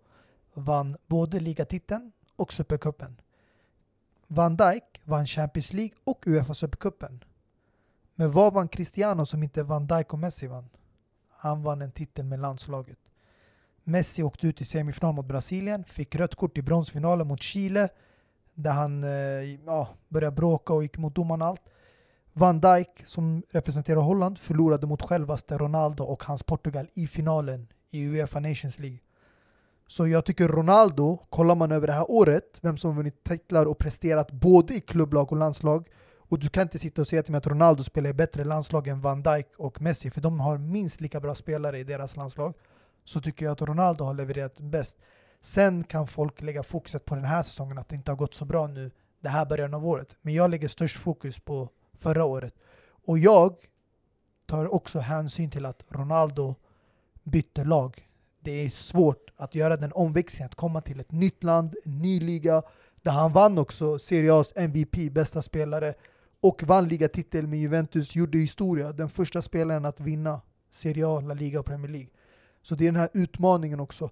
vann 0.54 0.98
både 1.08 1.40
ligatiteln 1.40 2.12
och 2.36 2.54
supercupen. 2.54 3.22
Van 4.28 4.58
Dijk 4.58 4.84
vann 5.10 5.28
Champions 5.28 5.74
League 5.74 5.96
och 6.04 6.28
Uefa 6.28 6.54
Supercupen. 6.54 7.24
Men 8.16 8.32
vad 8.32 8.54
vann 8.54 8.68
Cristiano 8.68 9.26
som 9.26 9.44
inte 9.44 9.64
Van 9.64 9.88
Dijk 9.88 10.14
och 10.14 10.20
Messi 10.20 10.48
vann? 10.48 10.70
Han 11.30 11.64
vann 11.64 11.82
en 11.82 11.92
titel 11.92 12.26
med 12.26 12.40
landslaget. 12.40 13.00
Messi 13.84 14.24
åkte 14.24 14.48
ut 14.48 14.62
i 14.62 14.66
semifinal 14.66 15.16
mot 15.16 15.26
Brasilien, 15.26 15.84
fick 15.84 16.16
rött 16.16 16.36
kort 16.36 16.58
i 16.58 16.62
bronsfinalen 16.62 17.28
mot 17.28 17.42
Chile 17.42 17.90
där 18.54 18.72
han 18.72 19.04
eh, 19.04 19.60
ja, 19.66 19.88
började 20.08 20.36
bråka 20.36 20.74
och 20.74 20.84
gick 20.84 20.98
mot 20.98 21.16
domaren 21.16 21.42
och 21.42 21.48
allt. 21.48 21.62
Van 22.34 22.62
Dijk, 22.62 23.04
som 23.06 23.44
representerar 23.50 24.02
Holland, 24.02 24.40
förlorade 24.40 24.88
mot 24.88 25.02
självaste 25.02 25.58
Ronaldo 25.58 26.04
och 26.04 26.24
hans 26.24 26.44
Portugal 26.44 26.90
i 26.94 27.08
finalen 27.08 27.68
i 27.90 28.08
Uefa 28.08 28.40
Nations 28.40 28.80
League. 28.80 29.00
Så 29.90 30.08
jag 30.08 30.26
tycker 30.26 30.48
Ronaldo, 30.48 31.18
kollar 31.30 31.56
man 31.56 31.72
över 31.72 31.88
det 31.88 31.94
här 31.94 32.12
året, 32.12 32.60
vem 32.62 32.78
som 32.78 32.96
vunnit 32.96 33.24
titlar 33.24 33.66
och 33.66 33.78
presterat 33.78 34.32
både 34.32 34.74
i 34.74 34.82
klubblag 34.82 35.32
och 35.32 35.38
landslag, 35.38 35.90
och 36.18 36.40
du 36.40 36.50
kan 36.50 36.64
inte 36.64 36.80
sitta 36.80 37.02
och 37.02 37.08
säga 37.08 37.24
till 37.24 37.32
mig 37.32 37.38
att 37.38 37.48
Ronaldo 37.48 37.84
spelar 37.84 38.10
i 38.10 38.14
bättre 38.14 38.44
landslag 38.44 38.88
än 38.88 39.02
Van 39.02 39.24
Dijk 39.24 39.48
och 39.58 39.82
Messi, 39.82 40.12
för 40.12 40.22
de 40.22 40.40
har 40.40 40.58
minst 40.58 41.02
lika 41.02 41.20
bra 41.20 41.36
spelare 41.36 41.80
i 41.80 41.84
deras 41.84 42.16
landslag, 42.16 42.54
så 43.04 43.22
tycker 43.22 43.46
jag 43.46 43.52
att 43.52 43.62
Ronaldo 43.62 44.04
har 44.04 44.14
levererat 44.14 44.60
bäst. 44.60 44.98
Sen 45.42 45.84
kan 45.84 46.08
folk 46.08 46.42
lägga 46.42 46.64
fokuset 46.64 47.06
på 47.06 47.16
den 47.16 47.26
här 47.26 47.44
säsongen, 47.44 47.78
att 47.78 47.90
det 47.90 47.96
inte 47.96 48.12
har 48.12 48.16
gått 48.16 48.34
så 48.34 48.46
bra 48.46 48.68
nu, 48.68 48.92
det 49.22 49.30
här 49.30 49.46
början 49.46 49.74
av 49.74 49.86
året. 49.86 50.16
Men 50.22 50.34
jag 50.34 50.52
lägger 50.52 50.68
störst 50.68 50.98
fokus 50.98 51.40
på 51.40 51.70
förra 51.94 52.26
året. 52.26 52.54
Och 53.06 53.20
jag 53.20 53.56
tar 54.46 54.74
också 54.74 55.00
hänsyn 55.00 55.52
till 55.52 55.66
att 55.66 55.84
Ronaldo 55.90 56.56
bytte 57.24 57.64
lag. 57.64 58.08
Det 58.40 58.52
är 58.52 58.70
svårt 58.70 59.29
att 59.40 59.56
göra 59.56 59.78
den 59.78 59.92
omväxlingen, 59.94 60.46
att 60.46 60.56
komma 60.56 60.82
till 60.82 61.00
ett 61.00 61.12
nytt 61.12 61.44
land, 61.44 61.76
en 61.86 62.00
ny 62.00 62.20
liga, 62.20 62.64
där 63.02 63.12
han 63.12 63.34
vann 63.34 63.58
också 63.58 64.00
Serie 64.00 64.32
A's 64.32 64.54
MVP, 64.56 65.14
bästa 65.14 65.42
spelare, 65.42 65.94
och 66.42 66.64
vann 66.64 66.88
ligatitel 66.88 67.48
med 67.48 67.60
Juventus, 67.60 68.16
gjorde 68.16 68.38
historia, 68.38 68.92
den 68.92 69.10
första 69.10 69.42
spelaren 69.42 69.86
att 69.86 70.00
vinna 70.00 70.42
Serie 70.72 71.08
A, 71.08 71.22
La 71.22 71.34
Liga 71.34 71.60
och 71.60 71.66
Premier 71.66 71.92
League. 71.92 72.10
Så 72.62 72.76
det 72.76 72.84
är 72.84 72.92
den 72.92 73.00
här 73.02 73.10
utmaningen 73.14 73.80
också. 73.80 74.10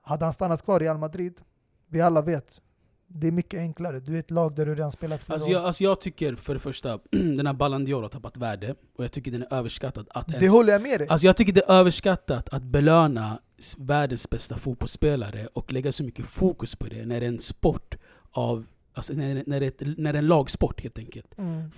Hade 0.00 0.24
han 0.24 0.32
stannat 0.32 0.64
kvar 0.64 0.80
i 0.80 0.84
Real 0.84 0.98
Madrid, 0.98 1.40
vi 1.86 2.00
alla 2.00 2.22
vet, 2.22 2.60
det 3.06 3.26
är 3.26 3.32
mycket 3.32 3.60
enklare. 3.60 4.00
Du 4.00 4.14
är 4.14 4.20
ett 4.20 4.30
lag 4.30 4.54
där 4.54 4.66
du 4.66 4.74
redan 4.74 4.92
spelat 4.92 5.22
flera 5.22 5.34
Alltså 5.34 5.48
år. 5.50 5.54
jag, 5.54 5.64
alltså 5.64 5.84
jag 5.84 6.00
tycker 6.00 6.34
för 6.34 6.54
det 6.54 6.60
första, 6.60 6.98
den 7.10 7.46
här 7.46 7.54
Ballon 7.54 7.86
d'Or 7.86 8.02
har 8.02 8.08
tappat 8.08 8.36
värde, 8.36 8.74
och 8.98 9.04
jag 9.04 9.12
tycker 9.12 9.30
den 9.30 9.42
är 9.42 9.54
överskattad 9.54 10.08
att 10.10 10.26
Det 10.28 10.34
ens... 10.34 10.52
håller 10.52 10.72
jag 10.72 10.82
med 10.82 11.00
dig. 11.00 11.08
Alltså 11.08 11.26
jag 11.26 11.36
tycker 11.36 11.52
det 11.52 11.64
är 11.68 11.72
överskattat 11.72 12.48
att 12.48 12.62
belöna 12.62 13.38
världens 13.78 14.30
bästa 14.30 14.56
fotbollsspelare 14.58 15.46
och 15.46 15.72
lägga 15.72 15.92
så 15.92 16.04
mycket 16.04 16.26
fokus 16.26 16.76
på 16.76 16.86
det 16.86 17.06
när 17.06 17.20
det 17.20 17.26
är 17.26 17.28
en 17.28 17.38
sport 17.38 17.94
av... 18.30 18.66
Alltså 18.94 19.12
när, 19.12 19.42
när, 19.46 19.60
det, 19.60 19.80
när 19.80 20.12
det 20.12 20.18
är 20.18 20.22
en 20.22 20.28
lagsport 20.28 20.82
helt 20.82 20.98
enkelt. 20.98 21.38
Mm. 21.38 21.70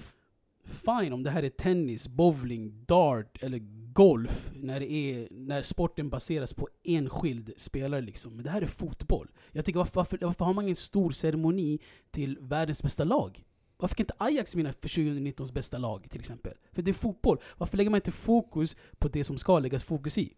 Fine 0.64 1.12
om 1.12 1.22
det 1.22 1.30
här 1.30 1.42
är 1.42 1.48
tennis, 1.48 2.08
bowling, 2.08 2.84
dart 2.84 3.42
eller 3.42 3.58
golf, 3.92 4.50
när, 4.54 4.80
det 4.80 4.92
är, 4.92 5.28
när 5.30 5.62
sporten 5.62 6.10
baseras 6.10 6.54
på 6.54 6.68
enskild 6.84 7.52
spelare 7.56 8.00
liksom. 8.00 8.36
Men 8.36 8.44
det 8.44 8.50
här 8.50 8.62
är 8.62 8.66
fotboll. 8.66 9.28
Jag 9.52 9.64
tycker 9.64 9.78
varför, 9.78 9.94
varför, 9.94 10.18
varför 10.20 10.44
har 10.44 10.54
man 10.54 10.64
ingen 10.64 10.76
stor 10.76 11.10
ceremoni 11.10 11.78
till 12.10 12.38
världens 12.40 12.82
bästa 12.82 13.04
lag? 13.04 13.44
Varför 13.76 13.96
kan 13.96 14.04
inte 14.04 14.14
Ajax 14.18 14.54
vinna 14.54 14.72
för 14.72 14.88
2019s 14.88 15.52
bästa 15.52 15.78
lag 15.78 16.10
till 16.10 16.20
exempel? 16.20 16.52
För 16.72 16.82
det 16.82 16.90
är 16.90 16.94
fotboll. 16.94 17.38
Varför 17.56 17.76
lägger 17.76 17.90
man 17.90 17.98
inte 17.98 18.12
fokus 18.12 18.76
på 18.98 19.08
det 19.08 19.24
som 19.24 19.38
ska 19.38 19.58
läggas 19.58 19.84
fokus 19.84 20.18
i? 20.18 20.32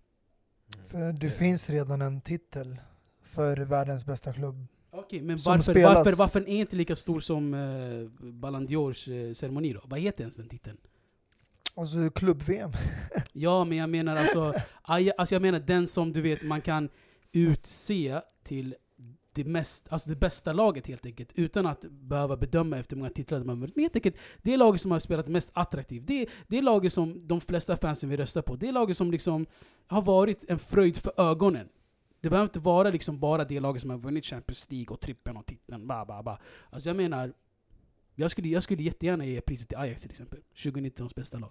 För 0.87 1.13
det 1.13 1.31
finns 1.31 1.71
redan 1.71 2.03
en 2.03 2.21
titel 2.21 2.81
för 3.23 3.57
världens 3.57 4.07
bästa 4.07 4.33
klubb. 4.33 4.67
Okej, 4.91 5.23
men 5.23 5.39
Som 5.39 5.51
varför, 5.51 5.73
spelas- 5.73 5.95
varför, 5.95 6.13
varför 6.17 6.41
är 6.41 6.45
den 6.45 6.53
inte 6.55 6.77
lika 6.77 6.97
stor 6.97 7.21
som 7.21 7.55
eh, 7.55 8.29
Ballon 8.33 8.69
d'Ors 8.69 9.29
eh, 9.29 9.33
ceremoni 9.33 9.73
då? 9.73 9.81
Vad 9.85 10.01
heter 10.01 10.21
ens 10.23 10.37
den 10.37 10.49
titeln? 10.49 10.77
Alltså 11.75 12.11
klubb-VM. 12.11 12.73
Ja, 13.33 13.65
men 13.65 13.79
jag 13.79 13.91
menar 13.91 14.17
alltså, 14.17 14.55
alltså 14.83 15.35
jag 15.35 15.43
menar 15.43 15.61
den 15.61 15.89
som 15.89 16.13
du 16.13 16.21
vet 16.21 16.43
man 16.43 16.61
kan 16.61 16.89
utse 17.33 18.21
till 18.45 18.75
det, 19.35 19.45
mest, 19.45 19.89
alltså 19.91 20.11
det 20.11 20.17
bästa 20.17 20.53
laget 20.53 20.87
helt 20.87 21.07
enkelt, 21.07 21.33
utan 21.35 21.67
att 21.67 21.85
behöva 21.91 22.37
bedöma 22.37 22.79
efter 22.79 22.97
hur 22.97 23.01
många 23.01 23.11
titlar 23.11 23.39
de 23.39 23.49
har 23.49 23.57
vunnit. 23.57 23.77
Men 23.77 23.83
helt 23.83 23.97
enkelt, 23.97 24.17
det 24.43 24.55
är 24.55 24.59
laget 24.59 24.81
som 24.81 24.91
har 24.91 24.99
spelat 24.99 25.29
mest 25.29 25.51
attraktivt. 25.55 26.07
Det, 26.07 26.29
det 26.49 26.59
är 26.59 26.63
laget 26.63 26.93
som 26.93 27.29
de 27.29 27.41
flesta 27.41 27.77
fansen 27.77 28.11
vill 28.11 28.21
rösta 28.21 28.43
på. 28.43 28.57
Det 28.57 28.69
är 28.69 28.73
laget 28.73 28.97
som 28.97 29.11
liksom 29.11 29.47
har 29.87 30.03
varit 30.03 30.45
en 30.51 30.59
fröjd 30.59 30.97
för 30.97 31.21
ögonen. 31.21 31.69
Det 32.21 32.31
behöver 32.31 32.45
inte 32.45 32.61
vara 32.61 32.91
liksom 32.91 33.21
bara 33.21 33.45
det 33.45 33.61
laget 33.61 33.83
som 33.83 33.91
har 33.91 33.99
vunnit 33.99 34.25
Champions 34.25 34.71
League 34.71 34.95
och 34.95 35.01
trippen 35.01 35.37
och 35.37 35.47
titeln. 35.47 35.87
Bah, 35.87 36.07
bah, 36.07 36.23
bah. 36.23 36.39
Alltså 36.71 36.89
jag 36.89 36.97
menar, 36.97 37.33
jag 38.15 38.31
skulle, 38.31 38.49
jag 38.49 38.63
skulle 38.63 38.83
jättegärna 38.83 39.25
ge 39.25 39.41
priset 39.41 39.69
till 39.69 39.79
Ajax 39.79 40.03
till 40.03 40.11
exempel. 40.11 40.41
2019s 40.55 41.15
bästa 41.15 41.39
lag. 41.39 41.51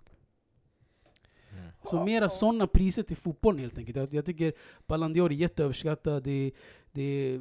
Så 1.84 2.06
mera 2.06 2.30
sådana 2.30 2.68
priser 2.68 3.04
till 3.04 3.18
fotbollen 3.18 3.60
helt 3.60 3.78
enkelt. 3.78 3.98
Jag, 3.98 4.14
jag 4.14 4.26
tycker 4.26 4.54
Ballon 4.88 5.16
d'Or 5.16 5.26
är 5.26 5.36
jätteöverskattat. 5.36 6.24
Det, 6.24 6.52
det, 6.92 7.40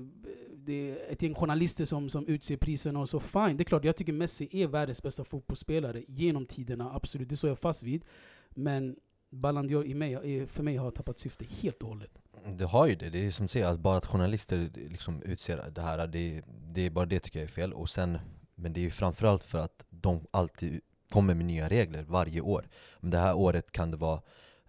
det 0.56 0.90
är 0.90 1.12
ett 1.12 1.22
gäng 1.22 1.34
journalister 1.34 1.84
som, 1.84 2.08
som 2.08 2.26
utser 2.26 2.56
priserna 2.56 3.00
och 3.00 3.08
så 3.08 3.20
fine. 3.20 3.56
Det 3.56 3.62
är 3.62 3.64
klart, 3.64 3.84
jag 3.84 3.96
tycker 3.96 4.12
Messi 4.12 4.48
är 4.52 4.66
världens 4.66 5.02
bästa 5.02 5.24
fotbollsspelare 5.24 6.02
genom 6.08 6.46
tiderna. 6.46 6.90
Absolut, 6.94 7.28
det 7.28 7.36
står 7.36 7.48
jag 7.48 7.58
fast 7.58 7.82
vid. 7.82 8.04
Men 8.50 8.96
Ballon 9.30 9.68
d'Or 9.68 9.84
i 9.84 9.94
mig, 9.94 10.46
för 10.46 10.62
mig 10.62 10.76
har 10.76 10.90
tappat 10.90 11.18
syfte 11.18 11.44
helt 11.62 11.82
och 11.82 11.88
hållet. 11.88 12.10
Du 12.46 12.64
har 12.64 12.86
ju 12.86 12.94
det, 12.94 13.10
det 13.10 13.26
är 13.26 13.30
som 13.30 13.48
säger 13.48 13.66
att 13.66 13.80
bara 13.80 13.96
att 13.96 14.06
journalister 14.06 14.70
liksom 14.74 15.22
utser 15.22 15.70
det 15.74 15.82
här, 15.82 16.06
det, 16.06 16.42
det 16.72 16.86
är 16.86 16.90
bara 16.90 17.06
det 17.06 17.20
tycker 17.20 17.38
jag 17.38 17.48
är 17.48 17.52
fel. 17.52 17.72
Och 17.72 17.90
sen, 17.90 18.18
men 18.54 18.72
det 18.72 18.80
är 18.80 18.82
ju 18.82 18.90
framförallt 18.90 19.44
för 19.44 19.58
att 19.58 19.84
de 19.90 20.26
alltid 20.30 20.80
kommer 21.10 21.34
med 21.34 21.46
nya 21.46 21.68
regler 21.68 22.02
varje 22.08 22.40
år. 22.40 22.68
Men 23.00 23.10
det 23.10 23.18
här 23.18 23.34
året 23.36 23.72
kan 23.72 23.90
det 23.90 23.96
vara 23.96 24.20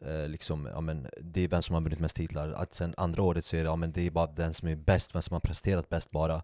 eh, 0.06 0.27
liksom, 0.27 0.69
ja, 0.73 0.82
men 0.82 1.08
det 1.21 1.41
är 1.41 1.47
vem 1.47 1.62
som 1.62 1.73
har 1.75 1.82
vunnit 1.82 1.99
mest 1.99 2.15
titlar. 2.15 2.51
Att 2.51 2.73
sen 2.73 2.93
andra 2.97 3.23
året 3.23 3.45
så 3.45 3.56
är 3.56 3.60
det, 3.63 3.65
ja, 3.69 3.75
men 3.75 3.91
det 3.91 4.01
är 4.08 4.12
bara 4.12 4.27
den 4.27 4.54
som 4.54 4.67
är 4.67 4.75
bäst, 4.75 5.15
vem 5.15 5.21
som 5.21 5.34
har 5.34 5.39
presterat 5.39 5.89
bäst 5.89 6.12
bara. 6.12 6.43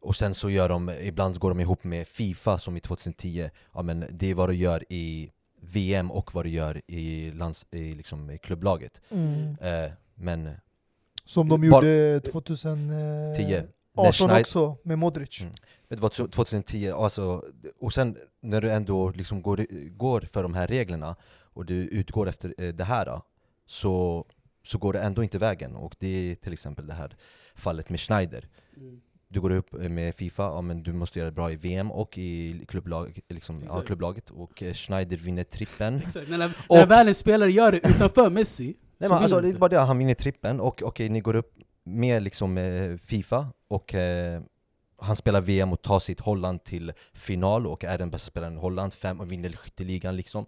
Och 0.00 0.16
sen 0.16 0.34
så 0.34 0.50
gör 0.50 0.68
de, 0.68 0.90
ibland 0.90 1.38
går 1.38 1.48
de 1.48 1.60
ihop 1.60 1.84
med 1.84 2.08
Fifa 2.08 2.58
som 2.58 2.76
i 2.76 2.80
2010, 2.80 3.50
ja 3.74 3.82
men 3.82 4.04
det 4.10 4.30
är 4.30 4.34
vad 4.34 4.48
du 4.48 4.54
gör 4.54 4.84
i 4.88 5.30
VM 5.60 6.10
och 6.10 6.34
vad 6.34 6.44
du 6.44 6.50
gör 6.50 6.82
i, 6.86 7.30
lands, 7.32 7.66
i, 7.70 7.94
liksom, 7.94 8.30
i 8.30 8.38
klubblaget. 8.38 9.00
Eh, 9.60 9.92
men 10.14 10.50
Som 11.24 11.48
de 11.48 11.70
Bara- 11.70 11.84
gjorde 11.86 12.20
2010. 12.20 13.62
10. 13.96 14.02
när 14.02 14.08
18 14.08 14.28
Schneider- 14.28 14.40
också 14.40 14.76
med 14.82 14.98
Modric. 14.98 15.40
Mm. 15.40 15.52
Vet 15.88 15.98
du 15.98 16.02
vad, 16.02 16.12
2010, 16.12 16.90
alltså, 16.90 17.44
och 17.80 17.92
sen 17.92 18.16
när 18.42 18.60
du 18.60 18.70
ändå 18.72 19.10
liksom 19.10 19.42
går, 19.42 19.66
går 19.96 20.20
för 20.20 20.42
de 20.42 20.54
här 20.54 20.66
reglerna 20.66 21.16
och 21.54 21.66
du 21.66 21.74
utgår 21.74 22.28
efter 22.28 22.54
eh, 22.58 22.68
det 22.74 22.84
här 22.84 23.06
då, 23.06 23.22
så, 23.66 24.24
så 24.64 24.78
går 24.78 24.92
det 24.92 25.00
ändå 25.00 25.22
inte 25.22 25.38
vägen. 25.38 25.76
Och 25.76 25.96
det 25.98 26.08
är 26.30 26.34
till 26.34 26.52
exempel 26.52 26.86
det 26.86 26.94
här 26.94 27.16
fallet 27.54 27.88
med 27.90 28.00
Schneider. 28.00 28.48
Mm. 28.76 29.00
Du 29.28 29.40
går 29.40 29.50
upp 29.50 29.72
med 29.72 30.14
Fifa, 30.14 30.42
ja, 30.42 30.60
men 30.60 30.82
du 30.82 30.92
måste 30.92 31.18
göra 31.18 31.30
det 31.30 31.34
bra 31.34 31.52
i 31.52 31.56
VM 31.56 31.90
och 31.92 32.18
i 32.18 32.64
klubblag, 32.68 33.20
liksom, 33.28 33.64
ja, 33.68 33.80
klubblaget. 33.80 34.30
Och 34.30 34.62
eh, 34.62 34.74
Schneider 34.74 35.16
vinner 35.16 35.44
trippen. 35.44 35.96
Exakt. 36.06 36.28
När, 36.28 36.52
Och- 36.68 36.76
när 36.76 36.86
väl 36.86 37.08
en 37.08 37.14
spelare 37.14 37.50
gör 37.52 37.72
det 37.72 37.88
utanför 37.88 38.30
Messi, 38.38 38.76
Nej, 38.98 39.08
så 39.08 39.14
men 39.14 39.22
alltså, 39.22 39.40
det 39.40 39.48
är 39.48 39.52
bara 39.54 39.68
det, 39.68 39.78
han 39.78 39.98
vinner 39.98 40.14
trippen 40.14 40.60
och 40.60 40.82
okej, 40.82 41.08
ni 41.08 41.20
går 41.20 41.36
upp 41.36 41.54
med 41.86 42.22
liksom 42.22 42.58
eh, 42.58 42.96
Fifa 42.96 43.46
och 43.68 43.94
eh, 43.94 44.42
han 44.98 45.16
spelar 45.16 45.40
VM 45.40 45.72
och 45.72 45.82
tar 45.82 45.98
sitt 46.00 46.20
Holland 46.20 46.64
till 46.64 46.92
final 47.12 47.66
och 47.66 47.84
är 47.84 47.98
den 47.98 48.10
bästa 48.10 48.26
spelaren 48.30 48.54
i 48.54 48.60
Holland, 48.60 48.92
fem 48.92 49.20
och 49.20 49.32
vinner 49.32 49.50
skytteligan 49.50 50.16
liksom. 50.16 50.46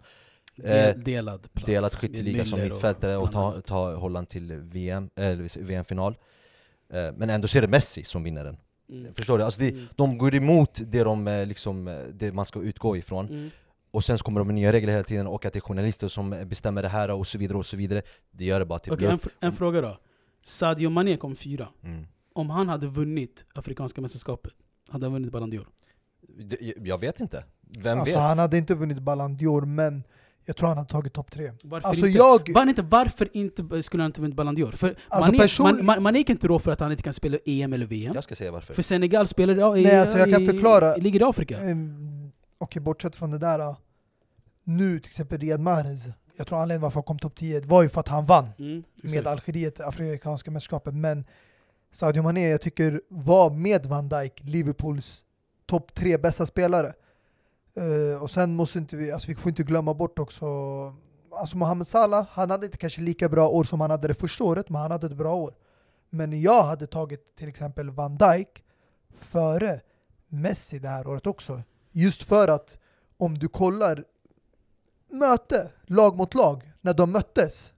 Eh, 0.57 0.63
Del, 0.63 1.03
delad 1.03 1.53
plats. 1.53 1.65
Delat 1.65 1.91
med 1.93 1.99
skytteliga 1.99 2.45
som 2.45 2.59
mittfältare 2.59 3.17
och 3.17 3.29
bland 3.29 3.53
tar 3.53 3.61
ta 3.61 3.95
Holland 3.95 4.29
till 4.29 4.53
VM, 4.53 5.09
eller 5.15 5.59
VM-final. 5.63 6.15
Eh, 6.93 7.11
men 7.17 7.29
ändå 7.29 7.47
så 7.47 7.57
är 7.57 7.61
det 7.61 7.67
Messi 7.67 8.03
som 8.03 8.23
vinner 8.23 8.43
den. 8.43 8.57
Mm. 8.89 9.13
Förstår 9.13 9.37
du? 9.37 9.43
Alltså 9.43 9.59
det, 9.61 9.69
Mm. 9.69 9.85
de 9.95 10.17
går 10.17 10.35
emot 10.35 10.79
det, 10.85 11.03
de, 11.03 11.27
eh, 11.27 11.45
liksom, 11.45 11.87
eh, 11.87 11.99
det 12.13 12.31
man 12.31 12.45
ska 12.45 12.61
utgå 12.61 12.97
ifrån. 12.97 13.27
Mm. 13.27 13.49
Och 13.91 14.03
sen 14.03 14.17
så 14.17 14.23
kommer 14.23 14.39
de 14.39 14.47
med 14.47 14.55
nya 14.55 14.71
regler 14.73 14.91
hela 14.91 15.03
tiden 15.03 15.27
och 15.27 15.45
att 15.45 15.53
det 15.53 15.59
är 15.59 15.61
journalister 15.61 16.07
som 16.07 16.29
bestämmer 16.45 16.81
det 16.81 16.89
här 16.89 17.09
och 17.11 17.27
så 17.27 17.37
vidare 17.37 17.57
och 17.57 17.65
så 17.65 17.77
vidare. 17.77 18.01
Det 18.31 18.45
gör 18.45 18.59
det 18.59 18.65
bara 18.65 18.79
till 18.79 18.91
en, 18.93 18.97
bluff. 18.97 19.23
fr- 19.25 19.29
en 19.39 19.53
fråga 19.53 19.81
då. 19.81 19.97
Sadio 20.41 20.89
Mané 20.89 21.17
kom 21.17 21.35
fyra. 21.35 21.67
Mm. 21.83 22.05
Om 22.33 22.49
han 22.49 22.69
hade 22.69 22.87
vunnit 22.87 23.45
Afrikanska 23.55 24.01
mästerskapet, 24.01 24.53
hade 24.89 25.05
han 25.05 25.13
vunnit 25.13 25.31
Ballon 25.31 25.51
d'Or? 25.51 25.65
Jag 26.77 26.97
vet 26.97 27.19
inte. 27.19 27.43
Vem 27.61 27.99
Alltså 27.99 28.15
vet? 28.15 28.23
han 28.23 28.39
hade 28.39 28.57
inte 28.57 28.75
vunnit 28.75 28.99
Ballon 28.99 29.37
d'Or, 29.37 29.65
men 29.65 30.03
jag 30.45 30.55
tror 30.55 30.67
han 30.67 30.77
hade 30.77 30.89
tagit 30.89 31.13
topp 31.13 31.31
tre. 31.31 31.51
Varför 31.63 31.87
Alltså 31.87 32.05
inte? 32.05 32.17
jag... 32.17 32.53
Var 32.53 32.67
inte, 32.69 32.81
varför 32.81 33.29
inte 33.37 33.83
skulle 33.83 34.03
han 34.03 34.09
inte 34.09 34.21
vunnit 34.21 34.35
Ballon 34.35 34.55
d'Or? 34.57 34.71
För 34.71 34.95
Alltså 35.07 35.31
Mané, 35.31 35.37
person- 35.43 35.63
man, 35.75 35.85
man, 35.85 36.03
Mané 36.03 36.23
kan 36.23 36.35
inte 36.35 36.47
rå 36.47 36.59
för 36.59 36.71
att 36.71 36.79
han 36.79 36.91
inte 36.91 37.03
kan 37.03 37.13
spela 37.13 37.37
EM 37.45 37.73
eller 37.73 37.85
VM. 37.85 38.11
Jag 38.15 38.23
ska 38.23 38.35
säga 38.35 38.51
varför. 38.51 38.73
För 38.73 38.81
Senegal 38.81 39.27
spelar 39.27 39.55
ja, 39.55 39.77
i, 39.77 39.83
Nej, 39.83 39.99
alltså 39.99 40.17
jag 40.17 40.29
kan 40.31 40.41
i, 40.41 40.45
förklara. 40.45 40.95
ligger 40.95 41.19
i 41.19 41.23
Afrika. 41.23 41.59
Ehm, 41.59 42.31
Okej, 42.57 42.81
bortsett 42.81 43.15
från 43.15 43.31
det 43.31 43.37
där. 43.37 43.75
Nu 44.63 44.99
till 44.99 45.07
exempel 45.09 45.39
Riyad 45.39 45.59
Mahrez. 45.59 46.05
Jag 46.39 46.47
tror 46.47 46.61
anledningen 46.61 46.81
varför 46.81 46.95
han 46.95 47.03
kom 47.03 47.19
topp 47.19 47.35
10 47.35 47.61
var 47.61 47.83
ju 47.83 47.89
för 47.89 47.99
att 47.99 48.07
han 48.07 48.25
vann 48.25 48.49
Mm, 48.59 48.83
med. 48.95 49.27
Algeriet, 49.27 49.79
Afrikanska 49.79 50.51
mästerskapet. 50.51 50.93
Men 50.93 51.25
Sadio 51.91 52.23
Mané, 52.23 52.49
jag 52.49 52.61
tycker, 52.61 53.01
var 53.09 53.49
med 53.49 53.85
Van 53.85 54.09
Dijk 54.09 54.41
Liverpools 54.43 55.25
topp 55.65 55.93
tre 55.93 56.17
bästa 56.17 56.45
spelare. 56.45 56.93
Eh, 57.75 58.21
och 58.21 58.29
sen 58.31 58.55
måste 58.55 58.77
inte 58.79 58.95
vi, 58.95 59.11
alltså 59.11 59.27
vi 59.27 59.35
får 59.35 59.49
inte 59.49 59.63
glömma 59.63 59.93
bort 59.93 60.19
också, 60.19 60.45
alltså 61.31 61.57
Mohamed 61.57 61.87
Salah, 61.87 62.27
han 62.31 62.49
hade 62.51 62.65
inte 62.65 62.77
kanske 62.77 63.01
lika 63.01 63.29
bra 63.29 63.49
år 63.49 63.63
som 63.63 63.81
han 63.81 63.91
hade 63.91 64.07
det 64.07 64.13
första 64.13 64.43
året, 64.43 64.69
men 64.69 64.81
han 64.81 64.91
hade 64.91 65.07
ett 65.07 65.17
bra 65.17 65.35
år. 65.35 65.53
Men 66.09 66.41
jag 66.41 66.63
hade 66.63 66.87
tagit 66.87 67.35
till 67.35 67.47
exempel 67.47 67.89
Van 67.89 68.17
Dijk 68.17 68.63
före 69.19 69.81
Messi 70.27 70.79
det 70.79 70.89
här 70.89 71.07
året 71.07 71.27
också. 71.27 71.61
Just 71.91 72.23
för 72.23 72.47
att 72.47 72.77
om 73.17 73.37
du 73.37 73.47
kollar 73.47 74.05
möte, 75.09 75.71
lag 75.83 76.17
mot 76.17 76.33
lag, 76.33 76.71
när 76.81 76.93
de 76.93 77.11
möttes, 77.11 77.73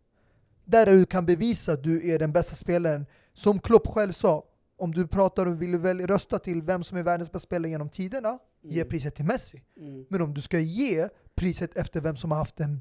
där 0.65 0.85
du 0.85 1.05
kan 1.05 1.25
bevisa 1.25 1.73
att 1.73 1.83
du 1.83 2.11
är 2.11 2.19
den 2.19 2.31
bästa 2.31 2.55
spelaren. 2.55 3.05
Som 3.33 3.59
Klopp 3.59 3.87
själv 3.87 4.11
sa, 4.11 4.43
om 4.77 4.91
du 4.93 5.07
pratar 5.07 5.45
och 5.45 5.61
vill 5.61 5.77
väl 5.77 6.07
rösta 6.07 6.39
till 6.39 6.61
vem 6.61 6.83
som 6.83 6.97
är 6.97 7.03
världens 7.03 7.31
bästa 7.31 7.45
spelare 7.47 7.69
genom 7.71 7.89
tiderna, 7.89 8.39
ge 8.63 8.79
Mm. 8.79 8.89
priset 8.89 9.15
till 9.15 9.25
Messi. 9.25 9.61
Mm. 9.77 10.05
Men 10.09 10.21
om 10.21 10.33
du 10.33 10.41
ska 10.41 10.59
ge 10.59 11.09
priset 11.35 11.75
efter 11.77 12.01
vem 12.01 12.15
som 12.15 12.31
har 12.31 12.37
haft 12.37 12.55
det 12.57 12.77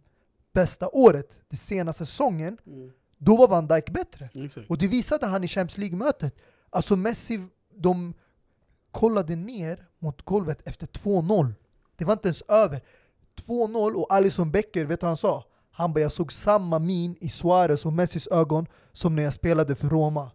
bästa 0.53 0.89
året, 0.89 1.41
den 1.49 1.59
senaste 1.59 2.07
säsongen, 2.07 2.59
Mm. 2.67 2.91
då 3.19 3.37
var 3.37 3.49
Van 3.49 3.67
Dijk 3.67 3.91
bättre. 3.91 4.31
Exakt. 4.35 4.71
Och 4.71 4.79
det 4.79 4.89
visade 4.89 5.27
han 5.27 5.45
i 5.45 5.49
Champions 5.49 5.79
League-mötet. 5.79 6.35
Alltså 6.71 6.97
Messi, 6.97 7.47
de 7.75 8.15
kollade 8.91 9.37
ner 9.37 9.87
mot 9.99 10.23
golvet 10.23 10.59
efter 10.65 10.87
2-0. 10.87 11.55
Det 11.97 12.05
var 12.05 12.13
inte 12.13 12.29
ens 12.29 12.43
över. 12.43 12.81
2-0 13.49 13.95
och 13.95 14.15
Alisson 14.15 14.51
Becker, 14.51 14.85
vet 14.85 15.01
du 15.01 15.05
vad 15.05 15.11
han 15.11 15.17
sa? 15.17 15.45
Han 15.71 15.93
bara, 15.93 16.01
jag 16.01 16.13
såg 16.13 16.33
samma 16.33 16.79
min 16.79 17.17
i 17.21 17.29
Suarez 17.29 17.87
och 17.87 17.93
Messis 17.93 18.29
ögon 18.29 18.67
som 18.93 19.17
när 19.17 19.23
jag 19.23 19.35
spelade 19.35 19.75
för 19.75 19.89
Roma. 19.89 20.31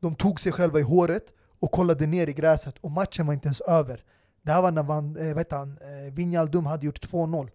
De 0.00 0.14
tog 0.14 0.40
sig 0.40 0.52
själva 0.52 0.78
i 0.78 0.82
håret 0.82 1.32
och 1.58 1.70
kollade 1.70 2.06
ner 2.06 2.26
i 2.26 2.32
gräset 2.32 2.78
och 2.80 2.90
matchen 2.90 3.26
var 3.26 3.34
inte 3.34 3.46
ens 3.46 3.60
över. 3.60 4.04
Det 4.42 4.52
här 4.52 4.62
var 4.62 4.70
när 4.70 4.82
Van, 4.82 5.16
eh, 5.16 5.34
vet 5.34 5.52
han, 5.52 5.78
eh, 5.78 6.64
hade 6.64 6.86
gjort 6.86 7.00
2-0. 7.00 7.50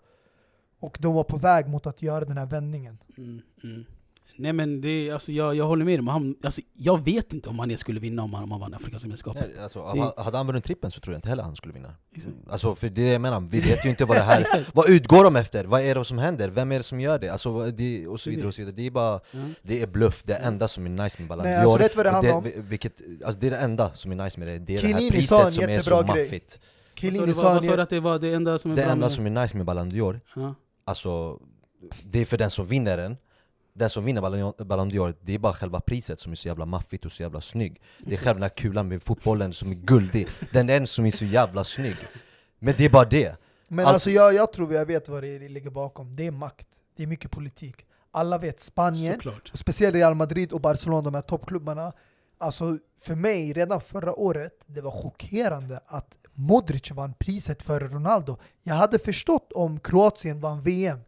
Och 0.79 0.97
de 1.01 1.13
var 1.13 1.23
på 1.23 1.37
väg 1.37 1.67
mot 1.67 1.87
att 1.87 2.01
göra 2.01 2.25
den 2.25 2.37
här 2.37 2.45
vändningen. 2.45 2.97
Mm, 3.17 3.41
mm. 3.63 3.85
Nej 4.39 4.53
men 4.53 4.81
det, 4.81 4.87
är- 5.09 5.13
alltså, 5.13 5.31
jag, 5.31 5.55
jag 5.55 5.65
håller 5.67 5.85
med 5.85 5.99
dig, 5.99 6.07
han, 6.09 6.35
alltså, 6.43 6.61
jag 6.73 7.05
vet 7.05 7.33
inte 7.33 7.49
om 7.49 7.55
Mané 7.55 7.77
skulle 7.77 7.99
vinna 7.99 8.23
om 8.23 8.33
han, 8.33 8.43
om 8.43 8.51
han 8.51 8.59
vann 8.59 8.73
Afrikanska 8.73 9.09
mästerskapet. 9.09 9.51
Nej, 9.55 9.63
alltså, 9.63 9.79
Det- 10.15 10.23
Hade 10.23 10.37
han 10.37 10.47
vunnit 10.47 10.63
trippen 10.63 10.91
så 10.91 10.99
tror 10.99 11.13
jag 11.13 11.17
inte 11.17 11.29
heller 11.29 11.43
han 11.43 11.55
skulle 11.55 11.73
vinna. 11.73 11.93
Exakt. 12.15 12.35
Alltså 12.49 12.75
för 12.75 12.89
det 12.89 13.07
jag 13.07 13.21
menar, 13.21 13.39
vi 13.39 13.59
vet 13.59 13.85
ju 13.85 13.89
inte 13.89 14.05
vad 14.05 14.17
det 14.17 14.21
här. 14.21 14.45
Vad 14.73 14.89
utgår 14.89 15.23
de 15.23 15.35
efter? 15.35 15.65
Vad 15.65 15.81
är 15.81 15.95
det 15.95 16.05
som 16.05 16.17
händer? 16.17 16.49
Vem 16.49 16.71
är 16.71 16.77
det 16.77 16.83
som 16.83 16.99
gör 16.99 17.19
det? 17.19 17.29
Alltså, 17.29 17.71
det 17.71 18.07
och 18.07 18.19
så 18.19 18.29
Det 18.29 18.33
är 18.33 18.35
vidare 18.35 18.43
det. 18.43 18.47
och 18.47 18.53
så 18.53 18.61
vidare. 18.61 18.75
Det 18.75 18.87
är 18.87 18.91
bara, 18.91 19.19
Ja. 19.31 19.39
det 19.61 19.81
är 19.81 19.87
bluff, 19.87 20.23
det 20.23 20.35
enda 20.35 20.67
som 20.67 20.85
är 20.85 20.89
nice 21.03 21.21
med 21.21 21.27
Ballon 21.29 21.45
Nej, 21.45 21.55
d'Or 21.55 21.61
alltså 21.61 21.77
vet 21.77 21.91
du 21.91 21.95
vad 21.97 22.05
det 22.05 22.09
handlar 22.11 22.33
om? 22.33 22.43
det, 22.43 22.51
vilket, 22.57 23.01
alltså 23.25 23.39
det 23.39 23.47
är 23.47 23.51
det 23.51 23.57
enda 23.57 23.93
som 23.93 24.11
är 24.11 24.15
nice 24.23 24.39
med 24.39 24.47
det, 24.47 24.59
det 24.59 24.73
är 24.73 24.77
det 24.77 24.87
Chiellini 24.87 25.03
här 25.03 25.11
priset 25.11 25.53
som 25.53 25.69
är 25.69 25.79
så 25.79 25.95
grej. 25.95 26.05
maffigt 26.23 26.59
Vad 27.03 27.35
sa 27.35 27.43
vad, 27.53 27.63
sa 27.65 27.75
du 27.75 27.81
att 27.81 27.89
det 27.89 27.99
var 27.99 28.19
det 28.19 28.33
enda 28.33 28.57
som 28.59 28.71
är 28.71 28.75
Det 28.75 28.83
enda 28.83 28.95
med... 28.95 29.11
som 29.11 29.25
är 29.25 29.29
nice 29.29 29.57
med 29.57 29.65
Ballon 29.65 29.91
d'Or, 29.91 30.19
Ja. 30.35 30.55
alltså 30.85 31.39
det 32.03 32.19
är 32.19 32.25
för 32.25 32.37
den 32.37 32.49
som 32.49 32.65
vinner 32.67 32.97
den 32.97 33.17
den 33.77 33.89
som 33.89 34.05
vinner 34.05 34.21
Ballon 34.65 34.91
d'Or, 34.91 35.15
det 35.21 35.33
är 35.33 35.39
bara 35.39 35.53
själva 35.53 35.79
priset 35.81 36.19
som 36.19 36.31
är 36.31 36.35
så 36.35 36.47
jävla 36.47 36.65
maffigt 36.65 37.05
och 37.05 37.11
så 37.11 37.23
jävla 37.23 37.41
snygg 37.41 37.81
Det 37.99 38.13
är 38.13 38.17
själva 38.17 38.33
den 38.33 38.41
här 38.41 38.49
kulan 38.49 38.87
med 38.87 39.03
fotbollen 39.03 39.53
som 39.53 39.71
är 39.71 39.75
guldig, 39.75 40.27
den 40.51 40.69
är 40.69 40.73
den 40.79 40.87
som 40.87 41.05
är 41.05 41.11
så 41.11 41.25
jävla 41.25 41.63
snygg 41.63 41.95
Men 42.59 42.73
det 42.77 42.85
är 42.85 42.89
bara 42.89 43.05
det 43.05 43.35
Men 43.67 43.79
Alltså- 43.85 43.93
alltså 43.93 44.09
jag, 44.09 44.33
jag 44.33 44.53
tror 44.53 44.73
jag 44.73 44.85
vet 44.85 45.09
vad 45.09 45.23
det 45.23 45.39
ligger 45.49 45.69
bakom. 45.69 46.15
Det 46.15 46.25
är 46.27 46.31
makt. 46.31 46.67
Det 46.95 47.03
är 47.03 47.07
mycket 47.07 47.31
politik. 47.31 47.85
Alla 48.11 48.37
vet 48.37 48.59
Spanien, 48.59 49.13
Såklart. 49.13 49.49
och 49.53 49.59
speciellt 49.59 49.95
Real 49.95 50.15
Madrid 50.15 50.51
och 50.53 50.61
Barcelona, 50.61 51.01
de 51.01 51.13
här 51.13 51.21
toppklubbarna. 51.21 51.93
Alltså 52.37 52.77
för 53.01 53.15
mig, 53.15 53.53
redan 53.53 53.81
förra 53.81 54.13
året, 54.19 54.53
det 54.65 54.81
var 54.81 54.91
chockerande 54.91 55.79
att 55.87 56.17
Modric 56.33 56.91
vann 56.91 57.13
priset 57.13 57.63
före 57.63 57.87
Ronaldo. 57.87 58.37
Jag 58.63 58.75
hade 58.75 58.99
förstått 58.99 59.51
om 59.51 59.79
Kroatien 59.79 60.39
vann 60.39 60.61
VM, 60.61 60.99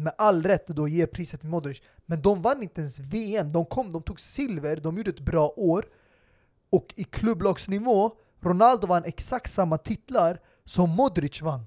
med 0.00 0.12
all 0.18 0.42
rätt 0.42 0.66
då 0.66 0.88
ge 0.88 1.06
priset 1.06 1.40
till 1.40 1.48
Modric. 1.48 1.82
Men 2.06 2.22
de 2.22 2.42
vann 2.42 2.62
inte 2.62 2.80
ens 2.80 2.98
VM, 2.98 3.48
de 3.48 3.64
kom, 3.64 3.92
de 3.92 4.02
tog 4.02 4.20
silver, 4.20 4.76
de 4.76 4.96
gjorde 4.96 5.10
ett 5.10 5.20
bra 5.20 5.52
år. 5.56 5.86
Och 6.70 6.94
i 6.96 7.04
klubblagsnivå, 7.04 8.10
Ronaldo 8.40 8.86
vann 8.86 9.04
exakt 9.04 9.52
samma 9.52 9.78
titlar 9.78 10.40
som 10.64 10.90
Modric 10.90 11.42
vann. 11.42 11.66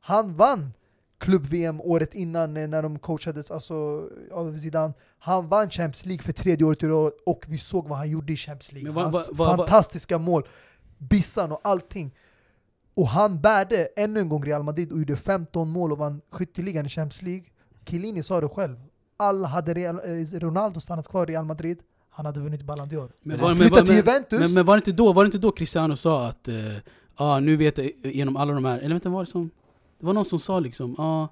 Han 0.00 0.36
vann 0.36 0.72
klubb-VM 1.18 1.80
året 1.80 2.14
innan 2.14 2.56
eh, 2.56 2.68
när 2.68 2.82
de 2.82 2.98
coachades 2.98 3.50
alltså, 3.50 4.08
av 4.32 4.58
Zidane. 4.58 4.94
Han 5.18 5.48
vann 5.48 5.70
Champions 5.70 6.06
League 6.06 6.22
för 6.22 6.32
tredje 6.32 6.66
året 6.66 6.82
i 6.82 6.86
rad 6.86 7.12
och 7.26 7.44
vi 7.48 7.58
såg 7.58 7.88
vad 7.88 7.98
han 7.98 8.10
gjorde 8.10 8.32
i 8.32 8.36
Champions 8.36 8.72
League. 8.72 8.90
Vad- 8.92 9.04
Hans 9.04 9.28
vad- 9.28 9.36
vad- 9.36 9.58
fantastiska 9.58 10.18
mål, 10.18 10.48
bissan 10.98 11.52
och 11.52 11.60
allting. 11.64 12.14
Och 12.94 13.08
han 13.08 13.40
bärde 13.40 13.88
ännu 13.96 14.20
en 14.20 14.28
gång 14.28 14.44
Real 14.44 14.62
Madrid 14.62 14.92
och 14.92 14.98
gjorde 14.98 15.16
15 15.16 15.68
mål 15.68 15.92
och 15.92 15.98
vann 15.98 16.20
skytteligan 16.30 16.86
i 16.86 16.88
Champions 16.88 17.22
League. 17.22 17.44
Chiellini 17.84 18.22
sa 18.22 18.40
det 18.40 18.48
själv. 18.48 18.76
Alla 19.16 19.48
hade 19.48 19.74
Real, 19.74 20.00
eh, 20.04 20.38
Ronaldo 20.40 20.80
stannat 20.80 21.08
kvar 21.08 21.30
i 21.30 21.32
Real 21.32 21.44
Madrid, 21.44 21.78
han 22.10 22.26
hade 22.26 22.40
vunnit 22.40 22.62
Ballon 22.62 22.88
d'Or. 22.88 23.10
Men, 23.22 23.40
men, 23.40 23.56
till 23.56 23.84
men, 23.86 23.96
Juventus, 23.96 24.40
men, 24.40 24.52
men 24.52 24.66
var, 24.66 24.76
det 24.76 24.78
inte 24.78 24.92
då, 24.92 25.12
var 25.12 25.24
det 25.24 25.26
inte 25.26 25.38
då 25.38 25.52
Cristiano 25.52 25.96
sa 25.96 26.26
att 26.26 26.48
eh, 26.48 26.54
ah, 27.16 27.40
nu 27.40 27.56
vet 27.56 27.78
jag 27.78 27.90
genom 28.02 28.36
alla 28.36 28.52
de 28.52 28.64
här, 28.64 28.78
eller 28.78 28.88
vänta, 28.88 29.08
var 29.08 29.24
det 29.24 29.30
som... 29.30 29.50
Det 29.98 30.06
var 30.06 30.12
någon 30.12 30.24
som 30.24 30.38
sa 30.38 30.60
liksom, 30.60 31.00
ah, 31.00 31.28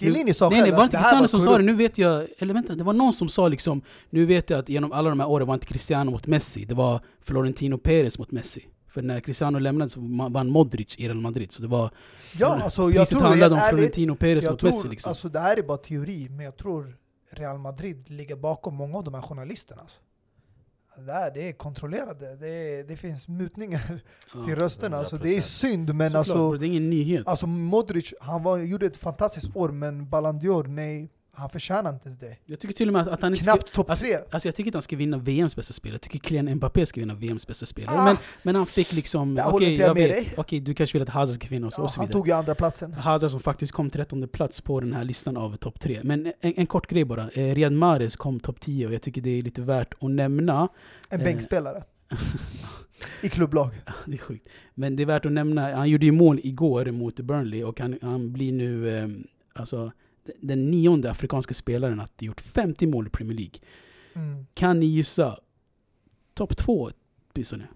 Chiellini 0.00 0.34
sa 0.34 0.48
Nej 0.48 0.60
själv 0.60 0.70
nej, 0.70 0.76
var 0.76 0.84
inte 0.84 0.96
Cristiano 0.96 1.20
var 1.20 1.28
som 1.28 1.40
sa 1.40 1.58
det? 1.58 1.64
Nu 1.64 1.74
vet 1.74 1.98
jag, 1.98 2.26
eller 2.38 2.54
vänta, 2.54 2.74
det 2.74 2.84
var 2.84 2.92
någon 2.92 3.12
som 3.12 3.28
sa 3.28 3.48
liksom 3.48 3.82
Nu 4.10 4.26
vet 4.26 4.50
jag 4.50 4.58
att 4.58 4.68
genom 4.68 4.92
alla 4.92 5.08
de 5.08 5.20
här 5.20 5.28
åren 5.28 5.46
var 5.46 5.54
inte 5.54 5.66
Cristiano 5.66 6.10
mot 6.10 6.26
Messi, 6.26 6.64
det 6.64 6.74
var 6.74 7.00
Florentino 7.22 7.78
Perez 7.78 8.18
mot 8.18 8.30
Messi 8.30 8.68
För 8.92 9.02
när 9.02 9.20
Cristiano 9.20 9.58
lämnade 9.58 9.90
så 9.90 10.00
vann 10.30 10.50
Modric 10.50 10.98
i 10.98 11.08
Real 11.08 11.20
Madrid, 11.20 11.52
så 11.52 11.62
det 11.62 11.68
var 11.68 11.90
Ja, 12.38 12.62
alltså, 12.62 12.82
jag 12.82 12.92
Priset 12.92 13.08
tror 13.18 13.28
handlade 13.28 13.54
om 13.54 13.60
ärligt, 13.60 13.70
Florentino 13.74 14.14
Perez 14.14 14.44
jag 14.44 14.50
mot 14.50 14.60
tror, 14.60 14.68
Messi 14.70 14.88
liksom 14.88 15.10
alltså, 15.10 15.28
det 15.28 15.40
här 15.40 15.56
är 15.58 15.62
bara 15.62 15.78
teori, 15.78 16.28
men 16.28 16.44
jag 16.44 16.56
tror 16.56 16.96
Real 17.30 17.58
Madrid 17.58 18.10
ligger 18.10 18.36
bakom 18.36 18.74
många 18.74 18.98
av 18.98 19.04
de 19.04 19.14
här 19.14 19.22
journalisterna. 19.22 19.82
Alltså. 19.82 20.00
Det, 21.06 21.12
här, 21.12 21.30
det 21.34 21.48
är 21.48 21.52
kontrollerade, 21.52 22.36
det, 22.36 22.48
är, 22.50 22.84
det 22.84 22.96
finns 22.96 23.28
mutningar 23.28 24.00
Ja. 24.34 24.44
till 24.44 24.56
rösterna. 24.56 24.96
Alltså, 24.96 25.16
det 25.16 25.30
är 25.30 25.40
100%. 25.40 25.40
synd, 25.40 25.94
men 25.94 26.10
Såklart, 26.10 26.18
alltså, 26.18 26.52
det 26.52 26.66
är 26.66 26.68
ingen 26.68 26.90
nyhet 26.90 27.26
alltså 27.26 27.46
Modric 27.46 28.14
han 28.20 28.42
var, 28.42 28.58
gjorde 28.58 28.86
ett 28.86 28.96
fantastiskt 28.96 29.56
år, 29.56 29.68
men 29.68 30.08
Ballon 30.08 30.40
d'Or, 30.40 30.66
nej. 30.66 31.10
Han 31.34 31.50
förtjänar 31.50 31.92
inte 31.92 32.08
det. 32.08 32.36
Jag 32.46 32.60
tycker 32.60 32.74
till 32.74 32.88
och 32.88 32.92
med 32.92 33.02
att, 33.02 33.08
att 33.08 33.22
han 33.22 33.32
inte 33.32 33.44
Knappt 33.44 33.72
topp 33.72 33.90
alltså- 33.90 34.04
tre. 34.06 34.18
Alltså 34.30 34.48
jag 34.48 34.54
tycker 34.54 34.68
inte 34.68 34.76
han 34.76 34.82
ska 34.82 34.96
vinna 34.96 35.18
VMs 35.18 35.56
bästa 35.56 35.72
spelare, 35.72 35.94
jag 35.94 36.00
tycker 36.00 36.28
Kylian 36.28 36.54
Mbappé 36.56 36.86
ska 36.86 37.00
vinna 37.00 37.14
VMs 37.14 37.46
bästa 37.46 37.66
spelare. 37.66 37.96
Ah. 37.98 38.04
Men, 38.04 38.16
men 38.42 38.54
han 38.54 38.66
fick 38.66 38.92
liksom, 38.92 39.38
okej 39.44 39.72
inte 39.72 39.82
jag 39.82 39.88
jag 39.90 39.96
med 39.98 40.08
vet, 40.24 40.38
okej 40.38 40.60
du 40.60 40.74
kanske 40.74 40.98
vill 40.98 41.02
att 41.02 41.08
Hazard 41.14 41.34
ska 41.36 41.48
vinna 41.48 41.66
och 41.66 41.72
Ja, 41.76 41.82
och 41.82 41.90
så 41.90 42.00
han 42.00 42.06
vidare. 42.06 42.12
tog 42.20 42.28
ju 42.28 42.34
andra 42.34 42.54
platsen. 42.54 42.92
Hazard 42.94 43.30
som 43.30 43.40
faktiskt 43.40 43.72
kom 43.72 43.90
13 43.90 44.28
plats 44.28 44.60
på 44.60 44.80
den 44.80 44.92
här 44.92 45.04
listan 45.04 45.36
av 45.36 45.56
topp 45.56 45.80
tre. 45.80 46.00
Men 46.04 46.26
en, 46.40 46.52
en 46.56 46.66
kort 46.66 46.86
grej 46.86 47.04
bara, 47.04 47.30
eh, 47.30 47.54
Riyad 47.54 47.72
Mahrez 47.72 48.16
kom 48.16 48.40
topp 48.40 48.60
10 48.60 48.86
och 48.86 48.92
jag 48.94 49.02
tycker 49.02 49.20
det 49.20 49.38
är 49.38 49.42
lite 49.42 49.62
värt 49.62 49.94
att 50.00 50.10
nämna. 50.10 50.68
En 51.08 51.20
Eh. 51.20 51.24
bänkspelare. 51.24 51.84
I 53.22 53.28
klubblag. 53.28 53.70
det 54.06 54.12
är 54.14 54.18
sjukt. 54.18 54.48
Men 54.74 54.96
det 54.96 55.02
är 55.02 55.06
värt 55.06 55.26
att 55.26 55.32
nämna, 55.32 55.76
han 55.76 55.90
gjorde 55.90 56.06
ju 56.06 56.12
mål 56.12 56.40
igår 56.42 56.84
mot 56.90 57.20
Burnley 57.20 57.64
och 57.64 57.80
han, 57.80 57.98
han 58.02 58.32
blir 58.32 58.52
nu 58.52 58.98
eh, 58.98 59.08
alltså, 59.54 59.92
den 60.40 60.70
nionde 60.70 61.10
afrikanska 61.10 61.54
spelaren 61.54 62.00
att 62.00 62.22
gjort 62.22 62.40
50 62.40 62.86
mål 62.86 63.06
i 63.06 63.10
Premier 63.10 63.36
League. 63.36 63.60
Mm. 64.14 64.46
Kan 64.54 64.80
ni 64.80 64.86
gissa? 64.86 65.38
Topp 66.34 66.56
två 66.56 66.90
åtminstone. 67.32 67.68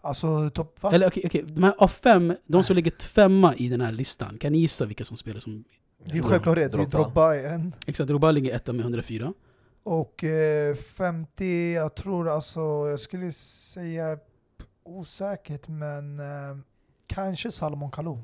Alltså 0.00 0.50
topp... 0.50 0.84
Eller 0.84 1.06
okej, 1.06 1.22
okej, 1.26 1.44
de 1.46 1.64
här 1.64 1.74
av 1.78 1.88
fem, 1.88 2.34
de 2.46 2.64
som 2.64 2.76
ligger 2.76 2.92
femma 3.02 3.54
i 3.54 3.68
den 3.68 3.80
här 3.80 3.92
listan, 3.92 4.38
kan 4.38 4.52
ni 4.52 4.58
gissa 4.58 4.86
vilka 4.86 5.04
som 5.04 5.16
spelar 5.16 5.40
som... 5.40 5.64
Det 6.04 6.18
är 6.18 6.22
självklarhet. 6.22 6.72
Det 6.72 6.82
är 6.82 6.86
Drogba 6.86 7.34
är 7.34 7.44
en. 7.44 7.74
Exakt, 7.86 8.08
Drogba 8.08 8.30
ligger 8.30 8.54
etta 8.54 8.72
med 8.72 8.80
104. 8.80 9.34
Och 9.82 10.24
eh, 10.24 10.74
50, 10.74 11.72
jag 11.72 11.94
tror 11.94 12.28
alltså, 12.28 12.60
jag 12.60 13.00
skulle 13.00 13.32
säga 13.32 14.18
osäkert 14.82 15.68
men 15.68 16.20
eh, 16.20 16.56
kanske 17.06 17.50
Salomon 17.50 17.90
Kalou. 17.90 18.18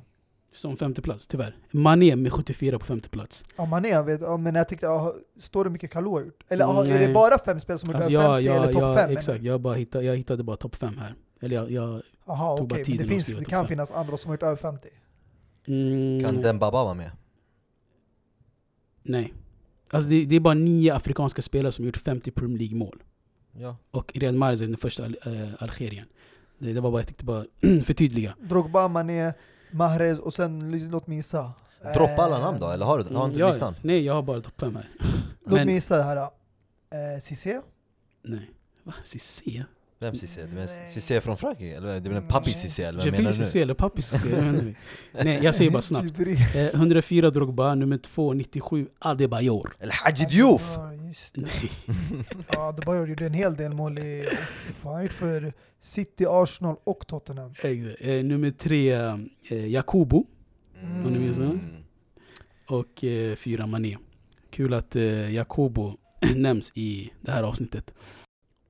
Som 0.56 0.76
femte 0.76 1.02
plats, 1.02 1.26
tyvärr. 1.26 1.56
Mané 1.70 2.16
med 2.16 2.32
74 2.32 2.78
på 2.78 2.84
femte 2.84 3.08
plats. 3.08 3.44
Ja 3.56 3.64
Mané, 3.64 3.88
jag 3.88 4.04
vet, 4.04 4.20
ja, 4.20 4.36
men 4.36 4.54
jag 4.54 4.68
tyckte, 4.68 4.86
ja, 4.86 5.14
står 5.40 5.64
det 5.64 5.70
mycket 5.70 5.90
Kalou 5.90 6.12
har 6.12 6.20
gjort? 6.24 6.42
Eller 6.48 6.64
ja, 6.64 6.86
är 6.86 7.00
det 7.08 7.14
bara 7.14 7.38
fem 7.38 7.60
spel 7.60 7.78
som 7.78 7.86
gjort 7.88 7.96
Alltså, 7.96 8.10
över 8.12 8.24
jag, 8.24 8.36
50 8.36 8.46
jag, 8.46 8.56
eller 8.62 8.72
topp 8.72 8.96
5? 8.96 9.10
exakt, 9.10 9.42
jag, 9.44 9.60
bara 9.60 9.74
hittade, 9.74 10.04
jag 10.04 10.16
hittade 10.16 10.42
bara 10.42 10.56
topp 10.56 10.76
fem 10.76 10.98
här. 10.98 11.14
Eller 11.40 11.56
jag... 11.56 11.70
jag 11.70 12.02
Jaha 12.26 12.56
tog 12.56 12.68
bara 12.68 12.74
okej, 12.74 12.78
men 12.78 12.84
tiden 12.84 13.06
det, 13.08 13.14
finns, 13.14 13.26
det 13.26 13.44
kan 13.44 13.62
fem. 13.64 13.68
finnas 13.68 13.90
andra 13.90 14.16
som 14.16 14.28
har 14.28 14.34
gjort 14.34 14.42
över 14.42 14.56
50. 14.56 14.88
mm, 15.66 16.24
Kan 16.26 16.42
den 16.42 16.58
Baba 16.58 16.84
vara 16.84 16.94
med? 16.94 17.10
Nej. 19.02 19.34
Alltså 19.90 20.10
det, 20.10 20.24
det 20.24 20.36
är 20.36 20.40
bara 20.40 20.54
nio 20.54 20.94
afrikanska 20.94 21.42
spelare 21.42 21.72
som 21.72 21.84
gjort 21.84 21.96
50 21.96 22.30
Premier 22.30 22.58
League-mål. 22.58 23.02
Ja. 23.58 23.76
Och 23.90 24.12
Riyad 24.14 24.34
Mahrez 24.34 24.60
är 24.62 24.66
den 24.66 24.76
första 24.76 25.04
al 25.04 25.16
äh, 25.26 25.32
Algerien. 25.58 26.06
Det, 26.58 26.72
det 26.72 26.80
var 26.80 26.90
bara, 26.90 27.00
jag 27.00 27.08
tyckte 27.08 27.24
bara 27.24 27.44
förtydliga. 27.84 28.34
Drogba, 28.40 28.88
Mané, 28.88 29.32
Mahrez 29.70 30.18
och 30.18 30.34
sen, 30.34 30.88
låt 30.90 31.06
mig 31.06 31.16
gissa. 31.16 31.52
Droppa 31.94 32.22
alla 32.22 32.36
Eh, 32.36 32.42
namn 32.42 32.60
då, 32.60 32.70
eller 32.70 32.86
har 32.86 32.98
du, 32.98 33.14
har 33.16 33.26
inte 33.26 33.40
Ja, 33.40 33.48
listan? 33.48 33.74
Nej, 33.82 34.04
jag 34.04 34.14
har 34.14 34.22
bara 34.22 34.40
topp 34.40 34.60
fem 34.60 34.76
här. 34.76 34.88
Låt 35.46 35.64
mig 35.64 35.74
gissa 35.74 36.02
här. 36.02 36.16
Eh, 36.16 37.20
Cissé? 37.20 37.60
Nej. 38.22 38.50
Va? 38.82 38.92
Cissé? 39.04 39.64
Vem 39.98 40.14
Cissé? 40.14 40.42
Du 40.42 40.48
menar 40.48 40.66
Nej. 40.66 40.90
Cissé 40.92 41.20
från 41.20 41.36
Frankrike? 41.36 41.76
Eller 41.76 41.86
det 41.88 41.94
är 41.94 42.00
väl 42.00 42.16
en. 42.22 42.28
Papi 42.28 42.50
Cissé? 42.50 42.82
Eller 42.82 42.98
vad 42.98 43.12
menar 43.12 43.24
du 43.30 43.32
Cissé 43.36 43.62
eller 43.62 43.74
Papi 43.74 44.02
Cissé? 44.02 44.28
Jag. 44.30 44.74
Nej, 45.24 45.40
jag 45.42 45.54
säger 45.54 45.70
bara 45.70 45.82
snabbt. 45.82 46.18
Eh, 46.54 46.66
104 46.66 47.30
Drogba, 47.30 47.74
nummer 47.74 47.98
2, 47.98 48.32
97 48.32 48.88
Adebayor. 48.98 49.76
Eller 49.80 49.92
Hadji 49.92 50.26
Diouf! 50.26 50.78
Ja, 51.06 51.10
just 51.10 51.34
det. 51.34 51.48
Ja, 52.52 52.68
Adebayor 52.68 53.08
gjorde 53.08 53.26
en 53.26 53.34
hel 53.34 53.56
del 53.56 53.74
mål 53.74 53.98
i... 53.98 54.28
Gjort 55.02 55.12
för 55.12 55.52
City, 55.80 56.24
Arsenal 56.28 56.76
och 56.84 57.06
Tottenham. 57.06 57.50
Exakt. 57.50 58.00
Eh, 58.00 58.24
nummer 58.24 58.50
3 58.50 58.92
eh, 58.92 59.66
Jakubo. 59.66 60.24
Om 60.82 61.12
ni 61.12 61.18
minns? 61.18 61.38
Och 62.68 63.04
eh, 63.04 63.36
fyra 63.36 63.66
Mané. 63.66 63.96
Kul 64.50 64.74
att 64.74 64.96
eh, 64.96 65.34
Jakobo 65.34 65.96
nämns 66.36 66.72
i 66.74 67.12
det 67.20 67.30
här 67.30 67.42
avsnittet. 67.42 67.94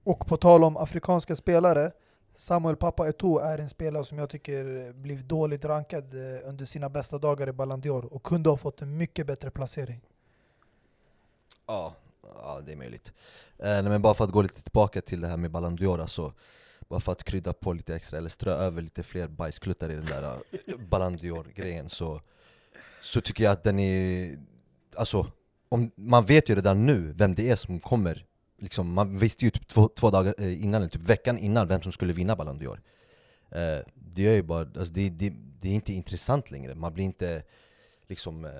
Och 0.05 0.27
på 0.27 0.37
tal 0.37 0.65
om 0.65 0.77
afrikanska 0.77 1.37
spelare, 1.37 1.91
Samuel 2.35 2.77
Papa 2.77 3.09
Eto'o 3.09 3.41
är 3.41 3.59
en 3.59 3.69
spelare 3.69 4.05
som 4.05 4.19
jag 4.19 4.31
tycker 4.31 4.93
blev 4.93 5.27
dåligt 5.27 5.65
rankad 5.65 6.15
eh, 6.15 6.49
under 6.49 6.65
sina 6.65 6.89
bästa 6.89 7.19
dagar 7.19 7.49
i 7.49 7.53
Ballon 7.53 7.83
d'Or 7.83 8.05
och 8.05 8.23
kunde 8.23 8.51
ha 8.51 8.57
fått 8.57 8.83
en 8.83 8.97
mycket 8.97 9.27
bättre 9.27 9.51
placering. 9.51 10.01
Ja, 11.67 11.95
ja 12.35 12.61
det 12.67 12.73
är 12.73 12.77
möjligt. 12.77 13.13
Eh, 13.59 13.65
nej, 13.65 13.83
men 13.83 14.03
bara 14.03 14.15
för 14.15 14.25
att 14.25 14.31
gå 14.31 14.43
lite 14.43 14.63
tillbaka 14.63 15.01
till 15.01 15.21
det 15.21 15.29
här 15.29 15.37
med 15.37 15.51
Ballon 15.51 15.79
d'Or 15.79 16.01
alltså, 16.01 16.33
bara 16.89 17.01
för 17.01 17.13
att 17.13 17.25
krydda 17.25 17.53
på 17.53 17.73
lite 17.73 17.95
extra, 17.95 18.19
eller 18.19 18.29
strö 18.29 18.53
över 18.53 18.83
lite 18.83 19.03
fler 19.03 19.29
bajskluttar 19.29 19.91
i 19.91 19.95
den 19.95 20.05
där 20.05 20.23
eh, 20.23 20.77
Ballon 20.79 21.19
d'Or-grejen 21.19 21.89
så, 21.89 22.21
så 23.01 23.21
tycker 23.21 23.45
jag 23.45 23.53
att 23.53 23.65
den 23.65 23.79
är... 23.79 24.37
Alltså, 24.97 25.33
om, 25.69 25.91
man 25.95 26.25
vet 26.25 26.49
ju 26.49 26.55
redan 26.55 26.87
nu 26.87 27.13
vem 27.13 27.35
det 27.35 27.51
är 27.51 27.57
som 27.57 27.81
kommer 27.81 28.27
liksom, 28.59 28.93
Man 28.93 29.19
visste 29.19 29.45
ju 29.45 29.51
typ 29.51 29.67
två, 29.69 29.89
två 29.89 30.11
dagar 30.11 30.35
eh, 30.39 30.63
innan, 30.63 30.83
eller 30.83 30.91
typ 30.91 31.03
veckan 31.03 31.39
innan, 31.39 31.69
vem 31.69 31.83
som 31.83 31.93
skulle 31.93 32.13
vinna 32.13 32.37
Ballon 32.37 32.61
d'Or. 32.61 32.81
Eh, 33.51 33.85
Det 33.95 34.27
är 34.29 34.35
ju 34.35 34.43
bara, 34.43 34.61
alltså, 34.61 34.95
det, 34.95 35.09
det, 35.11 35.33
det 35.61 35.69
är 35.69 35.73
inte 35.75 35.93
intressant 35.93 36.51
längre, 36.51 36.75
man 36.75 36.95
blir 36.95 37.05
inte 37.05 37.43
liksom 38.09 38.45
eh, 38.45 38.51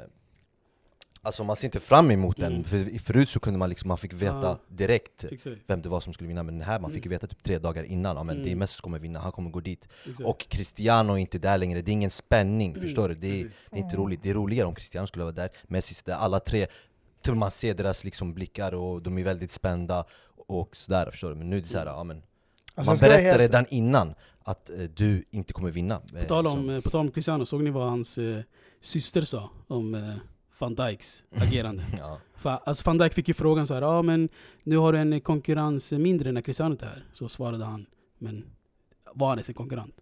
Alltså 1.23 1.45
man 1.45 1.57
ser 1.57 1.65
inte 1.69 1.81
fram 1.81 2.11
emot 2.11 2.37
den, 2.37 2.53
Mm. 2.53 2.65
för 2.65 2.99
förut 2.99 3.29
så 3.29 3.41
kunde 3.41 3.59
man 3.59 3.69
liksom, 3.69 3.89
man 3.89 3.99
fick 3.99 4.13
veta 4.13 4.41
Ja. 4.43 4.59
direkt 4.69 5.25
Exakt. 5.25 5.57
vem 5.67 5.83
det 5.83 5.89
var 5.89 6.01
som 6.01 6.13
skulle 6.13 6.29
vinna, 6.29 6.43
men 6.43 6.61
här 6.61 6.81
man 6.81 6.91
fick 6.93 7.05
ju 7.05 7.09
veta 7.11 7.27
typ 7.27 7.43
tre 7.43 7.59
dagar 7.59 7.85
innan, 7.85 8.17
ja 8.17 8.23
men 8.23 8.37
det 8.37 8.43
är 8.43 8.47
Mm. 8.47 8.59
Messi 8.59 8.75
som 8.75 8.83
kommer 8.83 8.99
vinna, 8.99 9.19
han 9.21 9.33
kommer 9.33 9.51
gå 9.51 9.61
dit 9.61 9.89
exakt. 10.05 10.21
Och 10.29 10.47
Cristiano 10.49 11.13
är 11.13 11.17
inte 11.19 11.39
där 11.39 11.59
längre, 11.59 11.83
det 11.83 11.91
är 11.91 11.93
ingen 11.93 12.11
spänning, 12.11 12.71
Mm, 12.71 12.83
förstår 12.83 13.09
du? 13.09 13.15
Det 13.15 13.41
är, 13.41 13.45
det 13.71 13.79
är 13.79 13.83
inte 13.83 13.97
roligt, 13.97 14.23
det 14.23 14.31
är 14.31 14.35
roligare 14.35 14.67
om 14.69 14.75
Cristiano 14.75 15.07
skulle 15.07 15.25
vara 15.25 15.35
där, 15.35 15.49
Messi 15.67 15.95
där, 16.05 16.15
alla 16.15 16.41
tre 16.41 16.67
till 17.23 17.35
man 17.35 17.51
ser 17.51 17.75
deras 17.75 18.05
liksom 18.05 18.35
blickar 18.35 18.75
och 18.75 19.03
de 19.03 19.19
är 19.19 19.25
väldigt 19.25 19.51
spända 19.53 20.05
och 20.47 20.77
sådär, 20.77 21.11
förstår 21.11 21.29
du? 21.29 21.35
Men 21.35 21.51
nu 21.51 21.57
är 21.57 21.61
det 21.61 21.69
såhär, 21.69 21.87
ja 21.87 22.05
men 22.05 22.23
Alltså, 22.79 22.91
Man 22.91 22.99
berättar 22.99 23.23
helt- 23.23 23.39
redan 23.41 23.67
innan 23.71 24.15
att 24.43 24.71
eh, 24.71 24.77
du 24.79 25.25
inte 25.31 25.53
kommer 25.53 25.71
vinna 25.71 25.95
eh, 26.15 26.21
På 26.23 26.29
tal, 26.29 26.45
liksom. 26.45 26.61
om, 26.61 26.71
eh, 26.71 26.81
på 26.81 26.91
tal 26.91 27.01
om 27.01 27.11
Cristiano, 27.11 27.47
såg 27.47 27.63
ni 27.63 27.71
vad 27.71 27.89
hans 27.91 28.19
eh, 28.19 28.41
syster 28.81 29.23
sa 29.23 29.51
om 29.69 29.95
eh, 29.95 30.15
van 30.59 30.75
Dijks 30.75 31.25
agerande? 31.31 31.83
ja. 31.99 32.21
För, 32.37 32.51
alltså 32.65 32.83
van 32.87 32.99
Dijk 32.99 33.15
fick 33.15 33.29
ju 33.29 33.35
frågan 33.35 33.67
så 33.67 33.75
här, 33.75 33.83
ja 33.83 34.03
men 34.03 34.29
nu 34.63 34.77
har 34.77 34.93
du 34.93 34.99
en 34.99 35.21
konkurrens 35.21 35.93
mindre 35.93 36.33
när 36.33 36.41
Cristiano 36.41 36.77
är 36.81 36.87
här. 36.87 37.05
Så 37.13 37.29
svarade 37.29 37.65
han, 37.65 37.87
men 38.19 38.45
var 39.15 39.29
han 39.29 39.39
ens 39.39 39.49
en 39.49 39.55
konkurrent? 39.55 39.95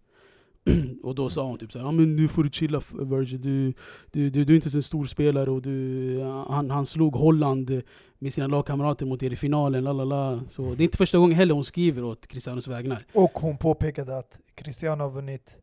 och 1.02 1.14
då 1.14 1.30
sa 1.30 1.46
hon 1.46 1.59
typ 1.59 1.72
så 1.72 1.78
här, 1.78 1.86
ja 1.86 1.92
men 1.92 2.16
nu 2.16 2.28
får 2.28 2.44
du 2.44 2.50
chilla 2.50 2.80
Virgil, 2.92 3.40
du, 3.42 3.72
du, 4.11 4.30
du, 4.30 4.44
du 4.44 4.52
är 4.52 4.57
inte 4.57 4.70
så 4.70 4.78
en 4.78 4.82
stor 4.82 5.05
spelare 5.05 5.50
och 5.50 5.62
du, 5.62 6.20
han, 6.48 6.70
han 6.70 6.86
slog 6.86 7.14
Holland 7.14 7.82
med 8.18 8.32
sina 8.32 8.46
lagkamrater 8.46 9.07
mot 9.07 9.22
er 9.22 9.32
i 9.32 9.36
finalen, 9.36 9.84
lalala. 9.84 10.44
Så 10.48 10.62
det 10.62 10.82
är 10.82 10.84
inte 10.84 10.98
första 10.98 11.18
gången 11.18 11.36
heller 11.36 11.55
hon 11.55 11.64
skriver 11.64 12.05
åt 12.05 12.26
Cristianos 12.26 12.68
vägnar. 12.68 13.07
Och 13.12 13.30
hon 13.34 13.59
påpekade 13.59 14.18
att 14.18 14.38
Cristiano 14.55 15.02
har 15.02 15.11
vunnit 15.11 15.59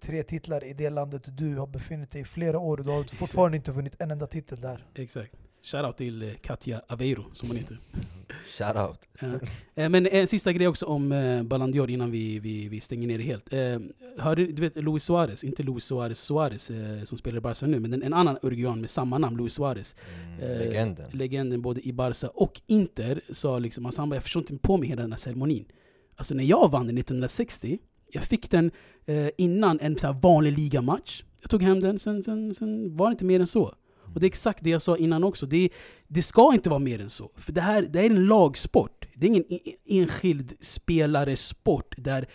tre 0.00 0.22
titlar 0.22 0.64
i 0.64 0.72
det 0.72 0.90
landet 0.90 1.22
du 1.38 1.56
har 1.56 1.66
befunnit 1.66 2.10
dig 2.10 2.20
i 2.20 2.24
flera 2.24 2.58
år 2.58 2.78
och 2.78 2.84
du 2.84 2.90
har 2.90 3.04
fortfarande 3.04 3.56
inte 3.56 3.72
vunnit 3.72 3.94
en 3.98 4.10
enda 4.10 4.26
titel 4.26 4.60
där. 4.60 4.86
Exakt. 4.94 5.32
Shoutout 5.62 5.96
till 5.96 6.22
eh, 6.22 6.28
Katja 6.42 6.82
Aveiro, 6.88 7.24
som 7.34 7.48
hon 7.48 7.56
heter. 7.56 7.78
Shoutout 8.58 9.00
Ja. 9.20 9.28
Eh, 9.74 9.88
Men 9.88 10.06
en 10.06 10.26
sista 10.26 10.52
grej 10.52 10.68
också 10.68 10.86
om 10.86 11.12
eh, 11.12 11.42
Ballon 11.42 11.72
d'Or 11.74 11.90
innan 11.90 12.10
vi, 12.10 12.38
vi, 12.38 12.68
vi 12.68 12.80
stänger 12.80 13.08
ner 13.08 13.18
det 13.18 13.24
helt. 13.24 13.52
Eh, 13.52 13.78
hörde, 14.24 14.46
du 14.46 14.62
vet 14.62 14.76
Luis 14.76 15.04
Suarez, 15.04 15.44
inte 15.44 15.62
Luis 15.62 15.84
Suarez 15.84 16.18
Suarez 16.20 16.70
eh, 16.70 17.02
som 17.04 17.18
spelar 17.18 17.38
i 17.38 17.40
Barca 17.40 17.66
nu, 17.66 17.80
men 17.80 18.02
en, 18.02 18.12
annan 18.12 18.38
Uruguayan 18.42 18.80
med 18.80 18.90
samma 18.90 19.18
namn, 19.18 19.36
Luis 19.36 19.54
Suarez. 19.54 19.96
mm, 20.38 20.50
Eh, 20.50 20.58
Legenden 20.58 21.10
Legenden 21.12 21.62
både 21.62 21.80
i 21.88 21.92
Barca 21.92 22.28
och 22.28 22.60
Inter 22.66 23.20
sa 23.30 23.58
liksom, 23.58 23.86
alltså 23.86 24.02
han 24.02 24.08
bara, 24.08 24.16
jag 24.16 24.22
förstår 24.22 24.40
inte 24.42 24.56
på 24.56 24.76
mig 24.76 24.88
hela 24.88 25.02
den 25.02 25.12
här 25.12 25.18
ceremonin. 25.18 25.64
Alltså 26.16 26.34
när 26.34 26.44
jag 26.44 26.70
vann 26.70 26.86
den 26.86 26.98
1960, 26.98 27.78
jag 28.12 28.22
fick 28.24 28.50
den 28.50 28.70
eh, 29.06 29.28
innan 29.38 29.80
en 29.80 29.98
så 29.98 30.12
vanlig 30.12 30.58
ligamatch. 30.58 31.22
Jag 31.40 31.50
tog 31.50 31.62
hem 31.62 31.80
den, 31.80 31.98
sen, 31.98 32.22
sen, 32.22 32.54
sen 32.54 32.94
var 32.96 33.06
det 33.08 33.12
inte 33.12 33.24
mer 33.24 33.40
än 33.40 33.46
så. 33.46 33.74
Och 34.14 34.20
det 34.20 34.26
är 34.26 34.28
exakt 34.28 34.64
det 34.64 34.70
jag 34.70 34.82
sa 34.82 34.96
innan 34.96 35.24
också. 35.24 35.46
Det, 35.46 35.68
det 36.08 36.22
ska 36.22 36.52
inte 36.54 36.68
vara 36.70 36.78
mer 36.78 37.00
än 37.00 37.10
så. 37.10 37.30
För 37.36 37.52
det 37.52 37.60
här 37.60 37.82
det 37.90 38.00
är 38.00 38.06
en 38.10 38.26
lagsport. 38.26 39.06
Det 39.14 39.26
är 39.26 39.28
ingen 39.28 39.44
e- 39.52 39.60
enskild 39.86 40.52
spelare-sport 40.60 41.94
där, 41.98 42.26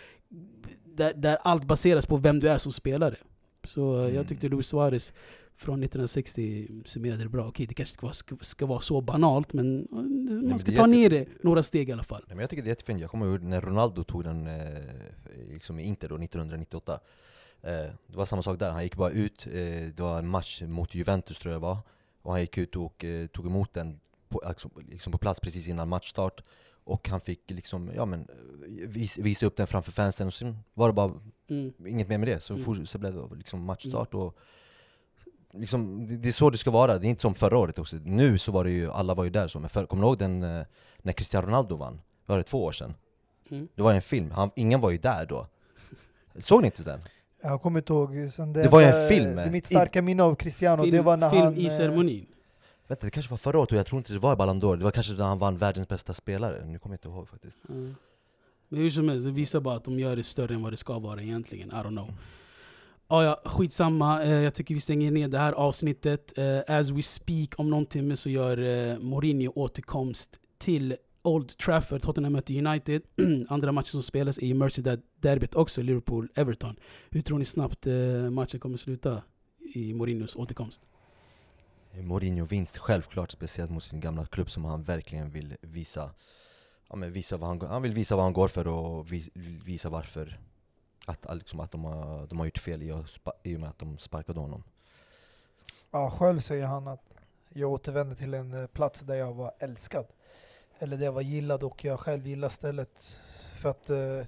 där, 0.96 1.12
där 1.14 1.36
allt 1.42 1.64
baseras 1.64 2.06
på 2.06 2.16
vem 2.16 2.40
du 2.40 2.48
är 2.48 2.58
som 2.58 2.72
spelare. 2.72 3.16
Så 3.64 3.94
eh, 3.98 4.02
Mm. 4.04 4.14
jag 4.14 4.28
tyckte 4.28 4.48
Luis 4.48 4.66
Suarez 4.66 5.14
från 5.56 5.82
1960 5.82 6.68
summerade 6.84 7.22
det 7.22 7.28
bra. 7.28 7.46
Okej, 7.48 7.66
det 7.66 7.74
kanske 7.74 7.94
ska 7.94 8.06
vara, 8.06 8.14
ska, 8.14 8.36
ska 8.40 8.66
vara 8.66 8.80
så 8.80 9.00
banalt, 9.00 9.52
men 9.52 9.80
eh, 9.80 9.86
men 9.92 10.48
man 10.48 10.58
ska 10.58 10.70
det 10.70 10.76
är 10.76 10.80
ta 10.80 10.86
ner 10.86 11.10
det 11.10 11.26
några 11.42 11.62
steg 11.62 11.88
i 11.88 11.92
alla 11.92 12.02
fall. 12.02 12.24
Nej, 12.26 12.36
men 12.36 12.40
jag 12.42 12.50
tycker 12.50 12.62
det 12.62 12.66
är 12.68 12.70
jättefint, 12.70 13.00
jag 13.00 13.10
kommer 13.10 13.26
ihåg 13.26 13.42
när 13.42 13.60
Ronaldo 13.60 14.04
tog 14.04 14.24
den 14.24 14.46
eh, 14.46 14.82
liksom 15.52 15.78
i 15.78 15.82
Inter 15.82 16.08
då, 16.08 16.14
1998 16.14 17.00
eh, 17.62 17.70
Det 18.06 18.16
var 18.16 18.26
samma 18.26 18.42
sak 18.42 18.58
där, 18.58 18.70
han 18.70 18.82
gick 18.82 18.96
bara 18.96 19.10
ut, 19.10 19.46
eh, 19.46 19.52
det 19.96 20.00
var 20.00 20.18
en 20.18 20.28
match 20.28 20.62
mot 20.62 20.94
Juventus 20.94 21.38
tror 21.38 21.52
jag 21.52 21.62
det 21.62 21.66
var 21.66 21.78
Och 22.22 22.32
han 22.32 22.40
gick 22.40 22.58
ut 22.58 22.76
och 22.76 23.04
eh, 23.04 23.26
tog 23.26 23.46
emot 23.46 23.74
den 23.74 24.00
på, 24.28 24.38
alltså, 24.38 24.70
liksom 24.88 25.12
på 25.12 25.18
plats 25.18 25.40
precis 25.40 25.68
innan 25.68 25.88
matchstart 25.88 26.42
Och 26.84 27.08
han 27.08 27.20
fick 27.20 27.50
liksom, 27.50 27.90
ja 27.94 28.04
men, 28.04 28.20
eh, 28.20 28.88
vis, 28.88 29.18
visa 29.18 29.46
upp 29.46 29.56
den 29.56 29.66
framför 29.66 29.92
fansen 29.92 30.26
och 30.26 30.34
sen 30.34 30.56
var 30.74 30.88
det 30.88 30.92
bara 30.92 31.12
Mm. 31.48 31.72
inget 31.86 32.08
mer 32.08 32.18
med 32.18 32.28
det 32.28 32.40
Så, 32.40 32.54
Mm. 32.54 32.86
så 32.86 32.98
blev 32.98 33.14
det 33.14 33.36
liksom 33.36 33.64
matchstart 33.64 34.14
och 34.14 34.38
liksom, 35.52 36.06
det, 36.06 36.16
det 36.16 36.28
är 36.28 36.32
så 36.32 36.50
det 36.50 36.58
ska 36.58 36.70
vara, 36.70 36.98
det 36.98 37.06
är 37.06 37.10
inte 37.10 37.22
som 37.22 37.34
förra 37.34 37.58
året 37.58 37.78
också. 37.78 37.96
Nu 38.04 38.38
så 38.38 38.52
var 38.52 38.64
det 38.64 38.70
ju, 38.70 38.90
alla 38.90 39.14
var 39.14 39.24
ju 39.24 39.30
där 39.30 39.48
så, 39.48 39.60
men 39.60 39.70
för, 39.70 39.86
kommer 39.86 40.02
du 40.02 40.06
ihåg 40.06 40.18
den 40.18 40.42
eh, 40.42 40.66
när 41.02 41.12
Cristiano 41.12 41.46
Ronaldo 41.46 41.76
vann? 41.76 42.00
Var 42.26 42.36
det 42.36 42.42
två 42.42 42.64
år 42.64 42.72
sedan? 42.72 42.94
Mm. 43.50 43.68
Det 43.74 43.82
var 43.82 43.94
en 43.94 44.02
film, 44.02 44.30
Han, 44.30 44.50
ingen 44.56 44.80
var 44.80 44.90
ju 44.90 44.98
där 44.98 45.26
då. 45.26 45.46
Såg 46.38 46.62
ni 46.62 46.66
inte 46.66 46.82
den? 46.82 47.00
Jag 47.42 47.62
kommer 47.62 47.80
inte 47.80 47.92
ihåg. 47.92 48.32
sen 48.32 48.52
Det 48.52 48.68
var 48.68 48.80
ju 48.80 48.86
en 48.86 49.08
film. 49.08 49.36
Det 49.36 49.50
mitt 49.50 49.66
starka 49.66 50.02
minne 50.02 50.22
av 50.22 50.34
Cristiano, 50.34 50.82
Film, 50.82 50.96
det 50.96 51.02
var 51.02 51.16
när 51.16 51.30
film 51.30 51.42
han... 51.42 51.56
i 51.56 51.66
eh, 51.66 51.76
ceremonin. 51.76 52.26
Vänta, 52.88 53.06
det 53.06 53.10
kanske 53.10 53.30
var 53.30 53.38
förra 53.38 53.58
året 53.58 53.72
och 53.72 53.78
jag 53.78 53.86
tror 53.86 53.98
inte 53.98 54.12
det 54.12 54.18
var 54.18 54.36
Ballon 54.36 54.62
d'Or, 54.62 54.76
det 54.76 54.84
var 54.84 54.90
kanske 54.90 55.12
när 55.12 55.24
han 55.24 55.38
vann 55.38 55.56
världens 55.56 55.88
bästa 55.88 56.14
spelare, 56.14 56.64
nu 56.64 56.78
kommer 56.78 56.94
jag 56.94 56.98
inte 56.98 57.08
ihåg 57.08 57.28
faktiskt. 57.28 57.58
Mm. 57.68 57.94
Men 58.68 58.80
hur 58.80 58.90
som 58.90 59.08
helst, 59.08 59.26
det 59.26 59.32
visar 59.32 59.60
bara 59.60 59.76
att 59.76 59.84
de 59.84 59.98
gör 59.98 60.16
det 60.16 60.22
större 60.22 60.54
än 60.54 60.62
vad 60.62 60.72
det 60.72 60.76
ska 60.76 60.98
vara 60.98 61.22
egentligen. 61.22 61.68
I 61.68 61.72
don't 61.72 61.88
know. 61.88 62.10
Ah, 63.08 63.24
ja, 63.24 63.40
skitsamma. 63.44 64.22
Eh, 64.22 64.30
jag 64.30 64.54
tycker 64.54 64.74
vi 64.74 64.80
stänger 64.80 65.10
ner 65.10 65.28
det 65.28 65.38
här 65.38 65.52
avsnittet. 65.52 66.38
Eh, 66.38 66.60
as 66.66 66.90
we 66.90 67.02
speak, 67.02 67.48
om 67.56 67.70
någon 67.70 67.86
timme 67.86 68.16
så 68.16 68.30
gör 68.30 68.58
eh, 68.58 68.98
Mourinho 68.98 69.52
återkomst 69.54 70.40
till 70.58 70.96
Old 71.22 71.58
Trafford. 71.58 72.02
Tottenham 72.02 72.32
möter 72.32 72.66
United. 72.66 73.02
Andra 73.48 73.72
matchen 73.72 73.90
som 73.90 74.02
spelas 74.02 74.38
är 74.38 74.54
Merseyside-derbyt 74.54 75.54
också, 75.54 75.82
Liverpool-Everton. 75.82 76.76
Hur 77.10 77.20
tror 77.20 77.38
ni 77.38 77.44
snabbt 77.44 77.86
eh, 77.86 78.30
matchen 78.30 78.60
kommer 78.60 78.76
sluta 78.76 79.22
i 79.74 79.94
Mourinhos 79.94 80.36
återkomst? 80.36 80.82
Eh, 81.92 82.02
Mourinho-vinst, 82.02 82.78
självklart, 82.78 83.30
speciellt 83.30 83.70
mot 83.70 83.82
sin 83.82 84.00
gamla 84.00 84.26
klubb 84.26 84.50
som 84.50 84.64
han 84.64 84.82
verkligen 84.82 85.30
vill 85.30 85.56
visa 85.60 86.10
ja, 86.88 86.96
men 86.96 87.12
visa 87.12 87.36
vad 87.36 87.48
han, 87.48 87.60
han 87.60 87.82
vill 87.82 87.92
visa 87.92 88.16
vad 88.16 88.24
han 88.24 88.32
går 88.32 88.48
för 88.48 88.66
och 88.66 89.12
vis, 89.12 89.30
visa 89.64 89.88
varför 89.88 90.38
att, 91.06 91.36
liksom, 91.36 91.60
att 91.60 91.70
de, 91.70 91.84
har, 91.84 92.26
de 92.26 92.38
har 92.38 92.46
gjort 92.46 92.58
fel 92.58 92.82
i, 92.82 93.04
i 93.42 93.56
och 93.56 93.60
med 93.60 93.70
att 93.70 93.78
de 93.78 93.98
sparkade 93.98 94.40
honom. 94.40 94.62
Ja, 95.90 96.10
själv 96.10 96.40
säger 96.40 96.66
han 96.66 96.88
att 96.88 97.00
jag 97.48 97.70
återvände 97.70 98.14
till 98.14 98.34
en 98.34 98.54
eh, 98.54 98.66
plats 98.66 99.00
där 99.00 99.14
jag 99.14 99.34
var 99.34 99.52
älskad. 99.58 100.06
Eller 100.78 100.96
där 100.96 101.04
jag 101.04 101.12
var 101.12 101.22
gillad 101.22 101.62
och 101.62 101.84
jag 101.84 102.00
själv 102.00 102.26
gillade 102.26 102.52
stället. 102.52 103.18
För 103.60 103.68
att 103.68 103.90
eh, 103.90 104.26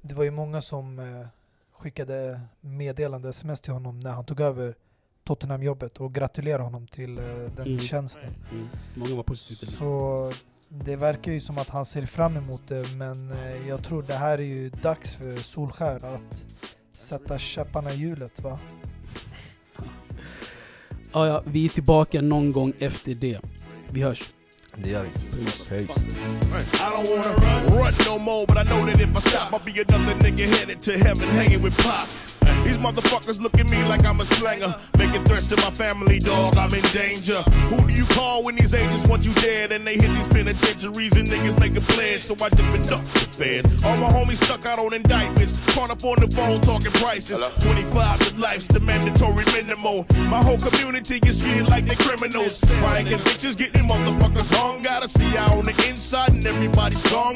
det 0.00 0.14
var 0.14 0.24
ju 0.24 0.30
många 0.30 0.62
som 0.62 0.98
eh, 0.98 1.26
skickade 1.72 2.40
meddelande, 2.60 3.28
sms 3.28 3.60
till 3.60 3.72
honom 3.72 4.00
när 4.00 4.10
han 4.10 4.24
tog 4.24 4.40
över 4.40 4.74
Tottenham-jobbet 5.34 5.96
och 5.96 6.14
gratulerade 6.14 6.64
honom 6.64 6.86
till 6.86 7.18
eh, 7.18 7.24
den 7.56 7.66
Mm. 7.66 7.80
tjänsten. 7.80 8.34
Mm. 8.52 8.68
Många 8.94 9.14
var 9.14 9.22
positiva. 9.22 9.72
Så 9.72 10.32
det 10.68 10.96
verkar 10.96 11.32
ju 11.32 11.40
som 11.40 11.58
att 11.58 11.68
han 11.68 11.84
ser 11.84 12.06
fram 12.06 12.36
emot 12.36 12.62
det 12.68 12.86
men 12.96 13.30
eh, 13.32 13.68
jag 13.68 13.84
tror 13.84 14.02
det 14.02 14.14
här 14.14 14.38
är 14.38 14.42
ju 14.42 14.68
dags 14.70 15.14
för 15.14 15.36
Solskär 15.36 15.96
att 16.14 16.44
sätta 16.92 17.38
käpparna 17.38 17.92
i 17.92 17.96
hjulet 17.96 18.40
va? 18.42 18.58
Ah, 21.12 21.26
ja, 21.26 21.42
vi 21.46 21.64
är 21.64 21.68
tillbaka 21.68 22.20
någon 22.22 22.52
gång 22.52 22.72
efter 22.78 23.14
det. 23.14 23.40
Vi 23.90 24.02
hörs. 24.02 24.22
Det 24.76 24.90
gör 24.90 25.02
vi. 25.04 25.10
Peace. 25.10 25.64
Hej. 25.70 25.82
I 25.82 25.86
don't 25.86 27.10
wanna 27.10 27.34
run 27.76 27.94
no 28.08 28.18
more, 28.18 28.46
but 28.46 28.56
I 28.56 28.64
know 28.68 28.80
that 28.80 29.00
if 29.00 29.16
I 29.16 29.20
stop, 29.20 29.52
I'll 29.52 29.64
be 29.64 29.94
another 29.94 30.14
nigga 30.30 30.46
headed 30.46 30.82
to 30.82 30.90
heaven 30.92 31.28
hanging 31.28 31.62
with 31.64 31.76
Pop. 31.82 32.08
These 32.70 32.78
motherfuckers 32.78 33.40
look 33.40 33.58
at 33.58 33.68
me 33.68 33.82
like 33.86 34.06
I'm 34.06 34.20
a 34.20 34.24
slanger, 34.24 34.72
making 34.96 35.24
threats 35.24 35.48
to 35.48 35.56
my 35.56 35.72
family, 35.72 36.20
dog. 36.20 36.56
I'm 36.56 36.72
in 36.72 36.84
danger. 36.92 37.42
Who 37.66 37.84
do 37.84 37.92
you 37.92 38.04
call 38.04 38.44
when 38.44 38.54
these 38.54 38.74
agents 38.74 39.08
want 39.08 39.26
you 39.26 39.34
dead 39.34 39.72
and 39.72 39.84
they 39.84 39.94
hit 39.94 40.06
these 40.14 40.28
penitentiaries 40.28 41.16
and 41.16 41.26
niggas 41.26 41.58
make 41.58 41.76
a 41.76 41.80
pledge? 41.80 42.20
So 42.20 42.36
I 42.40 42.48
dip 42.48 42.60
and 42.72 42.88
duck 42.88 43.04
the 43.06 43.18
fed. 43.18 43.66
All 43.84 43.96
my 43.96 44.08
homies 44.14 44.40
stuck 44.44 44.66
out 44.66 44.78
on 44.78 44.94
indictments, 44.94 45.58
caught 45.74 45.90
up 45.90 46.04
on 46.04 46.20
the 46.20 46.28
phone 46.28 46.60
talking 46.60 46.92
prices. 46.92 47.40
25 47.58 48.34
to 48.34 48.40
life's 48.40 48.68
the 48.68 48.78
mandatory 48.78 49.44
minimum. 49.46 50.06
My 50.30 50.40
whole 50.40 50.58
community 50.58 51.18
gets 51.18 51.42
treated 51.42 51.66
like 51.66 51.86
they 51.86 51.96
criminals. 51.96 52.62
Crying 52.78 53.06
convictions, 53.06 53.56
getting 53.56 53.88
motherfuckers 53.88 54.54
hung. 54.54 54.80
Gotta 54.82 55.08
see 55.08 55.30
how 55.30 55.58
on 55.58 55.64
the 55.64 55.74
inside 55.88 56.34
and 56.34 56.46
everybody's 56.46 57.02
song. 57.10 57.34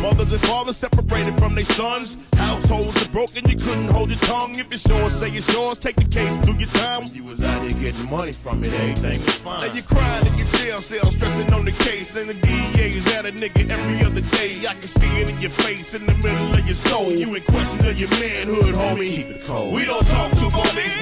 Mothers 0.00 0.32
and 0.32 0.42
fathers 0.42 0.76
separated 0.76 1.38
from 1.38 1.54
their 1.54 1.64
sons. 1.64 2.16
Households 2.36 3.06
are 3.06 3.10
broken, 3.10 3.48
you 3.48 3.56
couldn't 3.56 3.88
hold 3.88 4.10
your 4.10 4.18
tongue. 4.20 4.58
If 4.58 4.72
it's 4.72 4.86
yours, 4.88 5.12
say 5.12 5.30
it's 5.30 5.52
yours. 5.52 5.78
Take 5.78 5.96
the 5.96 6.04
case, 6.04 6.36
do 6.38 6.52
your 6.54 6.68
time. 6.68 7.04
You 7.12 7.24
was 7.24 7.42
out 7.42 7.62
here 7.62 7.78
getting 7.80 8.08
money 8.10 8.32
from 8.32 8.60
it, 8.62 8.72
everything 8.72 9.18
was 9.24 9.36
fine. 9.36 9.60
Now 9.60 9.72
you're 9.74 9.84
crying 9.84 10.26
in 10.26 10.38
your 10.38 10.48
jail 10.58 10.80
cell, 10.80 11.10
stressing 11.10 11.52
on 11.52 11.64
the 11.64 11.72
case. 11.72 12.16
And 12.16 12.28
the 12.28 12.34
DEA 12.34 12.90
is 12.96 13.06
at 13.14 13.26
a 13.26 13.32
nigga 13.32 13.68
every 13.70 14.06
other 14.06 14.20
day. 14.20 14.66
I 14.68 14.74
can 14.74 14.82
see 14.82 15.20
it 15.20 15.30
in 15.30 15.40
your 15.40 15.50
face, 15.50 15.94
in 15.94 16.06
the 16.06 16.14
middle 16.14 16.52
of 16.52 16.64
your 16.66 16.74
soul. 16.74 17.10
You 17.12 17.34
in 17.34 17.42
question 17.42 17.84
of 17.86 17.98
your 17.98 18.10
manhood, 18.10 18.74
homie. 18.74 19.10
Keep 19.10 19.26
it 19.26 19.42
cold. 19.46 19.74
We 19.74 19.84
don't 19.84 20.06
talk 20.06 20.30
to 20.30 20.46
police, 20.50 20.70
we 20.70 20.70
don't 20.70 21.01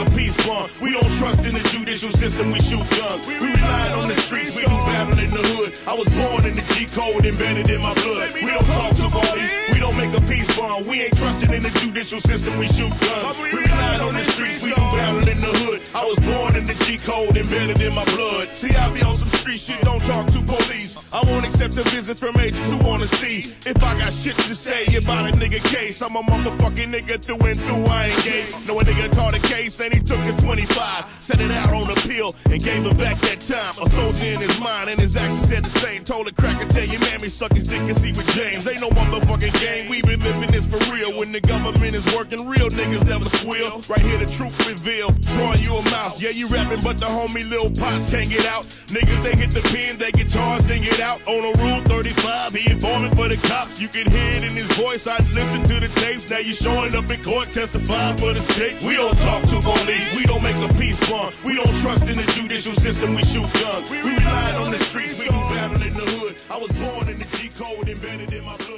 a 0.00 0.10
peace 0.16 0.36
bond. 0.46 0.72
We 0.80 0.92
don't 0.92 1.10
trust 1.20 1.44
in 1.44 1.52
the 1.52 1.64
judicial 1.68 2.10
system, 2.10 2.50
we 2.50 2.60
shoot 2.60 2.84
guns. 2.96 3.26
We 3.26 3.36
rely 3.36 3.92
on 3.92 4.08
the 4.08 4.14
streets, 4.14 4.56
we 4.56 4.64
do 4.64 4.76
battle 4.88 5.18
in 5.18 5.30
the 5.30 5.44
hood. 5.54 5.76
I 5.86 5.94
was 5.94 6.08
born 6.08 6.46
in 6.46 6.54
the 6.54 6.64
G 6.72 6.86
code, 6.88 7.24
embedded 7.26 7.68
in 7.68 7.82
my 7.82 7.92
blood. 7.94 8.32
We 8.34 8.46
don't 8.46 8.66
talk 8.72 8.96
to 8.96 9.06
police, 9.08 9.52
we 9.72 9.78
don't 9.78 9.96
make 9.96 10.12
a 10.16 10.22
peace 10.26 10.48
bond. 10.56 10.86
We 10.86 11.02
ain't 11.02 11.16
trusting 11.16 11.52
in 11.52 11.62
the 11.62 11.70
judicial 11.80 12.20
system, 12.20 12.56
we 12.58 12.66
shoot 12.66 12.90
guns. 12.90 13.38
We 13.38 13.50
rely 13.52 13.98
on 14.00 14.14
the 14.14 14.24
streets, 14.24 14.64
we 14.64 14.72
do 14.72 14.80
battle 14.96 15.28
in 15.28 15.40
the 15.40 15.52
hood. 15.62 15.80
I 15.94 16.04
was 16.04 16.18
born 16.20 16.56
in 16.56 16.64
the 16.64 16.74
G 16.84 16.96
code, 16.96 17.36
embedded 17.36 17.80
in 17.80 17.94
my 17.94 18.04
blood. 18.16 18.48
See, 18.56 18.74
I 18.74 18.88
be 18.92 19.02
on 19.02 19.16
some 19.16 19.28
street 19.28 19.60
shit, 19.60 19.80
don't 19.82 20.04
talk 20.04 20.26
to 20.32 20.40
police. 20.40 21.12
I 21.12 21.20
won't 21.28 21.44
accept 21.44 21.76
a 21.76 21.82
visit 21.90 22.16
from 22.18 22.38
agents 22.40 22.70
who 22.70 22.78
wanna 22.78 23.06
see 23.06 23.52
if 23.66 23.76
I 23.82 23.98
got 23.98 24.12
shit 24.12 24.36
to 24.48 24.54
say 24.54 24.86
about 24.96 25.28
a 25.28 25.32
nigga 25.36 25.60
case. 25.74 26.00
I'm 26.02 26.16
a 26.16 26.22
motherfucking 26.22 26.90
nigga 26.94 27.20
through 27.20 27.44
and 27.46 27.60
through, 27.60 27.84
I 27.86 28.06
ain't 28.06 28.24
gay. 28.24 28.44
No, 28.66 28.80
a 28.80 28.84
nigga 28.84 29.12
caught 29.14 29.34
a 29.34 29.40
case 29.40 29.80
and 29.90 29.98
he 29.98 30.04
took 30.04 30.20
his 30.20 30.36
25, 30.36 31.18
set 31.20 31.40
it 31.40 31.50
out 31.50 31.72
on 31.72 31.90
appeal 31.90 32.34
and 32.50 32.62
gave 32.62 32.84
him 32.84 32.96
back 32.96 33.18
that 33.18 33.40
time. 33.40 33.74
A 33.84 33.90
soldier 33.90 34.26
in 34.26 34.40
his 34.40 34.58
mind 34.60 34.90
and 34.90 35.00
his 35.00 35.16
actions 35.16 35.48
said 35.48 35.64
the 35.64 35.70
same. 35.70 36.04
Told 36.04 36.28
a 36.28 36.32
cracker, 36.32 36.66
tell 36.66 36.84
your 36.84 37.00
mammy 37.00 37.28
suck 37.28 37.52
his 37.52 37.68
dick 37.68 37.80
and 37.80 37.96
see 37.96 38.12
with 38.12 38.28
James. 38.34 38.66
Ain't 38.66 38.80
no 38.80 38.90
motherfucking 38.90 39.54
game, 39.60 39.88
we 39.88 40.02
been 40.02 40.20
living 40.20 40.50
this 40.50 40.66
for 40.66 40.78
real. 40.92 41.18
When 41.18 41.32
the 41.32 41.40
government 41.40 41.94
is 41.94 42.06
working, 42.14 42.46
real 42.48 42.68
niggas 42.70 43.06
never 43.06 43.24
squeal. 43.24 43.82
Right 43.88 44.00
here, 44.00 44.18
the 44.18 44.26
truth 44.26 44.54
revealed. 44.68 45.20
Drawing 45.34 45.60
you 45.60 45.76
a 45.76 45.82
mouse, 45.90 46.22
yeah, 46.22 46.30
you 46.30 46.46
rapping, 46.48 46.82
but 46.82 46.98
the 46.98 47.06
homie 47.06 47.48
Lil 47.48 47.70
Pots 47.70 48.10
can't 48.10 48.30
get 48.30 48.46
out. 48.46 48.64
Niggas, 48.94 49.22
they 49.22 49.34
hit 49.36 49.50
the 49.50 49.62
pen, 49.74 49.98
they 49.98 50.12
get 50.12 50.28
charged, 50.28 50.66
they 50.66 50.78
get 50.78 51.00
out. 51.00 51.20
On 51.26 51.42
a 51.42 51.52
rule 51.62 51.80
35, 51.82 52.54
he 52.54 52.70
informing 52.70 53.14
for 53.16 53.28
the 53.28 53.36
cops. 53.48 53.80
You 53.80 53.88
can 53.88 54.10
hear 54.10 54.34
it 54.36 54.44
in 54.44 54.54
his 54.54 54.70
voice, 54.72 55.06
I 55.06 55.18
listen 55.34 55.62
to 55.64 55.80
the 55.80 55.88
tapes. 56.00 56.28
Now 56.30 56.38
you 56.38 56.54
showing 56.54 56.94
up 56.94 57.10
in 57.10 57.22
court, 57.22 57.50
testifying 57.52 58.16
for 58.18 58.32
the 58.32 58.40
state. 58.40 58.82
We 58.84 58.96
don't 58.96 59.16
talk 59.18 59.42
to 59.50 59.60
police, 59.80 60.16
we 60.16 60.24
don't 60.24 60.42
make 60.42 60.56
a 60.56 60.68
peace 60.74 60.98
bond. 61.10 61.34
We 61.44 61.54
don't 61.54 61.74
trust 61.80 62.02
in 62.08 62.16
the 62.16 62.28
judicial 62.36 62.74
system, 62.74 63.14
we 63.14 63.22
shoot 63.22 63.48
guns. 63.54 63.90
We 63.90 63.98
rely 64.00 64.54
on 64.56 64.70
the 64.70 64.78
streets, 64.78 65.20
we 65.20 65.26
do 65.26 65.32
battle 65.32 65.82
in 65.82 65.94
the 65.94 66.06
hood. 66.18 66.36
I 66.50 66.56
was 66.56 66.72
born 66.72 67.08
in 67.08 67.18
the 67.18 67.28
G 67.36 67.48
code, 67.48 67.88
embedded 67.88 68.32
in 68.32 68.44
my 68.44 68.56
blood. 68.56 68.69